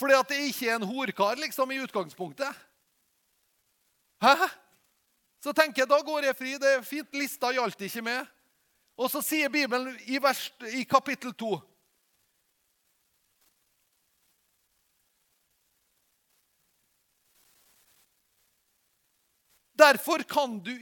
Fordi 0.00 0.16
at 0.16 0.32
det 0.32 0.40
ikke 0.48 0.70
er 0.70 0.80
en 0.80 0.88
horkar 0.88 1.38
liksom, 1.38 1.70
i 1.70 1.78
utgangspunktet. 1.84 2.62
Hæ? 4.22 4.48
Så 5.42 5.52
tenker 5.52 5.82
jeg, 5.82 5.90
da 5.90 6.00
går 6.02 6.26
jeg 6.26 6.38
fri. 6.38 6.56
Det 6.58 6.72
er 6.78 6.86
fint. 6.86 7.12
Lista 7.14 7.52
gjaldt 7.54 7.84
ikke 7.86 8.02
med. 8.06 8.26
Og 8.98 9.10
så 9.10 9.22
sier 9.24 9.52
Bibelen 9.52 9.94
i, 10.06 10.18
vers, 10.22 10.48
i 10.72 10.82
kapittel 10.88 11.34
2 11.38 11.52
Derfor 19.78 20.22
kan 20.28 20.58
du, 20.60 20.72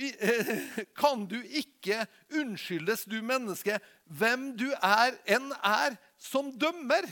kan 1.01 1.27
du, 1.31 1.39
ikke 1.43 2.03
unnskyldes, 2.35 3.05
du 3.07 3.21
menneske, 3.23 3.79
hvem 4.05 4.51
du 4.59 4.67
er 4.75 5.15
enn 5.31 5.53
er, 5.63 5.95
som 6.19 6.51
dømmer. 6.59 7.07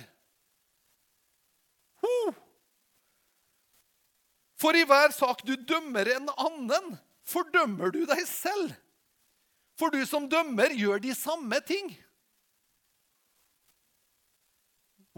For 4.58 4.74
i 4.74 4.82
hver 4.88 5.14
sak 5.14 5.44
du 5.46 5.54
dømmer 5.54 6.10
en 6.16 6.30
annen, 6.34 6.96
fordømmer 7.28 7.94
du 7.94 8.02
deg 8.10 8.24
selv. 8.26 8.74
For 9.78 9.94
du 9.94 10.02
som 10.06 10.26
dømmer, 10.30 10.74
gjør 10.74 10.98
de 11.02 11.14
samme 11.14 11.60
ting. 11.62 11.92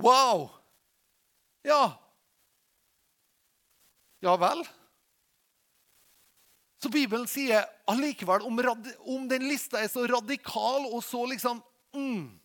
Wow! 0.00 0.50
Ja. 1.64 1.96
Ja 4.20 4.36
vel? 4.40 4.60
Så 6.82 6.88
Bibelen 6.88 7.26
sier 7.28 7.66
allikevel, 7.90 8.42
om, 8.42 8.60
om, 8.98 9.28
den 9.28 9.44
lista 9.48 9.82
er 9.82 9.90
så 9.92 10.06
radikal 10.08 10.86
og 10.88 11.02
så 11.04 11.26
liksom 11.28 11.60
mm, 11.92 12.40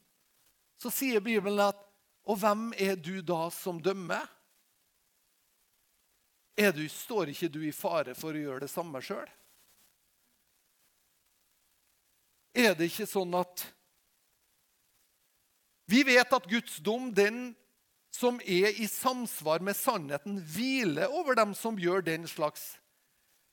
Så 0.81 0.91
sier 0.91 1.23
Bibelen 1.23 1.61
at 1.63 1.79
Og 2.27 2.41
hvem 2.41 2.73
er 2.75 2.97
du 2.99 3.21
da 3.23 3.47
som 3.53 3.79
dømmer? 3.79 4.27
Er 6.57 6.71
du, 6.71 6.83
står 6.89 7.31
ikke 7.31 7.51
du 7.51 7.61
i 7.67 7.73
fare 7.75 8.15
for 8.15 8.35
å 8.35 8.41
gjøre 8.41 8.63
det 8.63 8.71
samme 8.71 9.01
sjøl? 9.03 9.27
Er 12.55 12.75
det 12.75 12.87
ikke 12.87 13.07
sånn 13.07 13.35
at 13.35 13.65
Vi 15.91 16.01
vet 16.07 16.31
at 16.33 16.47
Guds 16.49 16.79
dom, 16.83 17.11
den 17.13 17.53
som 18.15 18.39
er 18.41 18.71
i 18.79 18.87
samsvar 18.87 19.61
med 19.63 19.75
sannheten, 19.77 20.39
hviler 20.39 21.11
over 21.11 21.35
dem 21.37 21.51
som 21.53 21.77
gjør 21.79 22.01
den 22.07 22.23
slags 22.31 22.73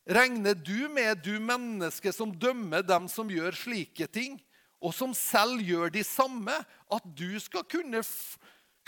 Regner 0.07 0.55
du 0.59 0.89
med, 0.91 1.23
du 1.23 1.37
menneske 1.39 2.13
som 2.13 2.33
dømmer 2.35 2.83
dem 2.83 3.07
som 3.11 3.31
gjør 3.31 3.55
slike 3.55 4.09
ting, 4.11 4.41
og 4.83 4.95
som 4.95 5.13
selv 5.15 5.63
gjør 5.63 5.93
de 5.95 6.03
samme, 6.03 6.55
at 6.91 7.05
du 7.15 7.39
skal 7.41 7.63
kunne, 7.71 8.03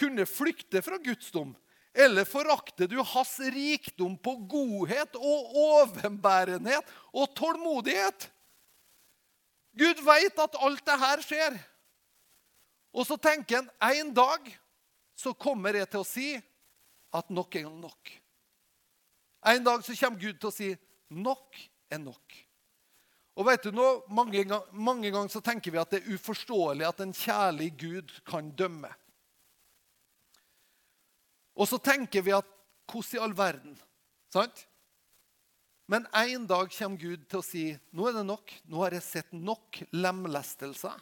kunne 0.00 0.26
flykte 0.26 0.82
fra 0.82 0.98
Guds 0.98 1.30
dom? 1.34 1.52
Eller 1.94 2.26
forakter 2.26 2.90
du 2.90 2.98
hans 3.06 3.36
rikdom 3.54 4.16
på 4.18 4.34
godhet 4.50 5.14
og 5.14 5.54
overbærenhet 5.54 6.88
og 7.14 7.30
tålmodighet? 7.38 8.26
Gud 9.78 10.02
veit 10.06 10.38
at 10.38 10.58
alt 10.62 10.82
det 10.86 10.98
her 10.98 11.22
skjer. 11.22 11.60
Og 12.94 13.06
så 13.06 13.18
tenker 13.18 13.62
han 13.62 13.70
en 14.02 14.10
dag 14.14 14.50
så 15.18 15.30
kommer 15.34 15.78
jeg 15.78 15.86
til 15.90 16.02
å 16.02 16.06
si 16.06 16.28
at 17.14 17.30
nok 17.30 17.54
er 17.58 17.70
nok. 17.70 18.10
En 19.46 19.62
dag 19.62 19.82
så 19.86 19.94
kommer 19.98 20.18
Gud 20.18 20.38
til 20.42 20.50
å 20.50 20.54
si 20.54 20.70
Nok 21.14 21.58
er 21.92 22.02
nok. 22.02 22.36
Og 23.34 23.48
vet 23.48 23.64
du 23.66 23.74
nå, 23.74 23.86
Mange, 24.14 24.44
mange 24.72 25.10
ganger 25.10 25.32
så 25.32 25.42
tenker 25.42 25.74
vi 25.74 25.80
at 25.80 25.94
det 25.94 26.02
er 26.02 26.14
uforståelig 26.14 26.86
at 26.86 27.02
en 27.02 27.14
kjærlig 27.16 27.72
Gud 27.80 28.14
kan 28.28 28.52
dømme. 28.54 28.90
Og 31.54 31.70
så 31.70 31.78
tenker 31.78 32.22
vi 32.26 32.34
at 32.34 32.46
hvordan 32.90 33.16
i 33.16 33.22
all 33.22 33.34
verden? 33.36 33.74
Sant? 34.34 34.66
Men 35.90 36.06
en 36.16 36.46
dag 36.48 36.70
kommer 36.72 37.00
Gud 37.00 37.26
til 37.28 37.40
å 37.40 37.44
si 37.44 37.64
nå 37.94 38.08
er 38.08 38.16
det 38.18 38.24
nok. 38.26 38.54
Nå 38.70 38.80
har 38.82 38.96
jeg 38.96 39.06
sett 39.06 39.34
nok 39.36 39.82
lemlestelser. 39.92 40.96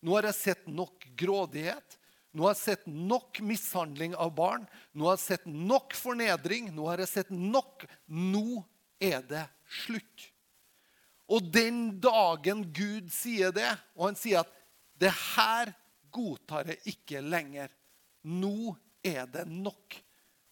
Nå 0.00 0.16
har 0.16 0.30
jeg 0.30 0.38
sett 0.38 0.68
nok 0.68 1.06
grådighet. 1.18 1.96
Nå 2.34 2.46
har 2.46 2.54
jeg 2.54 2.62
sett 2.62 2.86
nok 2.86 3.40
mishandling 3.42 4.14
av 4.14 4.32
barn. 4.36 4.66
Nå 4.94 5.08
har 5.08 5.18
jeg 5.18 5.26
sett 5.26 5.46
nok 5.46 5.96
fornedring. 5.98 6.70
Nå 6.74 6.86
har 6.90 7.02
jeg 7.02 7.12
sett 7.12 7.32
nok. 7.34 7.86
Nå 8.06 8.62
er 9.00 9.24
det 9.26 9.46
slutt. 9.84 10.26
Og 11.30 11.46
den 11.54 12.00
dagen 12.02 12.66
Gud 12.74 13.10
sier 13.14 13.54
det, 13.54 13.70
og 13.94 14.10
han 14.10 14.18
sier 14.18 14.42
at 14.42 14.52
'det 15.00 15.12
her 15.36 15.72
godtar 16.10 16.66
jeg 16.66 16.94
ikke 16.94 17.20
lenger', 17.22 17.70
nå 18.22 18.76
er 19.04 19.26
det 19.26 19.46
nok. 19.48 19.96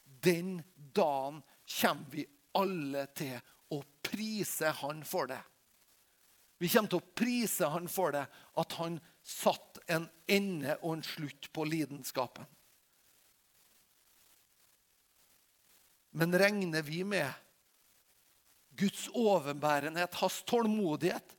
Den 0.05 0.63
dagen 0.95 1.43
kommer 1.81 2.11
vi 2.11 2.27
alle 2.55 3.07
til 3.15 3.41
å 3.71 3.83
prise 4.03 4.71
han 4.81 5.05
for 5.05 5.27
det. 5.27 5.43
Vi 6.59 6.69
kommer 6.69 6.91
til 6.91 7.03
å 7.03 7.15
prise 7.15 7.69
han 7.71 7.89
for 7.89 8.15
det, 8.15 8.25
at 8.59 8.73
han 8.81 8.99
satt 9.23 9.79
en 9.87 10.09
ende 10.27 10.79
og 10.83 10.97
en 10.97 11.05
slutt 11.07 11.53
på 11.53 11.65
lidenskapen. 11.69 12.47
Men 16.19 16.35
regner 16.35 16.83
vi 16.83 17.05
med 17.05 17.29
Guds 18.79 19.09
overbærenhet, 19.17 20.15
hans 20.21 20.43
tålmodighet. 20.49 21.35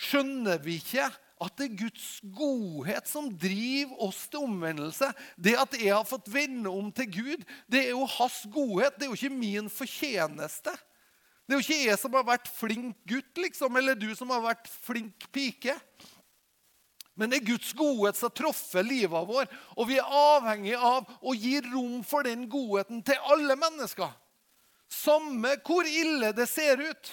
Skjønner 0.00 0.60
vi 0.64 0.78
ikke 0.80 1.08
at 1.40 1.56
det 1.56 1.66
er 1.66 1.80
Guds 1.86 2.08
godhet 2.36 3.08
som 3.08 3.30
driver 3.40 4.04
oss 4.06 4.26
til 4.28 4.44
omvendelse? 4.44 5.08
Det 5.40 5.56
at 5.60 5.76
jeg 5.80 5.94
har 5.94 6.08
fått 6.08 6.28
vende 6.32 6.72
om 6.72 6.92
til 6.92 7.08
Gud, 7.12 7.44
det 7.68 7.86
er 7.86 7.92
jo 7.94 8.06
hans 8.18 8.42
godhet. 8.52 8.96
Det 8.96 9.06
er 9.06 9.12
jo 9.12 9.18
ikke 9.18 9.40
min 9.40 9.72
fortjeneste. 9.72 10.74
Det 11.50 11.56
er 11.56 11.58
jo 11.58 11.66
ikke 11.66 11.88
jeg 11.88 11.98
som 11.98 12.14
har 12.14 12.26
vært 12.28 12.48
flink 12.54 12.98
gutt, 13.10 13.32
liksom, 13.40 13.76
eller 13.76 13.98
du 13.98 14.12
som 14.14 14.30
har 14.30 14.44
vært 14.44 14.68
flink 14.70 15.24
pike. 15.34 15.74
Men 17.18 17.32
det 17.32 17.40
er 17.40 17.48
Guds 17.50 17.72
godhet 17.76 18.16
som 18.16 18.30
har 18.30 18.36
truffet 18.38 18.86
livet 18.86 19.26
vår, 19.28 19.48
og 19.76 19.88
vi 19.90 19.98
er 19.98 20.12
avhengig 20.14 20.76
av 20.78 21.08
å 21.20 21.34
gi 21.36 21.58
rom 21.66 22.04
for 22.06 22.24
den 22.24 22.46
godheten 22.48 23.02
til 23.04 23.32
alle 23.34 23.56
mennesker. 23.58 24.12
Samme 24.90 25.54
hvor 25.64 25.86
ille 25.86 26.32
det 26.34 26.48
ser 26.50 26.82
ut, 26.82 27.12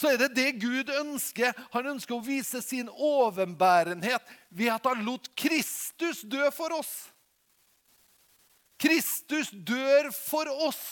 så 0.00 0.14
er 0.14 0.18
det 0.22 0.30
det 0.34 0.50
Gud 0.62 0.90
ønsker. 0.96 1.54
Han 1.74 1.92
ønsker 1.92 2.16
å 2.16 2.24
vise 2.24 2.62
sin 2.64 2.88
overbærenhet 2.88 4.24
ved 4.48 4.72
at 4.72 4.88
han 4.88 5.04
lot 5.06 5.28
Kristus 5.38 6.24
dø 6.24 6.48
for 6.56 6.72
oss. 6.78 6.92
Kristus 8.80 9.52
dør 9.52 10.08
for 10.16 10.48
oss 10.68 10.82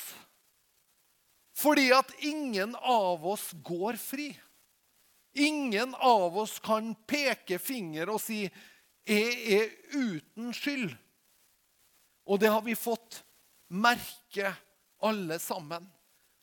fordi 1.58 1.88
at 1.90 2.12
ingen 2.22 2.76
av 2.76 3.24
oss 3.26 3.48
går 3.66 3.96
fri. 3.98 4.28
Ingen 5.34 5.96
av 5.98 6.36
oss 6.38 6.60
kan 6.62 6.92
peke 7.08 7.58
finger 7.58 8.12
og 8.12 8.20
si 8.22 8.44
'Jeg 9.08 9.34
er 9.56 9.66
uten 9.90 10.52
skyld'. 10.52 10.94
Og 12.26 12.40
det 12.40 12.50
har 12.52 12.60
vi 12.60 12.74
fått 12.74 13.24
merke 13.68 14.54
alle 15.04 15.38
sammen. 15.38 15.86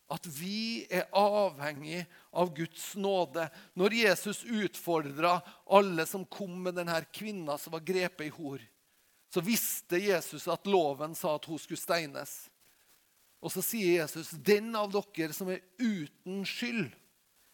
At 0.06 0.28
vi 0.30 0.86
er 0.94 1.08
avhengig 1.18 2.04
av 2.30 2.52
Guds 2.54 2.92
nåde. 2.96 3.48
Når 3.74 3.96
Jesus 3.98 4.44
utfordra 4.46 5.40
alle 5.66 6.06
som 6.06 6.28
kom 6.30 6.60
med 6.68 6.78
denne 6.78 7.00
kvinna 7.10 7.58
som 7.58 7.74
var 7.74 7.86
grepet 7.86 8.28
i 8.28 8.34
hor, 8.36 8.62
så 9.34 9.42
visste 9.42 9.98
Jesus 10.00 10.46
at 10.48 10.70
loven 10.70 11.16
sa 11.18 11.34
at 11.36 11.48
hun 11.50 11.60
skulle 11.60 11.82
steines. 11.82 12.46
Og 13.42 13.52
så 13.52 13.62
sier 13.66 14.02
Jesus, 14.02 14.30
'Den 14.30 14.76
av 14.76 14.94
dere 14.94 15.34
som 15.34 15.50
er 15.50 15.62
uten 15.78 16.46
skyld, 16.46 16.94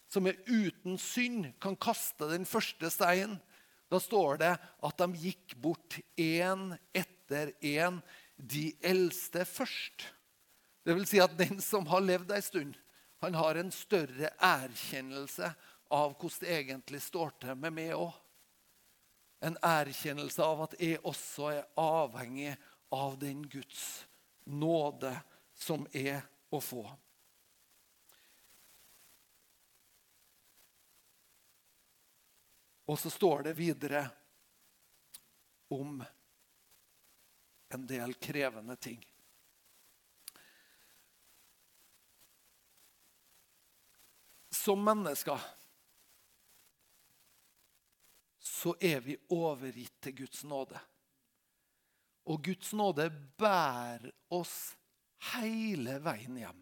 som 0.08 0.28
er 0.28 0.38
uten 0.48 0.98
synd, 0.98 1.54
kan 1.60 1.76
kaste 1.76 2.30
den 2.30 2.46
første 2.46 2.92
steinen.' 2.92 3.40
Da 3.92 4.00
står 4.00 4.38
det 4.40 4.54
at 4.56 4.98
de 4.98 5.08
gikk 5.20 5.58
bort 5.60 6.00
én 6.16 6.78
etter 6.96 7.52
én 7.60 8.00
de 8.40 8.72
eldste 8.82 9.44
først. 9.44 10.06
Det 10.84 10.94
vil 10.94 11.06
si 11.06 11.20
at 11.22 11.38
den 11.38 11.62
som 11.62 11.86
har 11.88 12.02
levd 12.02 12.32
ei 12.34 12.42
stund, 12.42 12.78
han 13.22 13.36
har 13.38 13.56
en 13.56 13.72
større 13.72 14.32
erkjennelse 14.38 15.52
av 15.94 16.16
hvordan 16.16 16.42
det 16.42 16.56
egentlig 16.56 17.02
står 17.06 17.36
til 17.44 17.58
med 17.60 17.76
meg 17.76 17.94
òg. 17.94 18.16
En 19.46 19.58
erkjennelse 19.66 20.46
av 20.46 20.66
at 20.66 20.74
jeg 20.82 21.02
også 21.06 21.52
er 21.54 21.70
avhengig 21.82 22.56
av 22.94 23.18
den 23.22 23.44
Guds 23.50 24.08
nåde 24.46 25.14
som 25.54 25.86
er 25.94 26.24
å 26.50 26.62
få. 26.62 26.84
Og 32.90 33.00
så 33.00 33.10
står 33.14 33.46
det 33.50 33.54
videre 33.56 34.04
om 35.72 36.02
en 37.72 37.88
del 37.88 38.14
krevende 38.20 38.76
ting. 38.76 39.00
Som 44.62 44.84
mennesker 44.86 45.42
så 48.42 48.76
er 48.78 49.00
vi 49.02 49.16
overgitt 49.34 49.96
til 50.06 50.20
Guds 50.22 50.44
nåde. 50.46 50.78
Og 52.30 52.44
Guds 52.46 52.74
nåde 52.78 53.08
bærer 53.42 54.12
oss 54.34 54.76
hele 55.34 55.98
veien 56.04 56.38
hjem. 56.44 56.60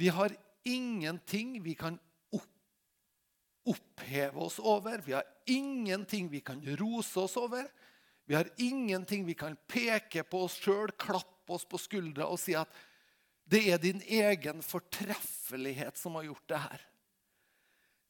Vi 0.00 0.08
har 0.08 0.32
ingenting 0.64 1.58
vi 1.64 1.74
kan 1.76 1.98
oppheve 3.68 4.40
oss 4.40 4.58
over. 4.58 5.02
Vi 5.04 5.12
har 5.12 5.26
ingenting 5.46 6.30
vi 6.32 6.40
kan 6.40 6.62
rose 6.80 7.20
oss 7.20 7.36
over. 7.36 7.68
Vi 8.24 8.34
har 8.34 8.48
ingenting 8.56 9.26
vi 9.26 9.34
kan 9.34 9.56
peke 9.68 10.22
på 10.24 10.44
oss 10.46 10.56
sjøl, 10.62 10.92
klappe 10.96 11.52
oss 11.52 11.66
på 11.68 11.80
skuldra 11.80 12.28
og 12.30 12.40
si 12.40 12.54
at 12.56 12.70
det 13.50 13.64
er 13.72 13.82
din 13.82 14.02
egen 14.06 14.62
fortreffelighet 14.62 15.98
som 15.98 16.14
har 16.18 16.28
gjort 16.28 16.48
det 16.52 16.60
her. 16.62 16.84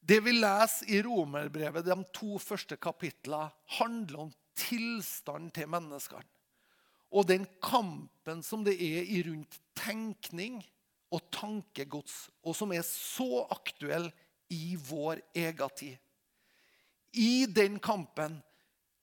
Det 0.01 0.19
vi 0.25 0.33
leser 0.33 0.91
i 0.93 1.01
Romerbrevet, 1.05 1.85
de 1.85 1.97
to 2.17 2.39
første 2.41 2.77
kapitlene, 2.81 3.51
handler 3.79 4.27
om 4.27 4.35
tilstanden 4.59 5.51
til 5.55 5.69
menneskene. 5.71 6.27
Og 7.11 7.27
den 7.27 7.47
kampen 7.63 8.43
som 8.47 8.63
det 8.65 8.77
er 8.79 9.03
i 9.03 9.23
rundt 9.27 9.57
tenkning 9.75 10.61
og 11.11 11.25
tankegods, 11.35 12.29
og 12.47 12.55
som 12.55 12.71
er 12.73 12.85
så 12.87 13.47
aktuell 13.51 14.07
i 14.51 14.77
vår 14.79 15.23
egen 15.35 15.77
tid. 15.77 15.97
I 17.19 17.47
den 17.51 17.81
kampen 17.83 18.39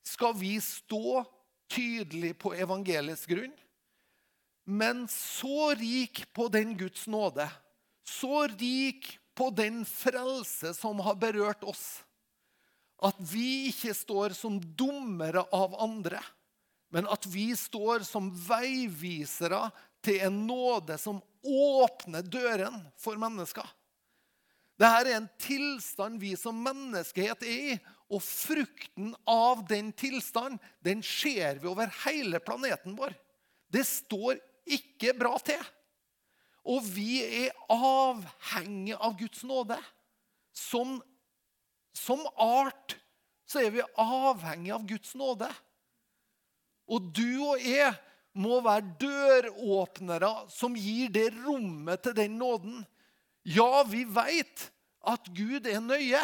skal 0.07 0.38
vi 0.39 0.55
stå 0.63 1.25
tydelig 1.67 2.38
på 2.39 2.53
evangelisk 2.55 3.33
grunn, 3.33 3.55
men 4.68 5.05
så 5.07 5.72
rik 5.80 6.26
på 6.36 6.49
den 6.51 6.76
Guds 6.78 7.07
nåde, 7.07 7.47
så 8.03 8.47
rik 8.47 9.13
på 9.36 9.49
den 9.55 9.86
frelse 9.88 10.74
som 10.76 10.99
har 10.99 11.15
berørt 11.15 11.63
oss, 11.63 12.03
at 12.99 13.15
vi 13.32 13.70
ikke 13.70 13.93
står 13.95 14.36
som 14.36 14.59
dommere 14.59 15.45
av 15.55 15.78
andre, 15.80 16.20
men 16.91 17.07
at 17.07 17.26
vi 17.30 17.51
står 17.55 18.03
som 18.07 18.28
veivisere 18.47 19.70
til 20.03 20.24
en 20.28 20.43
nåde 20.47 20.97
som 20.99 21.22
åpner 21.47 22.26
døren 22.28 22.82
for 22.99 23.20
mennesker. 23.20 23.68
Dette 24.78 24.97
er 25.01 25.15
en 25.15 25.30
tilstand 25.41 26.20
vi 26.22 26.36
som 26.38 26.57
menneskehet 26.61 27.43
er 27.43 27.61
i. 27.74 27.78
Og 28.13 28.22
frukten 28.24 29.09
av 29.28 29.65
den 29.68 29.89
tilstanden 29.97 30.61
den 30.86 31.01
ser 31.03 31.57
vi 31.59 31.68
over 31.68 31.89
hele 32.05 32.39
planeten 32.39 32.95
vår. 32.95 33.15
Det 33.74 33.84
står 33.84 34.38
ikke 34.76 35.15
bra 35.18 35.36
til. 35.45 35.61
Og 36.68 36.84
vi 36.84 37.22
er 37.24 37.55
avhengig 37.72 38.97
av 38.97 39.15
Guds 39.20 39.43
nåde. 39.47 39.78
Som, 40.57 40.97
som 41.95 42.24
art 42.41 42.97
så 43.47 43.61
er 43.63 43.72
vi 43.72 43.86
avhengig 44.01 44.74
av 44.76 44.84
Guds 44.89 45.13
nåde. 45.15 45.47
Og 46.91 47.11
du 47.15 47.39
og 47.53 47.63
jeg 47.63 47.93
må 48.38 48.59
være 48.63 48.93
døråpnere 49.01 50.32
som 50.53 50.76
gir 50.78 51.11
det 51.13 51.30
rommet 51.39 52.03
til 52.05 52.15
den 52.18 52.38
nåden. 52.39 52.84
Ja, 53.47 53.84
vi 53.88 54.03
veit 54.03 54.68
at 55.07 55.32
Gud 55.36 55.68
er 55.68 55.80
nøye. 55.84 56.22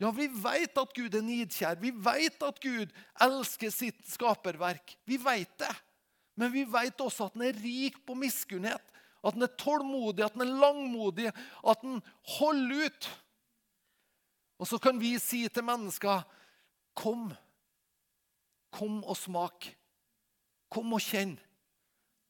Ja, 0.00 0.10
vi 0.12 0.26
veit 0.28 0.76
at 0.76 0.92
Gud 0.96 1.14
er 1.16 1.24
nidkjær. 1.24 1.78
Vi 1.80 1.92
veit 1.92 2.42
at 2.44 2.58
Gud 2.60 2.92
elsker 3.24 3.72
sitt 3.72 4.02
skaperverk. 4.08 4.96
Vi 5.08 5.20
veit 5.20 5.52
det. 5.60 5.72
Men 6.36 6.52
vi 6.52 6.64
vet 6.68 7.00
også 7.00 7.28
at 7.28 7.36
den 7.36 7.46
er 7.48 7.60
rik 7.62 7.98
på 8.06 8.16
miskunnhet. 8.18 8.82
At 9.24 9.34
den 9.34 9.46
er 9.46 9.54
tålmodig, 9.58 10.24
at 10.24 10.36
den 10.36 10.44
er 10.44 10.58
langmodig, 10.60 11.30
at 11.32 11.82
den 11.82 12.02
holder 12.36 12.86
ut. 12.86 13.08
Og 14.60 14.68
så 14.68 14.78
kan 14.80 15.00
vi 15.00 15.16
si 15.20 15.46
til 15.48 15.64
mennesker 15.66 16.24
Kom. 16.96 17.28
Kom 18.72 19.02
og 19.04 19.16
smak. 19.16 19.66
Kom 20.72 20.94
og 20.96 21.02
kjenn. 21.04 21.34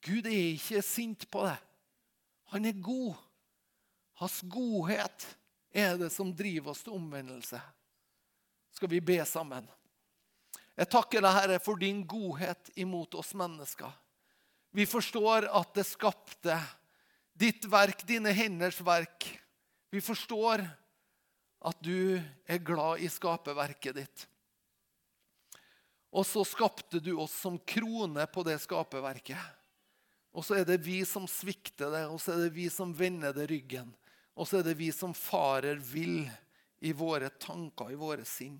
Gud 0.02 0.26
er 0.26 0.54
ikke 0.54 0.82
sint 0.82 1.26
på 1.30 1.44
deg. 1.46 1.60
Han 2.54 2.66
er 2.66 2.82
god. 2.82 3.14
Hans 4.18 4.40
godhet 4.50 5.26
er 5.70 5.96
det 6.00 6.10
som 6.14 6.32
driver 6.34 6.72
oss 6.72 6.82
til 6.86 6.96
omvendelse. 6.96 7.60
Skal 8.74 8.90
vi 8.90 9.00
be 9.00 9.18
sammen? 9.28 9.66
Jeg 10.76 10.90
takker 10.92 11.24
deg, 11.24 11.32
Herre, 11.32 11.60
for 11.62 11.80
din 11.80 12.02
godhet 12.08 12.70
imot 12.76 13.14
oss 13.16 13.32
mennesker. 13.38 13.92
Vi 14.76 14.84
forstår 14.84 15.48
at 15.48 15.72
det 15.76 15.86
skapte 15.88 16.58
ditt 17.32 17.64
verk, 17.72 18.04
dine 18.08 18.32
henders 18.36 18.82
verk. 18.84 19.24
Vi 19.88 20.02
forstår 20.04 20.66
at 21.66 21.78
du 21.80 22.20
er 22.44 22.60
glad 22.60 23.00
i 23.00 23.08
skaperverket 23.08 23.96
ditt. 23.96 24.26
Og 26.12 26.26
så 26.28 26.44
skapte 26.48 27.00
du 27.00 27.14
oss 27.20 27.34
som 27.40 27.58
krone 27.58 28.26
på 28.28 28.44
det 28.46 28.58
skaperverket. 28.62 29.40
Og 30.36 30.44
så 30.44 30.60
er 30.60 30.66
det 30.68 30.82
vi 30.84 31.00
som 31.08 31.24
svikter 31.28 31.88
det, 31.92 32.04
og 32.12 32.20
så 32.20 32.34
er 32.34 32.46
det 32.46 32.56
vi 32.56 32.68
som 32.72 32.92
vender 32.96 33.32
det 33.36 33.48
ryggen. 33.48 33.88
Og 34.36 34.48
så 34.48 34.60
er 34.60 34.66
det 34.68 34.76
vi 34.76 34.90
som 34.92 35.16
farer 35.16 35.80
vill 35.80 36.26
i 36.84 36.92
våre 36.92 37.30
tanker, 37.40 37.92
i 37.92 38.00
våre 38.00 38.24
sinn. 38.28 38.58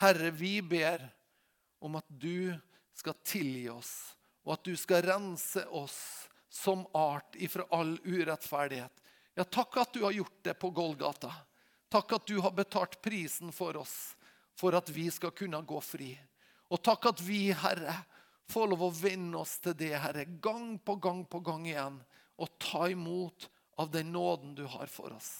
Herre, 0.00 0.28
vi 0.30 0.58
ber 0.60 1.08
om 1.78 1.98
at 1.98 2.06
du 2.08 2.54
skal 2.94 3.14
tilgi 3.24 3.68
oss, 3.70 4.16
og 4.44 4.56
at 4.56 4.64
du 4.64 4.76
skal 4.76 5.04
rense 5.06 5.64
oss 5.66 6.28
som 6.50 6.86
art 6.96 7.36
ifra 7.36 7.66
all 7.70 7.98
urettferdighet. 8.04 8.92
Ja, 9.34 9.44
takk 9.44 9.76
at 9.76 9.92
du 9.94 10.02
har 10.04 10.16
gjort 10.16 10.38
det 10.42 10.54
på 10.58 10.70
Golgata. 10.74 11.32
Takk 11.88 12.12
at 12.12 12.26
du 12.26 12.40
har 12.40 12.50
betalt 12.50 13.00
prisen 13.02 13.52
for 13.52 13.76
oss, 13.76 14.16
for 14.58 14.74
at 14.74 14.88
vi 14.90 15.06
skal 15.10 15.30
kunne 15.30 15.60
gå 15.62 15.80
fri. 15.80 16.12
Og 16.68 16.82
takk 16.82 17.12
at 17.12 17.20
vi, 17.24 17.52
Herre, 17.52 17.94
får 18.50 18.72
lov 18.72 18.88
å 18.88 18.94
venne 18.94 19.38
oss 19.40 19.58
til 19.62 19.76
det, 19.78 19.94
Herre, 20.00 20.24
gang 20.24 20.76
på 20.78 20.96
gang 20.96 21.22
på 21.24 21.40
gang 21.44 21.68
igjen, 21.68 22.00
og 22.38 22.58
ta 22.58 22.88
imot 22.90 23.48
av 23.78 23.92
den 23.92 24.12
nåden 24.12 24.54
du 24.58 24.64
har 24.66 24.90
for 24.90 25.14
oss. 25.14 25.30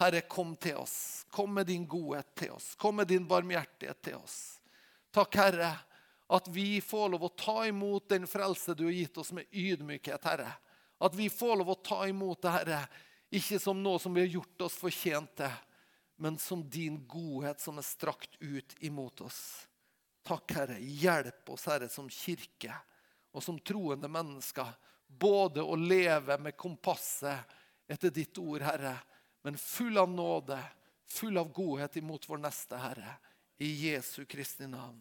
Herre, 0.00 0.20
kom 0.20 0.54
til 0.56 0.80
oss. 0.80 1.26
Kom 1.30 1.54
med 1.54 1.66
din 1.68 1.86
godhet 1.88 2.34
til 2.34 2.54
oss. 2.56 2.74
Kom 2.74 2.96
med 2.96 3.08
din 3.08 3.26
barmhjertighet 3.28 4.02
til 4.02 4.16
oss. 4.16 4.59
Takk, 5.10 5.36
Herre, 5.36 5.70
at 6.30 6.48
vi 6.48 6.80
får 6.80 7.08
lov 7.14 7.24
å 7.26 7.32
ta 7.34 7.64
imot 7.66 8.08
den 8.08 8.26
frelse 8.30 8.74
du 8.78 8.84
har 8.86 8.94
gitt 8.94 9.16
oss 9.18 9.32
med 9.34 9.48
ydmykhet, 9.50 10.24
Herre. 10.24 10.52
At 11.00 11.16
vi 11.18 11.30
får 11.32 11.56
lov 11.58 11.72
å 11.72 11.80
ta 11.82 12.04
imot 12.08 12.42
det, 12.42 12.52
Herre, 12.54 12.84
ikke 13.30 13.58
som 13.62 13.82
noe 13.82 13.98
som 14.02 14.14
vi 14.14 14.22
har 14.22 14.36
gjort 14.38 14.66
oss 14.66 14.76
fortjent 14.78 15.34
til, 15.40 15.56
men 16.20 16.36
som 16.38 16.62
din 16.68 17.00
godhet 17.08 17.62
som 17.62 17.78
er 17.80 17.86
strakt 17.86 18.36
ut 18.38 18.74
imot 18.84 19.22
oss. 19.24 19.40
Takk, 20.26 20.52
Herre. 20.52 20.76
Hjelp 20.78 21.48
oss, 21.50 21.64
Herre, 21.70 21.88
som 21.88 22.10
kirke 22.12 22.74
og 23.32 23.42
som 23.42 23.58
troende 23.62 24.10
mennesker, 24.10 24.68
både 25.06 25.62
å 25.62 25.78
leve 25.78 26.36
med 26.38 26.58
kompasset 26.58 27.56
etter 27.90 28.12
ditt 28.14 28.38
ord, 28.38 28.62
Herre, 28.62 28.94
men 29.42 29.58
full 29.58 29.98
av 29.98 30.10
nåde, 30.10 30.58
full 31.10 31.38
av 31.40 31.50
godhet 31.54 31.96
imot 31.98 32.28
vår 32.28 32.42
neste, 32.42 32.78
Herre. 32.78 33.16
I 33.60 33.68
Jesu 33.90 34.24
Kristi 34.24 34.66
navn. 34.66 35.00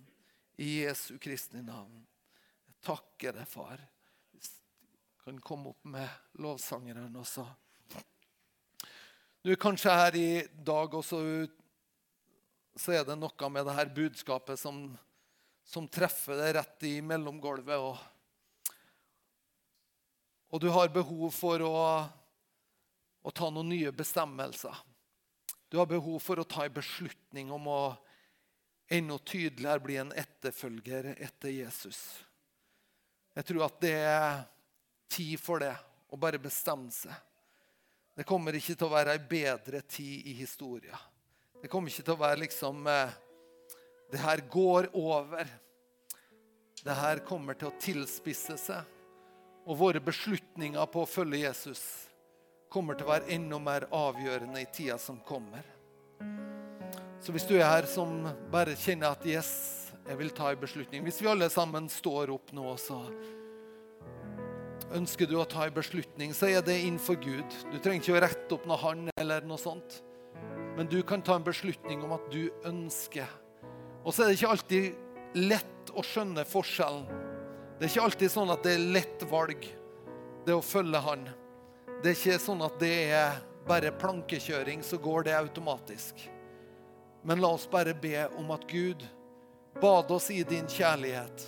I 0.59 0.81
Jesu 0.81 1.17
Kristi 1.21 1.61
navn. 1.63 2.01
Jeg 2.67 2.75
takker 2.83 3.37
deg, 3.39 3.47
far. 3.47 3.79
Jeg 4.35 5.23
kan 5.23 5.39
komme 5.43 5.71
opp 5.71 5.87
med 5.87 6.07
lovsangeren 6.43 7.15
også. 7.21 7.45
Du 9.39 9.53
er 9.53 9.59
kanskje 9.59 9.95
her 9.95 10.19
i 10.19 10.29
dag 10.67 10.93
også 10.99 11.21
så 12.79 12.93
er 12.95 13.03
det 13.07 13.15
noe 13.19 13.49
med 13.51 13.65
det 13.67 13.75
her 13.75 13.89
budskapet 13.91 14.59
som, 14.59 14.85
som 15.67 15.87
treffer 15.87 16.37
deg 16.39 16.53
rett 16.59 16.87
i 16.87 16.93
mellomgulvet. 17.03 17.79
Og, 17.79 17.97
og 20.51 20.63
du 20.63 20.69
har 20.71 20.91
behov 20.91 21.31
for 21.35 21.63
å 21.67 21.75
å 23.21 23.31
ta 23.31 23.49
noen 23.51 23.69
nye 23.73 23.91
bestemmelser. 23.95 24.75
Du 25.69 25.77
har 25.77 25.89
behov 25.89 26.19
for 26.23 26.39
å 26.39 26.47
ta 26.47 26.65
en 26.65 26.73
beslutning 26.73 27.51
om 27.53 27.67
å 27.69 27.81
enda 28.89 29.17
tydeligere 29.17 29.79
bli 29.79 29.97
en 30.01 30.11
etterfølger 30.17 31.13
etter 31.17 31.53
Jesus. 31.53 31.99
Jeg 33.37 33.45
tror 33.45 33.67
at 33.67 33.77
det 33.81 33.95
er 34.01 34.41
tid 35.09 35.37
for 35.41 35.61
det, 35.61 35.75
å 36.09 36.17
bare 36.17 36.41
bestemme 36.41 36.89
seg. 36.93 37.13
Det 38.17 38.25
kommer 38.27 38.55
ikke 38.57 38.75
til 38.75 38.89
å 38.89 38.91
være 38.91 39.13
ei 39.15 39.21
bedre 39.29 39.83
tid 39.87 40.27
i 40.27 40.33
historia. 40.41 40.97
Det 41.61 41.69
kommer 41.71 41.91
ikke 41.91 42.07
til 42.07 42.15
å 42.17 42.23
være 42.23 42.41
liksom 42.41 42.87
eh, 42.87 43.17
Det 44.09 44.19
her 44.19 44.41
går 44.49 44.89
over. 44.97 45.47
Det 46.83 46.95
her 46.97 47.21
kommer 47.27 47.53
til 47.53 47.69
å 47.69 47.77
tilspisse 47.79 48.57
seg. 48.57 48.83
Og 49.69 49.77
våre 49.77 50.01
beslutninger 50.01 50.85
på 50.89 51.03
å 51.03 51.09
følge 51.09 51.43
Jesus 51.43 51.83
kommer 52.73 52.97
til 52.97 53.05
å 53.05 53.13
være 53.13 53.35
enda 53.37 53.59
mer 53.61 53.85
avgjørende 53.93 54.61
i 54.61 54.71
tida 54.73 54.97
som 54.97 55.21
kommer. 55.25 55.61
Så 57.19 57.33
hvis 57.35 57.47
du 57.49 57.57
er 57.57 57.67
her 57.67 57.87
som 57.89 58.23
bare 58.51 58.77
kjenner 58.79 59.11
at 59.11 59.25
yes, 59.27 59.51
jeg 60.07 60.17
vil 60.21 60.31
ta 60.33 60.47
en 60.49 60.61
beslutning 60.61 61.03
Hvis 61.05 61.19
vi 61.21 61.27
alle 61.29 61.49
sammen 61.51 61.89
står 61.91 62.31
opp 62.33 62.53
nå, 62.55 62.65
så 62.79 63.01
ønsker 64.95 65.27
du 65.29 65.35
å 65.37 65.45
ta 65.45 65.67
en 65.67 65.75
beslutning, 65.75 66.31
så 66.33 66.47
er 66.49 66.63
det 66.65 66.79
innenfor 66.81 67.19
Gud. 67.21 67.57
Du 67.69 67.75
trenger 67.77 68.01
ikke 68.01 68.15
å 68.15 68.21
rette 68.23 68.55
opp 68.55 68.63
noe 68.65 68.79
han 68.81 69.03
eller 69.21 69.45
noe 69.45 69.61
sånt. 69.61 69.99
Men 70.77 70.89
du 70.89 70.97
kan 71.05 71.21
ta 71.21 71.35
en 71.37 71.45
beslutning 71.45 72.01
om 72.07 72.15
at 72.15 72.25
du 72.33 72.47
ønsker. 72.65 73.27
Og 74.01 74.15
så 74.15 74.23
er 74.23 74.31
det 74.31 74.39
ikke 74.39 74.53
alltid 74.55 75.37
lett 75.37 75.93
å 75.93 76.05
skjønne 76.05 76.47
forskjellen. 76.47 77.05
Det 77.77 77.85
er 77.85 77.91
ikke 77.91 78.07
alltid 78.07 78.33
sånn 78.33 78.55
at 78.55 78.65
det 78.65 78.73
er 78.73 78.89
lett 78.97 79.27
valg, 79.29 79.69
det 80.47 80.57
å 80.57 80.65
følge 80.65 81.03
Han. 81.05 81.29
Det 82.01 82.09
er 82.09 82.17
ikke 82.17 82.41
sånn 82.41 82.65
at 82.65 82.81
det 82.81 82.95
er 83.11 83.39
bare 83.69 83.93
plankekjøring, 83.93 84.81
så 84.81 84.97
går 84.97 85.29
det 85.29 85.37
automatisk. 85.37 86.25
Men 87.23 87.41
la 87.41 87.51
oss 87.55 87.67
bare 87.69 87.93
be 87.93 88.27
om 88.37 88.51
at 88.51 88.67
Gud 88.69 89.03
bad 89.81 90.11
oss 90.11 90.29
i 90.31 90.43
din 90.43 90.67
kjærlighet 90.67 91.45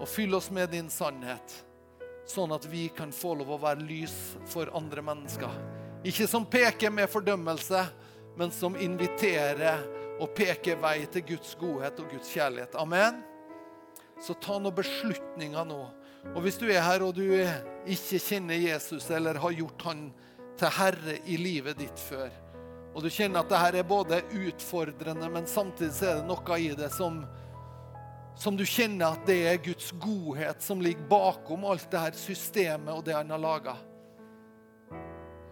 og 0.00 0.08
fyll 0.08 0.34
oss 0.36 0.50
med 0.52 0.70
din 0.74 0.90
sannhet, 0.92 1.54
sånn 2.28 2.52
at 2.52 2.66
vi 2.68 2.88
kan 2.92 3.12
få 3.14 3.34
lov 3.40 3.54
å 3.54 3.62
være 3.62 3.84
lys 3.86 4.16
for 4.50 4.68
andre 4.76 5.04
mennesker. 5.04 5.52
Ikke 6.06 6.26
som 6.28 6.44
peker 6.48 6.92
med 6.92 7.08
fordømmelse, 7.10 7.80
men 8.36 8.52
som 8.52 8.76
inviterer 8.76 9.86
og 10.20 10.34
peker 10.36 10.76
vei 10.80 10.98
til 11.12 11.24
Guds 11.32 11.54
godhet 11.60 12.00
og 12.02 12.12
Guds 12.12 12.28
kjærlighet. 12.32 12.76
Amen. 12.76 13.22
Så 14.20 14.36
ta 14.40 14.58
noen 14.60 14.76
beslutninger 14.76 15.64
nå. 15.68 15.80
Og 16.34 16.40
hvis 16.44 16.58
du 16.60 16.66
er 16.68 16.84
her 16.84 17.04
og 17.06 17.14
du 17.16 17.24
ikke 17.32 18.20
kjenner 18.20 18.58
Jesus 18.60 19.08
eller 19.14 19.40
har 19.40 19.56
gjort 19.56 19.88
han 19.88 20.06
til 20.56 20.72
herre 20.78 21.18
i 21.28 21.36
livet 21.40 21.78
ditt 21.80 22.00
før, 22.00 22.32
og 22.96 23.02
du 23.04 23.10
kjenner 23.12 23.42
at 23.42 23.50
det 23.52 23.58
her 23.60 23.76
er 23.76 23.84
både 23.84 24.22
utfordrende, 24.32 25.28
men 25.28 25.44
samtidig 25.46 25.98
er 26.00 26.22
det 26.22 26.30
noe 26.30 26.56
i 26.56 26.70
det 26.78 26.88
som, 26.94 27.18
som 28.40 28.56
du 28.56 28.64
kjenner 28.64 29.12
at 29.12 29.26
det 29.28 29.36
er 29.50 29.60
Guds 29.66 29.90
godhet 30.00 30.64
som 30.64 30.80
ligger 30.80 31.04
bakom 31.10 31.66
alt 31.68 31.90
det 31.92 32.00
her 32.00 32.16
systemet 32.16 32.94
og 32.94 33.04
det 33.04 33.18
han 33.18 33.34
har 33.36 33.42
laga. 33.42 33.76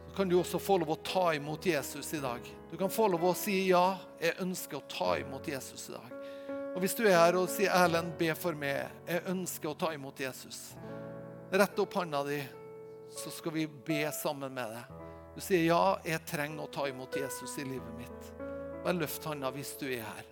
Så 0.09 0.17
kan 0.17 0.33
du 0.33 0.39
også 0.39 0.63
få 0.63 0.79
lov 0.81 0.95
å 0.95 0.99
ta 1.05 1.27
imot 1.37 1.69
Jesus 1.69 2.15
i 2.17 2.23
dag. 2.25 2.49
Du 2.71 2.79
kan 2.81 2.89
få 2.89 3.11
lov 3.13 3.29
å 3.29 3.37
si 3.37 3.59
ja, 3.69 3.91
jeg 4.23 4.41
ønsker 4.41 4.81
å 4.81 4.89
ta 4.89 5.13
imot 5.21 5.53
Jesus 5.53 5.91
i 5.91 5.99
dag. 5.99 6.19
Og 6.75 6.81
Hvis 6.81 6.97
du 6.97 7.05
er 7.05 7.19
her 7.19 7.37
og 7.37 7.53
sier 7.53 7.69
'Erlend, 7.69 8.17
be 8.19 8.33
for 8.35 8.57
meg. 8.57 8.89
Jeg 9.07 9.29
ønsker 9.29 9.69
å 9.69 9.79
ta 9.79 9.93
imot 9.93 10.17
Jesus'. 10.17 10.73
Rett 11.53 11.79
opp 11.79 11.93
hånda 11.95 12.25
di, 12.25 12.41
så 13.13 13.31
skal 13.31 13.53
vi 13.53 13.67
be 13.67 14.09
sammen 14.17 14.55
med 14.55 14.79
deg. 14.79 15.04
Du 15.35 15.41
sier 15.41 15.65
'Ja, 15.65 15.99
jeg 16.05 16.27
trenger 16.27 16.63
å 16.63 16.71
ta 16.71 16.87
imot 16.89 17.17
Jesus 17.17 17.59
i 17.59 17.65
livet 17.65 17.95
mitt'. 17.99 18.33
Bare 18.85 18.99
løft 18.99 19.25
handa 19.25 19.51
hvis 19.51 19.77
du 19.79 19.87
er 19.87 20.05
her. 20.05 20.25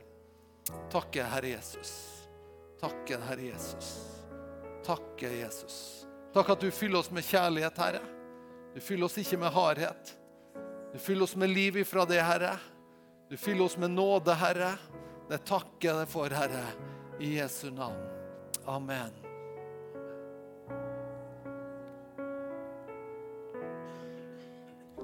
Takke, 0.90 1.24
Herre 1.24 1.48
Jesus. 1.48 2.28
Takke, 2.80 3.18
Herre 3.18 3.42
Jesus. 3.42 3.88
Takke, 4.84 5.30
Jesus. 5.40 6.06
Takk 6.34 6.50
at 6.50 6.60
du 6.60 6.70
fyller 6.70 6.98
oss 6.98 7.10
med 7.10 7.24
kjærlighet, 7.24 7.78
Herre. 7.78 8.02
Du 8.74 8.80
fyller 8.80 9.06
oss 9.06 9.18
ikke 9.18 9.38
med 9.38 9.52
hardhet. 9.52 10.14
Du 10.92 10.98
fyller 10.98 11.24
oss 11.24 11.36
med 11.36 11.50
liv 11.50 11.76
ifra 11.76 12.04
det, 12.04 12.22
Herre. 12.22 12.58
Du 13.30 13.36
fyller 13.36 13.64
oss 13.64 13.76
med 13.76 13.90
nåde, 13.90 14.34
Herre. 14.34 14.76
Det 15.28 15.44
takker 15.48 15.88
jeg 15.88 15.98
deg 16.02 16.08
for, 16.12 16.28
Herre, 16.28 16.64
i 17.20 17.36
Jesu 17.38 17.70
navn. 17.70 18.00
Amen. 18.68 19.31